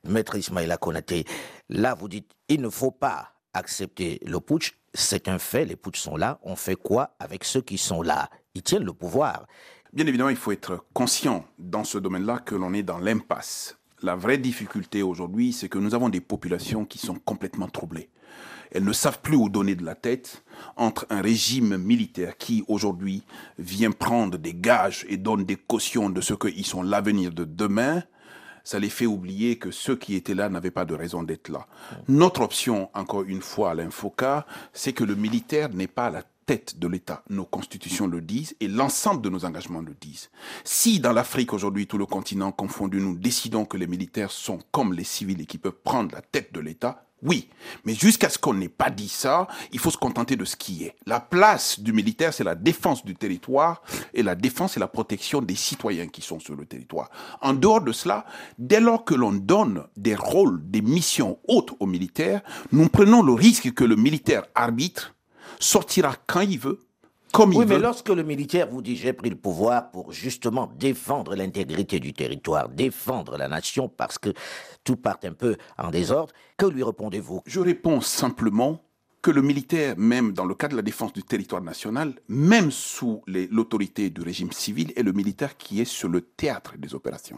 Maître 0.04 0.36
Ismaïla 0.36 0.78
Konaté, 0.78 1.24
là, 1.68 1.94
vous 1.94 2.08
dites 2.08 2.30
il 2.48 2.60
ne 2.60 2.68
faut 2.68 2.90
pas 2.90 3.32
accepter 3.52 4.20
le 4.24 4.40
putsch. 4.40 4.76
C'est 4.92 5.28
un 5.28 5.38
fait, 5.38 5.64
les 5.64 5.76
putschs 5.76 6.00
sont 6.00 6.16
là. 6.16 6.38
On 6.42 6.56
fait 6.56 6.74
quoi 6.74 7.14
avec 7.20 7.44
ceux 7.44 7.60
qui 7.60 7.78
sont 7.78 8.02
là? 8.02 8.28
Ils 8.54 8.62
tiennent 8.62 8.84
le 8.84 8.92
pouvoir. 8.92 9.46
Bien 9.92 10.06
évidemment, 10.06 10.30
il 10.30 10.36
faut 10.36 10.52
être 10.52 10.84
conscient 10.92 11.44
dans 11.58 11.84
ce 11.84 11.98
domaine-là 11.98 12.38
que 12.38 12.54
l'on 12.54 12.72
est 12.74 12.82
dans 12.82 12.98
l'impasse 12.98 13.79
la 14.02 14.16
vraie 14.16 14.38
difficulté 14.38 15.02
aujourd'hui, 15.02 15.52
c'est 15.52 15.68
que 15.68 15.78
nous 15.78 15.94
avons 15.94 16.08
des 16.08 16.20
populations 16.20 16.84
qui 16.84 16.98
sont 16.98 17.16
complètement 17.16 17.68
troublées. 17.68 18.10
Elles 18.72 18.84
ne 18.84 18.92
savent 18.92 19.20
plus 19.20 19.36
où 19.36 19.48
donner 19.48 19.74
de 19.74 19.84
la 19.84 19.96
tête 19.96 20.44
entre 20.76 21.06
un 21.10 21.20
régime 21.20 21.76
militaire 21.76 22.36
qui 22.36 22.64
aujourd'hui 22.68 23.24
vient 23.58 23.90
prendre 23.90 24.38
des 24.38 24.54
gages 24.54 25.04
et 25.08 25.16
donne 25.16 25.44
des 25.44 25.56
cautions 25.56 26.08
de 26.08 26.20
ce 26.20 26.34
qu'ils 26.34 26.66
sont 26.66 26.82
l'avenir 26.82 27.32
de 27.32 27.44
demain. 27.44 28.04
Ça 28.62 28.78
les 28.78 28.90
fait 28.90 29.06
oublier 29.06 29.58
que 29.58 29.70
ceux 29.70 29.96
qui 29.96 30.14
étaient 30.14 30.34
là 30.34 30.48
n'avaient 30.48 30.70
pas 30.70 30.84
de 30.84 30.94
raison 30.94 31.22
d'être 31.22 31.48
là. 31.48 31.66
Notre 32.06 32.42
option, 32.42 32.90
encore 32.94 33.24
une 33.24 33.42
fois 33.42 33.72
à 33.72 33.74
l'Infoca, 33.74 34.46
c'est 34.72 34.92
que 34.92 35.02
le 35.02 35.16
militaire 35.16 35.70
n'est 35.70 35.88
pas 35.88 36.10
la 36.10 36.22
de 36.50 36.88
l'État. 36.88 37.22
Nos 37.30 37.44
constitutions 37.44 38.08
le 38.08 38.20
disent 38.20 38.56
et 38.60 38.66
l'ensemble 38.66 39.22
de 39.22 39.28
nos 39.28 39.44
engagements 39.44 39.82
le 39.82 39.94
disent. 40.00 40.30
Si 40.64 40.98
dans 40.98 41.12
l'Afrique 41.12 41.52
aujourd'hui, 41.52 41.86
tout 41.86 41.98
le 41.98 42.06
continent 42.06 42.50
confondu, 42.50 43.00
nous 43.00 43.16
décidons 43.16 43.64
que 43.64 43.76
les 43.76 43.86
militaires 43.86 44.32
sont 44.32 44.58
comme 44.72 44.92
les 44.92 45.04
civils 45.04 45.40
et 45.40 45.46
qui 45.46 45.58
peuvent 45.58 45.80
prendre 45.84 46.12
la 46.12 46.22
tête 46.22 46.52
de 46.52 46.58
l'État, 46.58 47.04
oui, 47.22 47.50
mais 47.84 47.94
jusqu'à 47.94 48.30
ce 48.30 48.38
qu'on 48.38 48.54
n'ait 48.54 48.70
pas 48.70 48.88
dit 48.90 49.08
ça, 49.08 49.46
il 49.72 49.78
faut 49.78 49.90
se 49.90 49.98
contenter 49.98 50.36
de 50.36 50.44
ce 50.44 50.56
qui 50.56 50.84
est. 50.84 50.96
La 51.06 51.20
place 51.20 51.78
du 51.78 51.92
militaire, 51.92 52.32
c'est 52.32 52.44
la 52.44 52.54
défense 52.54 53.04
du 53.04 53.14
territoire 53.14 53.82
et 54.14 54.22
la 54.22 54.34
défense 54.34 54.76
et 54.76 54.80
la 54.80 54.88
protection 54.88 55.42
des 55.42 55.54
citoyens 55.54 56.08
qui 56.08 56.22
sont 56.22 56.40
sur 56.40 56.56
le 56.56 56.64
territoire. 56.64 57.10
En 57.42 57.52
dehors 57.52 57.82
de 57.82 57.92
cela, 57.92 58.24
dès 58.58 58.80
lors 58.80 59.04
que 59.04 59.14
l'on 59.14 59.32
donne 59.32 59.84
des 59.96 60.14
rôles, 60.14 60.62
des 60.70 60.80
missions 60.80 61.38
hautes 61.46 61.74
aux 61.78 61.86
militaires, 61.86 62.40
nous 62.72 62.88
prenons 62.88 63.22
le 63.22 63.34
risque 63.34 63.72
que 63.74 63.84
le 63.84 63.96
militaire 63.96 64.46
arbitre 64.54 65.14
sortira 65.60 66.16
quand 66.26 66.40
il 66.40 66.58
veut, 66.58 66.80
comme 67.32 67.52
il 67.52 67.58
veut. 67.58 67.64
Oui, 67.64 67.66
mais 67.68 67.78
lorsque 67.78 68.08
le 68.08 68.24
militaire 68.24 68.66
vous 68.68 68.82
dit 68.82 68.96
j'ai 68.96 69.12
pris 69.12 69.30
le 69.30 69.36
pouvoir 69.36 69.92
pour 69.92 70.10
justement 70.10 70.68
défendre 70.76 71.36
l'intégrité 71.36 72.00
du 72.00 72.12
territoire, 72.12 72.68
défendre 72.68 73.36
la 73.36 73.46
nation, 73.46 73.88
parce 73.88 74.18
que 74.18 74.30
tout 74.82 74.96
part 74.96 75.18
un 75.22 75.32
peu 75.32 75.56
en 75.78 75.90
désordre, 75.90 76.32
que 76.56 76.66
lui 76.66 76.82
répondez-vous? 76.82 77.42
Je 77.46 77.60
réponds 77.60 78.00
simplement 78.00 78.82
que 79.22 79.30
le 79.30 79.42
militaire, 79.42 79.94
même 79.98 80.32
dans 80.32 80.46
le 80.46 80.54
cadre 80.54 80.72
de 80.72 80.76
la 80.76 80.82
défense 80.82 81.12
du 81.12 81.22
territoire 81.22 81.62
national, 81.62 82.14
même 82.28 82.70
sous 82.70 83.22
l'autorité 83.26 84.08
du 84.08 84.22
régime 84.22 84.50
civil, 84.52 84.92
est 84.96 85.02
le 85.02 85.12
militaire 85.12 85.56
qui 85.56 85.80
est 85.80 85.84
sur 85.84 86.08
le 86.08 86.22
théâtre 86.22 86.74
des 86.78 86.94
opérations. 86.94 87.36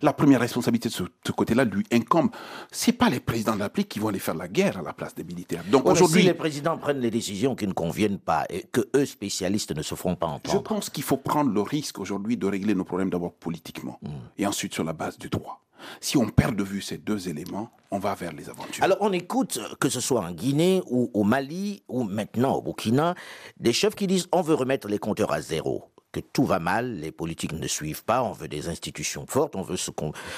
La 0.00 0.12
première 0.12 0.40
responsabilité 0.40 0.88
de 0.88 0.94
ce, 0.94 1.32
côté-là 1.32 1.64
lui 1.64 1.84
incombe. 1.92 2.30
C'est 2.72 2.92
pas 2.92 3.10
les 3.10 3.20
présidents 3.20 3.54
de 3.54 3.58
la 3.58 3.66
République 3.66 3.88
qui 3.88 3.98
vont 3.98 4.08
aller 4.08 4.18
faire 4.18 4.34
la 4.34 4.48
guerre 4.48 4.78
à 4.78 4.82
la 4.82 4.92
place 4.92 5.14
des 5.14 5.24
militaires. 5.24 5.62
Donc 5.70 5.86
aujourd'hui, 5.86 6.22
si 6.22 6.26
les 6.26 6.34
présidents 6.34 6.78
prennent 6.78 7.00
les 7.00 7.10
décisions 7.10 7.54
qui 7.54 7.66
ne 7.66 7.72
conviennent 7.72 8.18
pas 8.18 8.46
et 8.48 8.64
que 8.72 8.88
eux 8.96 9.06
spécialistes 9.06 9.74
ne 9.76 9.82
se 9.82 9.94
feront 9.94 10.16
pas 10.16 10.26
entendre. 10.26 10.58
Je 10.58 10.62
pense 10.62 10.90
qu'il 10.90 11.04
faut 11.04 11.16
prendre 11.16 11.52
le 11.52 11.60
risque 11.60 11.98
aujourd'hui 11.98 12.36
de 12.36 12.46
régler 12.46 12.74
nos 12.74 12.84
problèmes 12.84 13.10
d'abord 13.10 13.34
politiquement 13.34 13.98
hmm. 14.02 14.08
et 14.38 14.46
ensuite 14.46 14.74
sur 14.74 14.84
la 14.84 14.92
base 14.92 15.18
du 15.18 15.28
droit. 15.28 15.67
Si 16.00 16.16
on 16.16 16.28
perd 16.28 16.56
de 16.56 16.62
vue 16.62 16.80
ces 16.80 16.98
deux 16.98 17.28
éléments, 17.28 17.70
on 17.90 17.98
va 17.98 18.14
vers 18.14 18.32
les 18.32 18.48
aventures. 18.50 18.82
Alors 18.84 18.98
on 19.00 19.12
écoute, 19.12 19.58
que 19.80 19.88
ce 19.88 20.00
soit 20.00 20.20
en 20.20 20.32
Guinée 20.32 20.82
ou 20.86 21.10
au 21.14 21.24
Mali 21.24 21.82
ou 21.88 22.04
maintenant 22.04 22.54
au 22.54 22.62
Burkina, 22.62 23.14
des 23.58 23.72
chefs 23.72 23.94
qui 23.94 24.06
disent 24.06 24.26
on 24.32 24.42
veut 24.42 24.54
remettre 24.54 24.88
les 24.88 24.98
compteurs 24.98 25.32
à 25.32 25.40
zéro 25.40 25.84
que 26.12 26.20
tout 26.20 26.44
va 26.44 26.58
mal, 26.58 27.00
les 27.00 27.12
politiques 27.12 27.52
ne 27.52 27.66
suivent 27.66 28.04
pas, 28.04 28.22
on 28.22 28.32
veut 28.32 28.48
des 28.48 28.68
institutions 28.68 29.26
fortes, 29.26 29.56
on 29.56 29.62
veut 29.62 29.76
ce, 29.76 29.90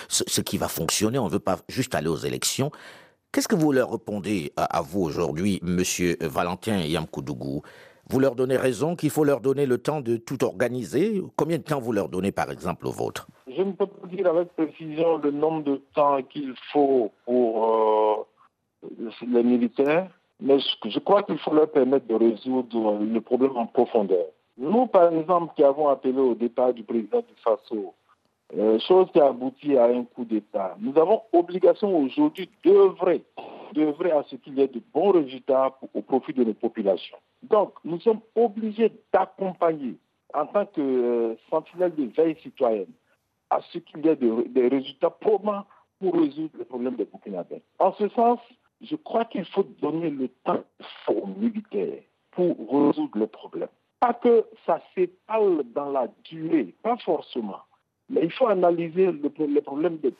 ce, 0.09 0.41
qui 0.41 0.59
va 0.59 0.69
fonctionner, 0.69 1.19
on 1.19 1.27
ne 1.27 1.31
veut 1.31 1.39
pas 1.39 1.61
juste 1.69 1.95
aller 1.95 2.09
aux 2.09 2.17
élections. 2.17 2.73
Qu'est-ce 3.33 3.47
que 3.47 3.55
vous 3.55 3.71
leur 3.71 3.93
répondez 3.93 4.53
à, 4.57 4.83
vous 4.83 5.03
aujourd'hui, 5.03 5.61
Monsieur 5.63 6.17
Valentin 6.21 6.79
Yamkoudougou 6.79 7.63
vous 8.11 8.19
leur 8.19 8.35
donnez 8.35 8.57
raison 8.57 8.97
qu'il 8.97 9.11
faut 9.11 9.23
leur 9.23 9.41
donner 9.41 9.67
le 9.67 9.79
temps 9.79 10.01
de 10.01 10.17
tout 10.17 10.43
organiser 10.45 11.23
Combien 11.37 11.59
de 11.59 11.63
temps 11.63 11.79
vous 11.79 11.93
leur 11.93 12.09
donnez, 12.09 12.33
par 12.33 12.51
exemple, 12.51 12.89
au 12.89 12.91
vôtre? 12.91 13.29
Je 13.47 13.63
ne 13.63 13.73
peux 13.73 13.87
pas 13.87 14.07
dire 14.09 14.27
avec 14.27 14.49
précision 14.57 15.19
le 15.19 15.31
nombre 15.31 15.63
de 15.63 15.81
temps 15.95 16.21
qu'il 16.23 16.55
faut 16.73 17.13
pour 17.25 18.27
euh, 18.89 19.11
les 19.27 19.45
militaires, 19.45 20.09
mais 20.41 20.59
je 20.85 20.99
crois 20.99 21.23
qu'il 21.23 21.39
faut 21.39 21.55
leur 21.55 21.71
permettre 21.71 22.07
de 22.09 22.15
résoudre 22.15 22.99
le 23.01 23.21
problème 23.21 23.57
en 23.57 23.67
profondeur. 23.67 24.27
Nous, 24.59 24.87
par 24.87 25.13
exemple, 25.13 25.55
qui 25.55 25.63
avons 25.63 25.89
appelé 25.89 26.19
au 26.19 26.35
départ 26.35 26.75
du 26.75 26.83
président 26.83 27.21
du 27.21 27.35
FASO, 27.45 27.95
euh, 28.59 28.79
chose 28.81 29.07
qui 29.13 29.21
a 29.21 29.29
abouti 29.29 29.77
à 29.77 29.85
un 29.85 30.03
coup 30.03 30.25
d'État, 30.25 30.77
nous 30.81 30.99
avons 31.01 31.23
obligation 31.33 31.97
aujourd'hui 31.97 32.51
d'œuvrer, 32.65 33.23
d'œuvrer 33.73 34.11
à 34.11 34.23
ce 34.25 34.37
qu'il 34.37 34.59
y 34.59 34.63
ait 34.63 34.69
de 34.69 34.83
bons 34.93 35.13
résultats 35.13 35.79
au 35.95 36.03
profit 36.03 36.33
de 36.33 36.45
nos 36.45 36.55
populations. 36.55 37.19
Donc, 37.43 37.75
nous 37.85 38.01
sommes 38.01 38.21
obligés 38.35 38.93
d'accompagner, 39.13 39.97
en 40.35 40.47
tant 40.47 40.67
que 40.67 40.81
euh, 40.81 41.35
sentinelle 41.49 41.95
de 41.95 42.05
veille 42.05 42.37
citoyenne, 42.43 42.93
à 43.51 43.61
ce 43.73 43.79
qu'il 43.79 44.05
y 44.05 44.09
ait 44.09 44.17
des 44.17 44.69
résultats 44.69 45.11
probants 45.11 45.65
pour 45.99 46.15
résoudre 46.15 46.57
le 46.59 46.65
problème 46.65 46.97
des 46.97 47.05
Burkinabés. 47.05 47.63
En 47.79 47.93
ce 47.93 48.09
sens, 48.11 48.41
je 48.81 48.97
crois 48.97 49.25
qu'il 49.27 49.45
faut 49.45 49.65
donner 49.81 50.11
le 50.11 50.29
temps 50.45 50.63
aux 51.09 51.27
militaires 51.27 52.03
pour 52.31 52.57
résoudre 52.57 53.19
le 53.19 53.27
problème. 53.27 53.69
Pas 53.99 54.15
que 54.15 54.47
ça 54.65 54.81
s'étale 54.95 55.63
dans 55.75 55.91
la 55.91 56.09
durée, 56.25 56.75
pas 56.83 56.97
forcément. 56.99 57.61
Mais 58.09 58.23
il 58.25 58.33
faut 58.33 58.49
analyser 58.49 59.13
le, 59.13 59.61
problème 59.61 59.99
des 59.99 60.15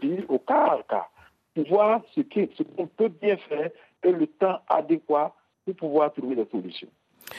pays 0.00 0.24
au 0.28 0.38
cas 0.38 0.66
par 0.66 0.86
cas 0.86 1.08
pour 1.54 1.68
voir 1.68 2.02
ce 2.14 2.20
qu'on 2.62 2.86
peut 2.86 3.08
bien 3.08 3.36
faire 3.36 3.70
et 4.02 4.12
le 4.12 4.26
temps 4.26 4.58
adéquat 4.68 5.34
pour 5.64 5.74
pouvoir 5.76 6.12
trouver 6.12 6.36
des 6.36 6.46
solutions. 6.50 6.88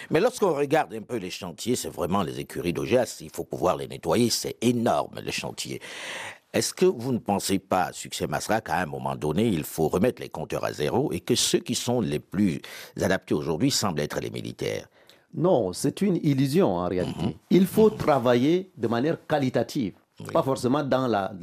Mais 0.09 0.19
lorsqu'on 0.19 0.53
regarde 0.53 0.93
un 0.93 1.01
peu 1.01 1.17
les 1.17 1.29
chantiers, 1.29 1.75
c'est 1.75 1.89
vraiment 1.89 2.23
les 2.23 2.39
écuries 2.39 2.73
d'OGS, 2.73 3.21
il 3.21 3.29
faut 3.29 3.43
pouvoir 3.43 3.77
les 3.77 3.87
nettoyer, 3.87 4.29
c'est 4.29 4.57
énorme 4.61 5.19
les 5.23 5.31
chantiers. 5.31 5.79
Est-ce 6.53 6.73
que 6.73 6.85
vous 6.85 7.11
ne 7.11 7.19
pensez 7.19 7.59
pas, 7.59 7.91
succès 7.91 8.27
Masra, 8.27 8.61
qu'à 8.61 8.77
un 8.77 8.85
moment 8.85 9.15
donné, 9.15 9.45
il 9.45 9.63
faut 9.63 9.89
remettre 9.89 10.21
les 10.21 10.29
compteurs 10.29 10.63
à 10.63 10.71
zéro 10.71 11.11
et 11.11 11.19
que 11.19 11.35
ceux 11.35 11.59
qui 11.59 11.75
sont 11.75 11.99
les 12.01 12.19
plus 12.19 12.61
adaptés 12.99 13.33
aujourd'hui 13.33 13.71
semblent 13.71 13.99
être 13.99 14.19
les 14.21 14.29
militaires? 14.29 14.87
Non, 15.33 15.73
c'est 15.73 16.01
une 16.01 16.15
illusion 16.23 16.77
en 16.77 16.87
réalité. 16.87 17.25
Mhm. 17.25 17.33
Il 17.49 17.67
faut 17.67 17.89
travailler 17.89 18.71
de 18.77 18.87
manière 18.87 19.17
qualitative. 19.27 19.95
Pas 20.31 20.43
forcément 20.43 20.81
dans 20.81 21.07
la, 21.07 21.33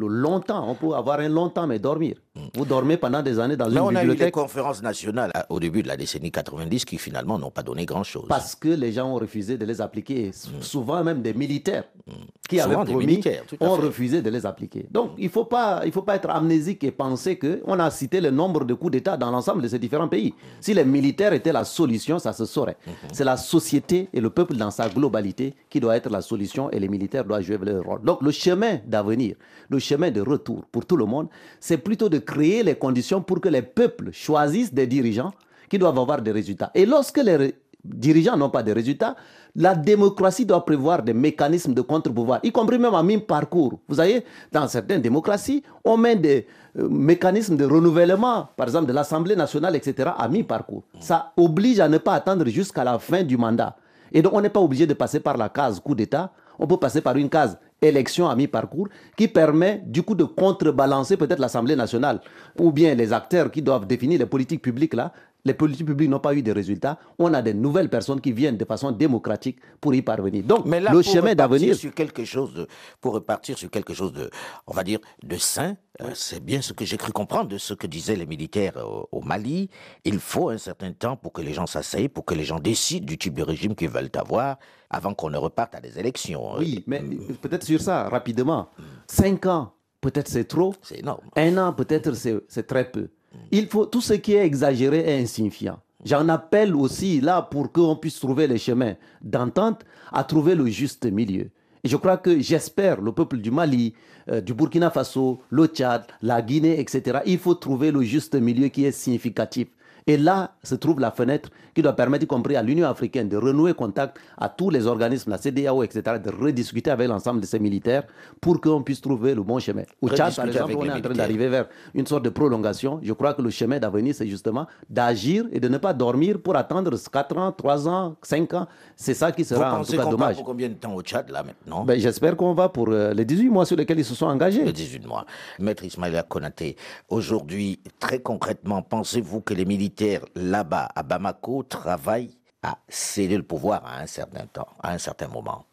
le 0.00 0.08
longtemps. 0.08 0.68
On 0.68 0.74
peut 0.74 0.94
avoir 0.94 1.20
un 1.20 1.28
longtemps, 1.28 1.66
mais 1.66 1.78
dormir. 1.78 2.16
Mm. 2.34 2.40
Vous 2.54 2.64
dormez 2.64 2.96
pendant 2.96 3.22
des 3.22 3.38
années 3.38 3.56
dans 3.56 3.66
une 3.66 3.72
bibliothèque. 3.72 4.06
on 4.06 4.10
a 4.10 4.12
eu 4.12 4.16
des 4.16 4.30
conférences 4.30 4.82
nationales 4.82 5.32
au 5.48 5.60
début 5.60 5.82
de 5.82 5.88
la 5.88 5.96
décennie 5.96 6.30
90 6.30 6.84
qui 6.84 6.98
finalement 6.98 7.38
n'ont 7.38 7.50
pas 7.50 7.62
donné 7.62 7.84
grand-chose. 7.86 8.26
Parce 8.28 8.54
que 8.54 8.68
les 8.68 8.92
gens 8.92 9.08
ont 9.10 9.16
refusé 9.16 9.58
de 9.58 9.64
les 9.64 9.80
appliquer. 9.80 10.28
Mm. 10.28 10.62
Souvent 10.62 11.04
même 11.04 11.22
des 11.22 11.34
militaires. 11.34 11.84
Mm. 12.06 12.12
qui 12.48 12.60
avaient 12.60 12.72
Souvent 12.72 12.84
des 12.84 12.92
promis 12.92 13.22
ont 13.60 13.76
refusé 13.76 14.22
de 14.22 14.30
les 14.30 14.44
appliquer. 14.46 14.86
Donc 14.90 15.12
il 15.18 15.24
ne 15.26 15.30
faut, 15.30 15.44
pas, 15.44 15.82
il 15.84 15.92
faut 15.92 16.02
pas 16.02 16.16
être 16.16 16.30
amnésique 16.30 16.82
et 16.84 16.90
penser 16.90 17.38
qu'on 17.38 17.78
a 17.78 17.90
cité 17.90 18.20
le 18.20 18.30
nombre 18.30 18.64
de 18.64 18.74
coups 18.74 18.92
d'État 18.92 19.16
dans 19.16 19.30
l'ensemble 19.30 19.62
de 19.62 19.68
ces 19.68 19.78
différents 19.78 20.08
pays. 20.08 20.34
Si 20.60 20.74
les 20.74 20.84
militaires 20.84 21.32
étaient 21.32 21.52
la 21.52 21.64
solution, 21.64 22.18
ça 22.18 22.32
se 22.32 22.44
saurait. 22.46 22.76
Mhm. 22.86 22.92
C'est 23.12 23.24
la 23.24 23.36
société 23.36 24.08
et 24.12 24.20
le 24.20 24.30
peuple 24.30 24.54
dans 24.56 24.70
sa 24.70 24.88
globalité 24.88 25.54
qui 25.68 25.80
doit 25.80 25.96
être 25.96 26.10
la 26.10 26.22
solution 26.22 26.70
et 26.70 26.78
les 26.80 26.88
militaires 26.88 27.24
doivent 27.24 27.42
jouer 27.42 27.58
leur 27.62 27.84
rôle. 27.84 28.02
Donc 28.02 28.22
le 28.22 28.30
chemin 28.30 28.78
d'avenir, 28.86 29.36
le 29.68 29.78
chemin 29.78 29.89
de 29.96 30.20
retour 30.20 30.64
pour 30.70 30.86
tout 30.86 30.96
le 30.96 31.04
monde, 31.04 31.28
c'est 31.58 31.78
plutôt 31.78 32.08
de 32.08 32.18
créer 32.18 32.62
les 32.62 32.74
conditions 32.74 33.20
pour 33.20 33.40
que 33.40 33.48
les 33.48 33.62
peuples 33.62 34.10
choisissent 34.12 34.72
des 34.72 34.86
dirigeants 34.86 35.32
qui 35.68 35.78
doivent 35.78 35.98
avoir 35.98 36.22
des 36.22 36.32
résultats. 36.32 36.70
Et 36.74 36.86
lorsque 36.86 37.18
les 37.18 37.54
dirigeants 37.84 38.36
n'ont 38.36 38.50
pas 38.50 38.62
de 38.62 38.72
résultats, 38.72 39.16
la 39.56 39.74
démocratie 39.74 40.46
doit 40.46 40.64
prévoir 40.64 41.02
des 41.02 41.14
mécanismes 41.14 41.74
de 41.74 41.80
contre-pouvoir, 41.80 42.40
y 42.42 42.52
compris 42.52 42.78
même 42.78 42.94
à 42.94 43.02
mi-parcours. 43.02 43.80
Vous 43.88 43.94
voyez, 43.94 44.24
dans 44.52 44.68
certaines 44.68 45.00
démocraties, 45.00 45.62
on 45.84 45.96
met 45.96 46.16
des 46.16 46.46
euh, 46.78 46.88
mécanismes 46.88 47.56
de 47.56 47.64
renouvellement, 47.64 48.48
par 48.56 48.68
exemple 48.68 48.86
de 48.86 48.92
l'Assemblée 48.92 49.36
nationale, 49.36 49.74
etc., 49.76 50.10
à 50.16 50.28
mi-parcours. 50.28 50.84
Ça 51.00 51.32
oblige 51.36 51.80
à 51.80 51.88
ne 51.88 51.98
pas 51.98 52.14
attendre 52.14 52.46
jusqu'à 52.46 52.84
la 52.84 52.98
fin 52.98 53.22
du 53.22 53.36
mandat. 53.36 53.76
Et 54.12 54.22
donc, 54.22 54.32
on 54.34 54.40
n'est 54.40 54.50
pas 54.50 54.60
obligé 54.60 54.86
de 54.86 54.94
passer 54.94 55.20
par 55.20 55.36
la 55.36 55.48
case 55.48 55.80
coup 55.80 55.94
d'État. 55.94 56.32
On 56.58 56.66
peut 56.66 56.76
passer 56.76 57.00
par 57.00 57.16
une 57.16 57.28
case 57.30 57.58
élection 57.82 58.28
à 58.28 58.36
mi-parcours 58.36 58.88
qui 59.16 59.28
permet 59.28 59.82
du 59.86 60.02
coup 60.02 60.14
de 60.14 60.24
contrebalancer 60.24 61.16
peut-être 61.16 61.38
l'Assemblée 61.38 61.76
nationale 61.76 62.20
ou 62.58 62.72
bien 62.72 62.94
les 62.94 63.12
acteurs 63.12 63.50
qui 63.50 63.62
doivent 63.62 63.86
définir 63.86 64.18
les 64.18 64.26
politiques 64.26 64.62
publiques 64.62 64.94
là. 64.94 65.12
Les 65.44 65.54
politiques 65.54 65.86
publiques 65.86 66.10
n'ont 66.10 66.20
pas 66.20 66.34
eu 66.34 66.42
de 66.42 66.52
résultats. 66.52 66.98
On 67.18 67.32
a 67.32 67.42
des 67.42 67.54
nouvelles 67.54 67.88
personnes 67.88 68.20
qui 68.20 68.32
viennent 68.32 68.56
de 68.56 68.64
façon 68.64 68.90
démocratique 68.92 69.58
pour 69.80 69.94
y 69.94 70.02
parvenir. 70.02 70.44
Donc, 70.44 70.66
Mais 70.66 70.80
là, 70.80 70.92
le 70.92 71.02
chemin 71.02 71.34
d'avenir, 71.34 71.74
sur 71.74 71.94
quelque 71.94 72.24
chose 72.24 72.52
de, 72.54 72.66
pour 73.00 73.14
repartir 73.14 73.56
sur 73.56 73.70
quelque 73.70 73.94
chose 73.94 74.12
de, 74.12 74.30
on 74.66 74.72
va 74.72 74.84
dire, 74.84 74.98
de 75.22 75.36
sain, 75.36 75.76
euh, 76.02 76.10
c'est 76.14 76.44
bien 76.44 76.60
ce 76.60 76.72
que 76.72 76.84
j'ai 76.84 76.96
cru 76.96 77.12
comprendre 77.12 77.48
de 77.48 77.58
ce 77.58 77.74
que 77.74 77.86
disaient 77.86 78.16
les 78.16 78.26
militaires 78.26 78.76
au, 78.76 79.08
au 79.12 79.20
Mali. 79.22 79.70
Il 80.04 80.18
faut 80.18 80.50
un 80.50 80.58
certain 80.58 80.92
temps 80.92 81.16
pour 81.16 81.32
que 81.32 81.42
les 81.42 81.52
gens 81.52 81.66
s'asseyent, 81.66 82.08
pour 82.08 82.24
que 82.24 82.34
les 82.34 82.44
gens 82.44 82.60
décident 82.60 83.06
du 83.06 83.18
type 83.18 83.34
de 83.34 83.42
régime 83.42 83.74
qu'ils 83.74 83.88
veulent 83.90 84.10
avoir, 84.14 84.58
avant 84.90 85.14
qu'on 85.14 85.30
ne 85.30 85.38
reparte 85.38 85.74
à 85.74 85.80
des 85.80 85.98
élections. 85.98 86.56
oui, 86.58 86.84
mais 86.86 87.00
peut-être 87.42 87.64
sur 87.64 87.80
ça, 87.80 88.08
rapidement. 88.08 88.68
Cinq 89.06 89.46
ans, 89.46 89.72
peut-être 90.00 90.28
c'est 90.28 90.44
trop. 90.44 90.74
C'est 90.82 90.98
énorme. 91.00 91.22
Un 91.36 91.56
an, 91.58 91.72
peut-être 91.72 92.14
c'est 92.14 92.66
très 92.66 92.90
peu. 92.90 93.08
Il 93.50 93.66
faut 93.66 93.86
tout 93.86 94.00
ce 94.00 94.14
qui 94.14 94.34
est 94.34 94.44
exagéré 94.44 94.98
est 94.98 95.22
insignifiant. 95.22 95.78
J'en 96.04 96.28
appelle 96.28 96.74
aussi 96.74 97.20
là 97.20 97.42
pour 97.42 97.72
qu'on 97.72 97.96
puisse 97.96 98.18
trouver 98.18 98.46
les 98.46 98.58
chemins 98.58 98.94
d'entente 99.22 99.84
à 100.12 100.24
trouver 100.24 100.54
le 100.54 100.66
juste 100.66 101.04
milieu. 101.04 101.50
Et 101.82 101.88
je 101.88 101.96
crois 101.96 102.16
que 102.16 102.40
j'espère 102.40 103.00
le 103.00 103.12
peuple 103.12 103.38
du 103.38 103.50
Mali, 103.50 103.94
euh, 104.28 104.40
du 104.40 104.54
Burkina 104.54 104.90
Faso, 104.90 105.40
le 105.50 105.66
Tchad, 105.66 106.04
la 106.22 106.42
Guinée, 106.42 106.78
etc. 106.80 107.20
Il 107.26 107.38
faut 107.38 107.54
trouver 107.54 107.90
le 107.90 108.02
juste 108.02 108.34
milieu 108.34 108.68
qui 108.68 108.84
est 108.84 108.92
significatif. 108.92 109.68
Et 110.06 110.16
là 110.16 110.52
se 110.62 110.74
trouve 110.74 111.00
la 111.00 111.10
fenêtre 111.10 111.50
qui 111.74 111.82
doit 111.82 111.92
permettre, 111.94 112.24
y 112.24 112.26
compris 112.26 112.56
à 112.56 112.62
l'Union 112.62 112.88
africaine, 112.88 113.28
de 113.28 113.36
renouer 113.36 113.74
contact 113.74 114.18
à 114.36 114.48
tous 114.48 114.70
les 114.70 114.86
organismes, 114.86 115.30
la 115.30 115.38
CDAO, 115.38 115.82
etc., 115.82 116.18
de 116.22 116.30
rediscuter 116.30 116.90
avec 116.90 117.08
l'ensemble 117.08 117.40
de 117.40 117.46
ces 117.46 117.58
militaires 117.58 118.04
pour 118.40 118.60
qu'on 118.60 118.82
puisse 118.82 119.00
trouver 119.00 119.34
le 119.34 119.42
bon 119.42 119.58
chemin. 119.58 119.82
Au 120.00 120.08
Tchad, 120.08 120.34
par 120.34 120.46
exemple, 120.46 120.74
on 120.76 120.84
est 120.84 120.88
les 120.88 120.92
en 120.94 121.00
train 121.00 121.14
d'arriver 121.14 121.48
vers 121.48 121.68
une 121.94 122.06
sorte 122.06 122.24
de 122.24 122.30
prolongation. 122.30 123.00
Je 123.02 123.12
crois 123.12 123.34
que 123.34 123.42
le 123.42 123.50
chemin 123.50 123.78
d'avenir, 123.78 124.14
c'est 124.14 124.26
justement 124.26 124.66
d'agir 124.88 125.44
et 125.52 125.60
de 125.60 125.68
ne 125.68 125.78
pas 125.78 125.92
dormir 125.92 126.40
pour 126.40 126.56
attendre 126.56 126.90
4 126.96 127.36
ans, 127.38 127.52
3 127.52 127.88
ans, 127.88 128.16
5 128.22 128.54
ans. 128.54 128.66
C'est 128.96 129.14
ça 129.14 129.32
qui 129.32 129.42
Vous 129.42 129.48
sera 129.48 129.78
en 129.78 129.84
tout 129.84 129.92
cas 129.96 130.04
dommage. 130.04 130.36
pour 130.36 130.44
combien 130.44 130.68
de 130.68 130.74
temps 130.74 130.94
au 130.94 131.02
Tchad, 131.02 131.30
là, 131.30 131.42
maintenant? 131.42 131.84
Ben, 131.84 131.98
J'espère 131.98 132.36
qu'on 132.36 132.54
va 132.54 132.68
pour 132.68 132.88
euh, 132.88 133.12
les 133.14 133.24
18 133.24 133.48
mois 133.48 133.66
sur 133.66 133.76
lesquels 133.76 133.98
ils 133.98 134.04
se 134.04 134.14
sont 134.14 134.26
engagés. 134.26 134.64
Le 134.64 134.72
18 134.72 135.06
mois. 135.06 135.24
Maître 135.58 135.84
Ismaïla 135.84 136.22
Konaté, 136.24 136.76
aujourd'hui, 137.08 137.80
très 137.98 138.20
concrètement, 138.20 138.82
pensez-vous 138.82 139.40
que 139.40 139.54
les 139.54 139.64
militaires 139.64 139.89
là-bas, 140.34 140.88
à 140.94 141.02
Bamako, 141.02 141.62
travaillent 141.64 142.38
à 142.62 142.78
céder 142.88 143.36
le 143.36 143.42
pouvoir 143.42 143.84
à 143.86 144.00
un 144.00 144.06
certain 144.06 144.46
temps, 144.46 144.68
à 144.82 144.92
un 144.92 144.98
certain 144.98 145.28
moment 145.28 145.64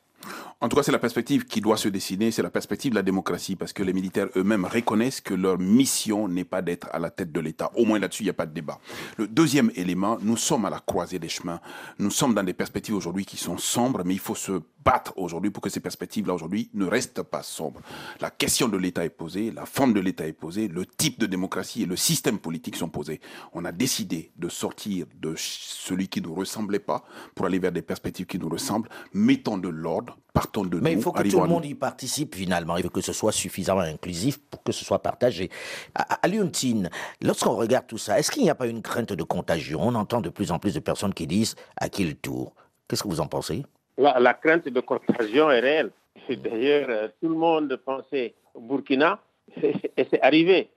En 0.60 0.70
tout 0.70 0.76
cas, 0.76 0.82
c'est 0.82 0.92
la 0.92 0.98
perspective 0.98 1.46
qui 1.46 1.62
doit 1.62 1.78
se 1.78 1.88
dessiner, 1.88 2.32
c'est 2.32 2.42
la 2.42 2.50
perspective 2.50 2.90
de 2.90 2.96
la 2.96 3.04
démocratie, 3.04 3.56
parce 3.56 3.74
que 3.74 3.84
les 3.84 3.94
militaires 3.94 4.28
eux-mêmes 4.36 4.66
reconnaissent 4.66 5.22
que 5.22 5.36
leur 5.36 5.60
mission 5.60 6.28
n'est 6.28 6.46
pas 6.46 6.64
d'être 6.64 6.88
à 6.92 6.98
la 6.98 7.12
tête 7.12 7.32
de 7.32 7.40
l'État. 7.40 7.70
Au 7.76 7.86
moins 7.86 8.00
là-dessus, 8.00 8.24
il 8.24 8.26
n'y 8.26 8.32
a 8.32 8.34
pas 8.34 8.48
de 8.48 8.54
débat. 8.54 8.80
Le 9.18 9.28
deuxième 9.28 9.72
élément, 9.76 10.18
nous 10.20 10.36
sommes 10.36 10.66
à 10.66 10.72
la 10.72 10.80
croisée 10.80 11.20
des 11.20 11.30
chemins. 11.30 11.62
Nous 12.00 12.10
sommes 12.10 12.34
dans 12.34 12.44
des 12.44 12.54
perspectives 12.54 12.96
aujourd'hui 12.96 13.24
qui 13.24 13.38
sont 13.38 13.60
sombres, 13.60 14.02
mais 14.04 14.16
il 14.16 14.20
faut 14.20 14.34
se 14.34 14.64
battre 14.84 15.14
aujourd'hui 15.18 15.52
pour 15.52 15.62
que 15.62 15.70
ces 15.70 15.82
perspectives-là 15.82 16.34
aujourd'hui 16.34 16.72
ne 16.74 16.86
restent 16.86 17.22
pas 17.22 17.44
sombres. 17.44 17.82
La 18.20 18.32
question 18.32 18.68
de 18.68 18.78
l'État 18.78 19.04
est 19.04 19.10
posée, 19.10 19.52
la 19.52 19.66
forme 19.66 19.94
de 19.94 20.00
l'État 20.00 20.26
est 20.26 20.34
posée, 20.34 20.70
le 20.70 20.86
type 20.86 21.20
de 21.20 21.26
démocratie 21.26 21.84
et 21.84 21.86
le 21.86 21.98
système 21.98 22.40
politique 22.40 22.78
sont 22.78 22.88
posés. 22.90 23.20
On 23.54 23.66
a 23.66 23.72
décidé 23.72 24.32
de 24.38 24.50
sortir 24.50 25.06
de 25.22 25.36
celui 25.38 26.08
qui 26.08 26.22
ne 26.22 26.28
nous 26.28 26.36
ressemblait 26.36 26.80
pas 26.80 27.04
pour 27.36 27.46
aller 27.46 27.60
vers 27.60 27.74
des 27.74 27.82
perspectives 27.82 28.26
qui 28.26 28.40
nous 28.40 28.50
ressemblent. 28.50 28.90
Mettons 29.14 29.58
de 29.58 29.68
l'ordre, 29.68 30.18
partons 30.38 30.64
de 30.66 30.80
Mais 30.80 30.92
nous. 30.92 30.98
il 30.98 31.02
faut 31.04 31.12
que 31.12 31.24
tout 31.30 31.40
le 31.42 31.48
monde 31.48 31.66
y 31.66 31.74
participe 31.76 32.36
finalement. 32.36 32.78
Il 32.78 32.84
faut 32.84 32.90
que 32.90 33.02
ce 33.02 33.14
soit 33.14 33.32
suffisamment 33.32 33.82
inclusif 33.82 34.40
pour 34.50 34.64
que 34.64 34.72
ce 34.72 34.86
soit 34.86 35.00
partagé. 35.00 35.50
À, 35.96 36.16
à 36.24 36.28
Lyontine, 36.28 36.90
lorsqu'on 37.22 37.56
regarde 37.56 37.88
tout 37.88 37.98
ça, 37.98 38.20
est-ce 38.20 38.32
qu'il 38.32 38.44
n'y 38.44 38.50
a 38.50 38.56
pas 38.56 38.68
une 38.68 38.82
crainte 38.82 39.14
de 39.14 39.24
contagion? 39.24 39.80
On 39.82 39.96
entend 39.96 40.22
de 40.22 40.30
plus 40.30 40.52
en 40.52 40.60
plus 40.60 40.74
de 40.74 40.80
personnes 40.80 41.14
qui 41.14 41.28
disent 41.28 41.56
à 41.78 41.90
qui 41.90 42.04
le 42.04 42.14
tour? 42.14 42.54
Qu'est-ce 42.88 43.04
que 43.04 43.08
vous 43.08 43.22
en 43.22 43.28
pensez? 43.28 43.64
La, 43.98 44.20
la 44.20 44.34
crainte 44.34 44.68
de 44.68 44.80
contagion 44.80 45.50
est 45.50 45.60
réelle. 45.60 45.92
D'ailleurs, 46.30 46.88
euh, 46.90 47.08
tout 47.22 47.30
le 47.30 47.36
monde 47.36 47.76
pensait 47.86 48.34
au 48.54 48.60
Burkina 48.62 49.20
et 49.62 49.74
c'est 50.10 50.22
arrivé. 50.22 50.70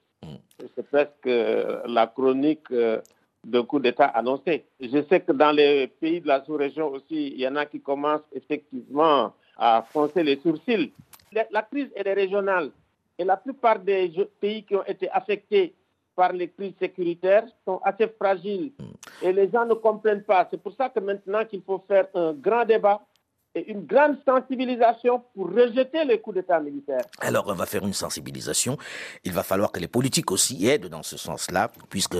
C'est 0.77 0.87
presque 0.91 1.27
euh, 1.27 1.81
la 1.87 2.07
chronique 2.07 2.71
euh, 2.71 3.01
de 3.45 3.61
coup 3.61 3.79
d'État 3.81 4.05
annoncé. 4.07 4.65
Je 4.81 5.03
sais 5.09 5.21
que 5.21 5.33
dans 5.33 5.51
les 5.53 5.87
pays 5.87 6.21
de 6.21 6.29
la 6.29 6.45
sous-région 6.45 6.89
aussi, 6.89 7.29
il 7.35 7.41
y 7.41 7.49
en 7.49 7.57
a 7.57 7.65
qui 7.67 7.81
commencent 7.81 8.29
effectivement 8.35 9.33
à 9.61 9.83
froncer 9.83 10.23
les 10.23 10.41
sourcils. 10.41 10.93
La, 11.33 11.63
crise, 11.63 11.91
est 11.95 12.13
régionale. 12.13 12.71
Et 13.19 13.25
la 13.25 13.37
plupart 13.37 13.79
des 13.79 14.11
pays 14.41 14.65
qui 14.65 14.75
ont 14.75 14.85
été 14.85 15.09
affectés 15.11 15.75
par 16.17 16.33
les 16.33 16.49
crises 16.49 16.75
sécuritaires 16.81 17.45
sont 17.65 17.79
assez 17.85 18.09
fragiles. 18.09 18.73
Et 19.23 19.33
les 19.33 19.51
gens 19.51 19.67
ne 19.67 19.75
comprennent 19.75 20.25
pas. 20.25 20.49
C'est 20.51 20.61
pour 20.61 20.73
ça 20.73 20.89
que 20.89 20.99
maintenant 20.99 21.45
qu'il 21.45 21.63
faut 21.63 21.85
faire 21.87 22.09
un 22.15 22.33
grand 22.33 22.65
débat 22.65 23.01
et 23.55 23.71
une 23.71 23.85
grande 23.85 24.17
sensibilisation 24.25 25.23
pour 25.35 25.49
rejeter 25.49 26.05
les 26.05 26.21
coups 26.21 26.37
d'État 26.37 26.61
militaires. 26.61 27.05
Alors, 27.21 27.45
on 27.49 27.55
va 27.55 27.67
faire 27.67 27.85
une 27.85 27.93
sensibilisation. 27.93 28.77
Il 29.25 29.33
va 29.33 29.43
falloir 29.43 29.73
que 29.73 29.81
les 29.81 29.89
politiques 29.89 30.31
aussi 30.31 30.67
aident 30.69 30.87
dans 30.87 31.03
ce 31.03 31.17
sens-là, 31.17 31.71
puisque, 31.89 32.17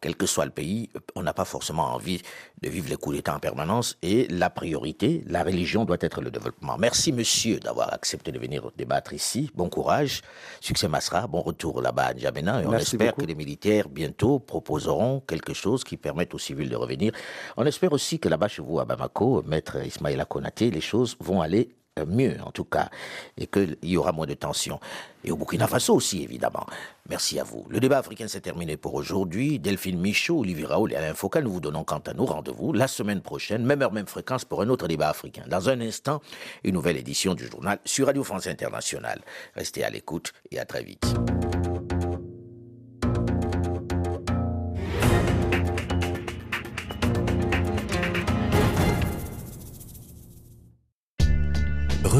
quel 0.00 0.16
que 0.16 0.26
soit 0.26 0.46
le 0.46 0.50
pays, 0.50 0.88
on 1.14 1.22
n'a 1.22 1.34
pas 1.34 1.44
forcément 1.44 1.92
envie 1.94 2.22
de 2.62 2.68
vivre 2.68 2.88
les 2.88 2.96
coups 2.96 3.16
d'État 3.16 3.34
en 3.34 3.38
permanence. 3.38 3.98
Et 4.02 4.26
la 4.28 4.48
priorité, 4.48 5.22
la 5.26 5.44
religion 5.44 5.84
doit 5.84 5.98
être 6.00 6.22
le 6.22 6.30
développement. 6.30 6.76
Merci, 6.78 7.12
monsieur, 7.12 7.58
d'avoir 7.58 7.92
accepté 7.92 8.32
de 8.32 8.38
venir 8.38 8.70
débattre 8.76 9.12
ici. 9.12 9.50
Bon 9.54 9.68
courage. 9.68 10.22
Succès 10.60 10.88
Masra. 10.88 11.26
Bon 11.26 11.42
retour 11.42 11.82
là-bas 11.82 12.04
à 12.04 12.14
N'Djamena. 12.14 12.62
Et 12.62 12.66
on 12.66 12.70
Merci 12.70 12.96
espère 12.96 13.08
beaucoup. 13.08 13.22
que 13.22 13.26
les 13.26 13.34
militaires, 13.34 13.88
bientôt, 13.88 14.38
proposeront 14.38 15.20
quelque 15.20 15.52
chose 15.52 15.84
qui 15.84 15.96
permette 15.96 16.34
aux 16.34 16.38
civils 16.38 16.70
de 16.70 16.76
revenir. 16.76 17.12
On 17.56 17.66
espère 17.66 17.92
aussi 17.92 18.18
que 18.18 18.28
là-bas, 18.28 18.48
chez 18.48 18.62
vous, 18.62 18.80
à 18.80 18.84
Bamako, 18.84 19.42
maître 19.42 19.84
Ismaïla 19.84 20.24
Konaté, 20.24 20.61
les 20.70 20.80
choses 20.80 21.16
vont 21.20 21.40
aller 21.40 21.70
euh, 21.98 22.06
mieux, 22.06 22.36
en 22.42 22.50
tout 22.52 22.64
cas, 22.64 22.88
et 23.36 23.46
qu'il 23.46 23.76
y 23.82 23.98
aura 23.98 24.12
moins 24.12 24.26
de 24.26 24.32
tensions. 24.32 24.80
Et 25.24 25.30
au 25.30 25.36
Burkina 25.36 25.66
Faso 25.66 25.94
aussi, 25.94 26.22
évidemment. 26.22 26.64
Merci 27.10 27.38
à 27.38 27.44
vous. 27.44 27.66
Le 27.68 27.80
débat 27.80 27.98
africain 27.98 28.28
s'est 28.28 28.40
terminé 28.40 28.78
pour 28.78 28.94
aujourd'hui. 28.94 29.58
Delphine 29.58 30.00
Michaud, 30.00 30.40
Olivier 30.40 30.64
Raoul 30.64 30.92
et 30.92 30.96
Alain 30.96 31.12
Foucault, 31.12 31.42
nous 31.42 31.52
vous 31.52 31.60
donnons 31.60 31.84
quant 31.84 31.98
à 32.06 32.14
nous 32.14 32.24
rendez-vous 32.24 32.72
la 32.72 32.88
semaine 32.88 33.20
prochaine, 33.20 33.66
même 33.66 33.82
heure, 33.82 33.92
même 33.92 34.06
fréquence, 34.06 34.46
pour 34.46 34.62
un 34.62 34.70
autre 34.70 34.88
débat 34.88 35.10
africain. 35.10 35.44
Dans 35.48 35.68
un 35.68 35.82
instant, 35.82 36.22
une 36.64 36.72
nouvelle 36.74 36.96
édition 36.96 37.34
du 37.34 37.46
journal 37.46 37.78
sur 37.84 38.06
Radio 38.06 38.24
France 38.24 38.46
Internationale. 38.46 39.20
Restez 39.54 39.84
à 39.84 39.90
l'écoute 39.90 40.32
et 40.50 40.58
à 40.58 40.64
très 40.64 40.82
vite. 40.82 41.04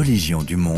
Religion 0.03 0.43
du 0.43 0.57
monde. 0.57 0.73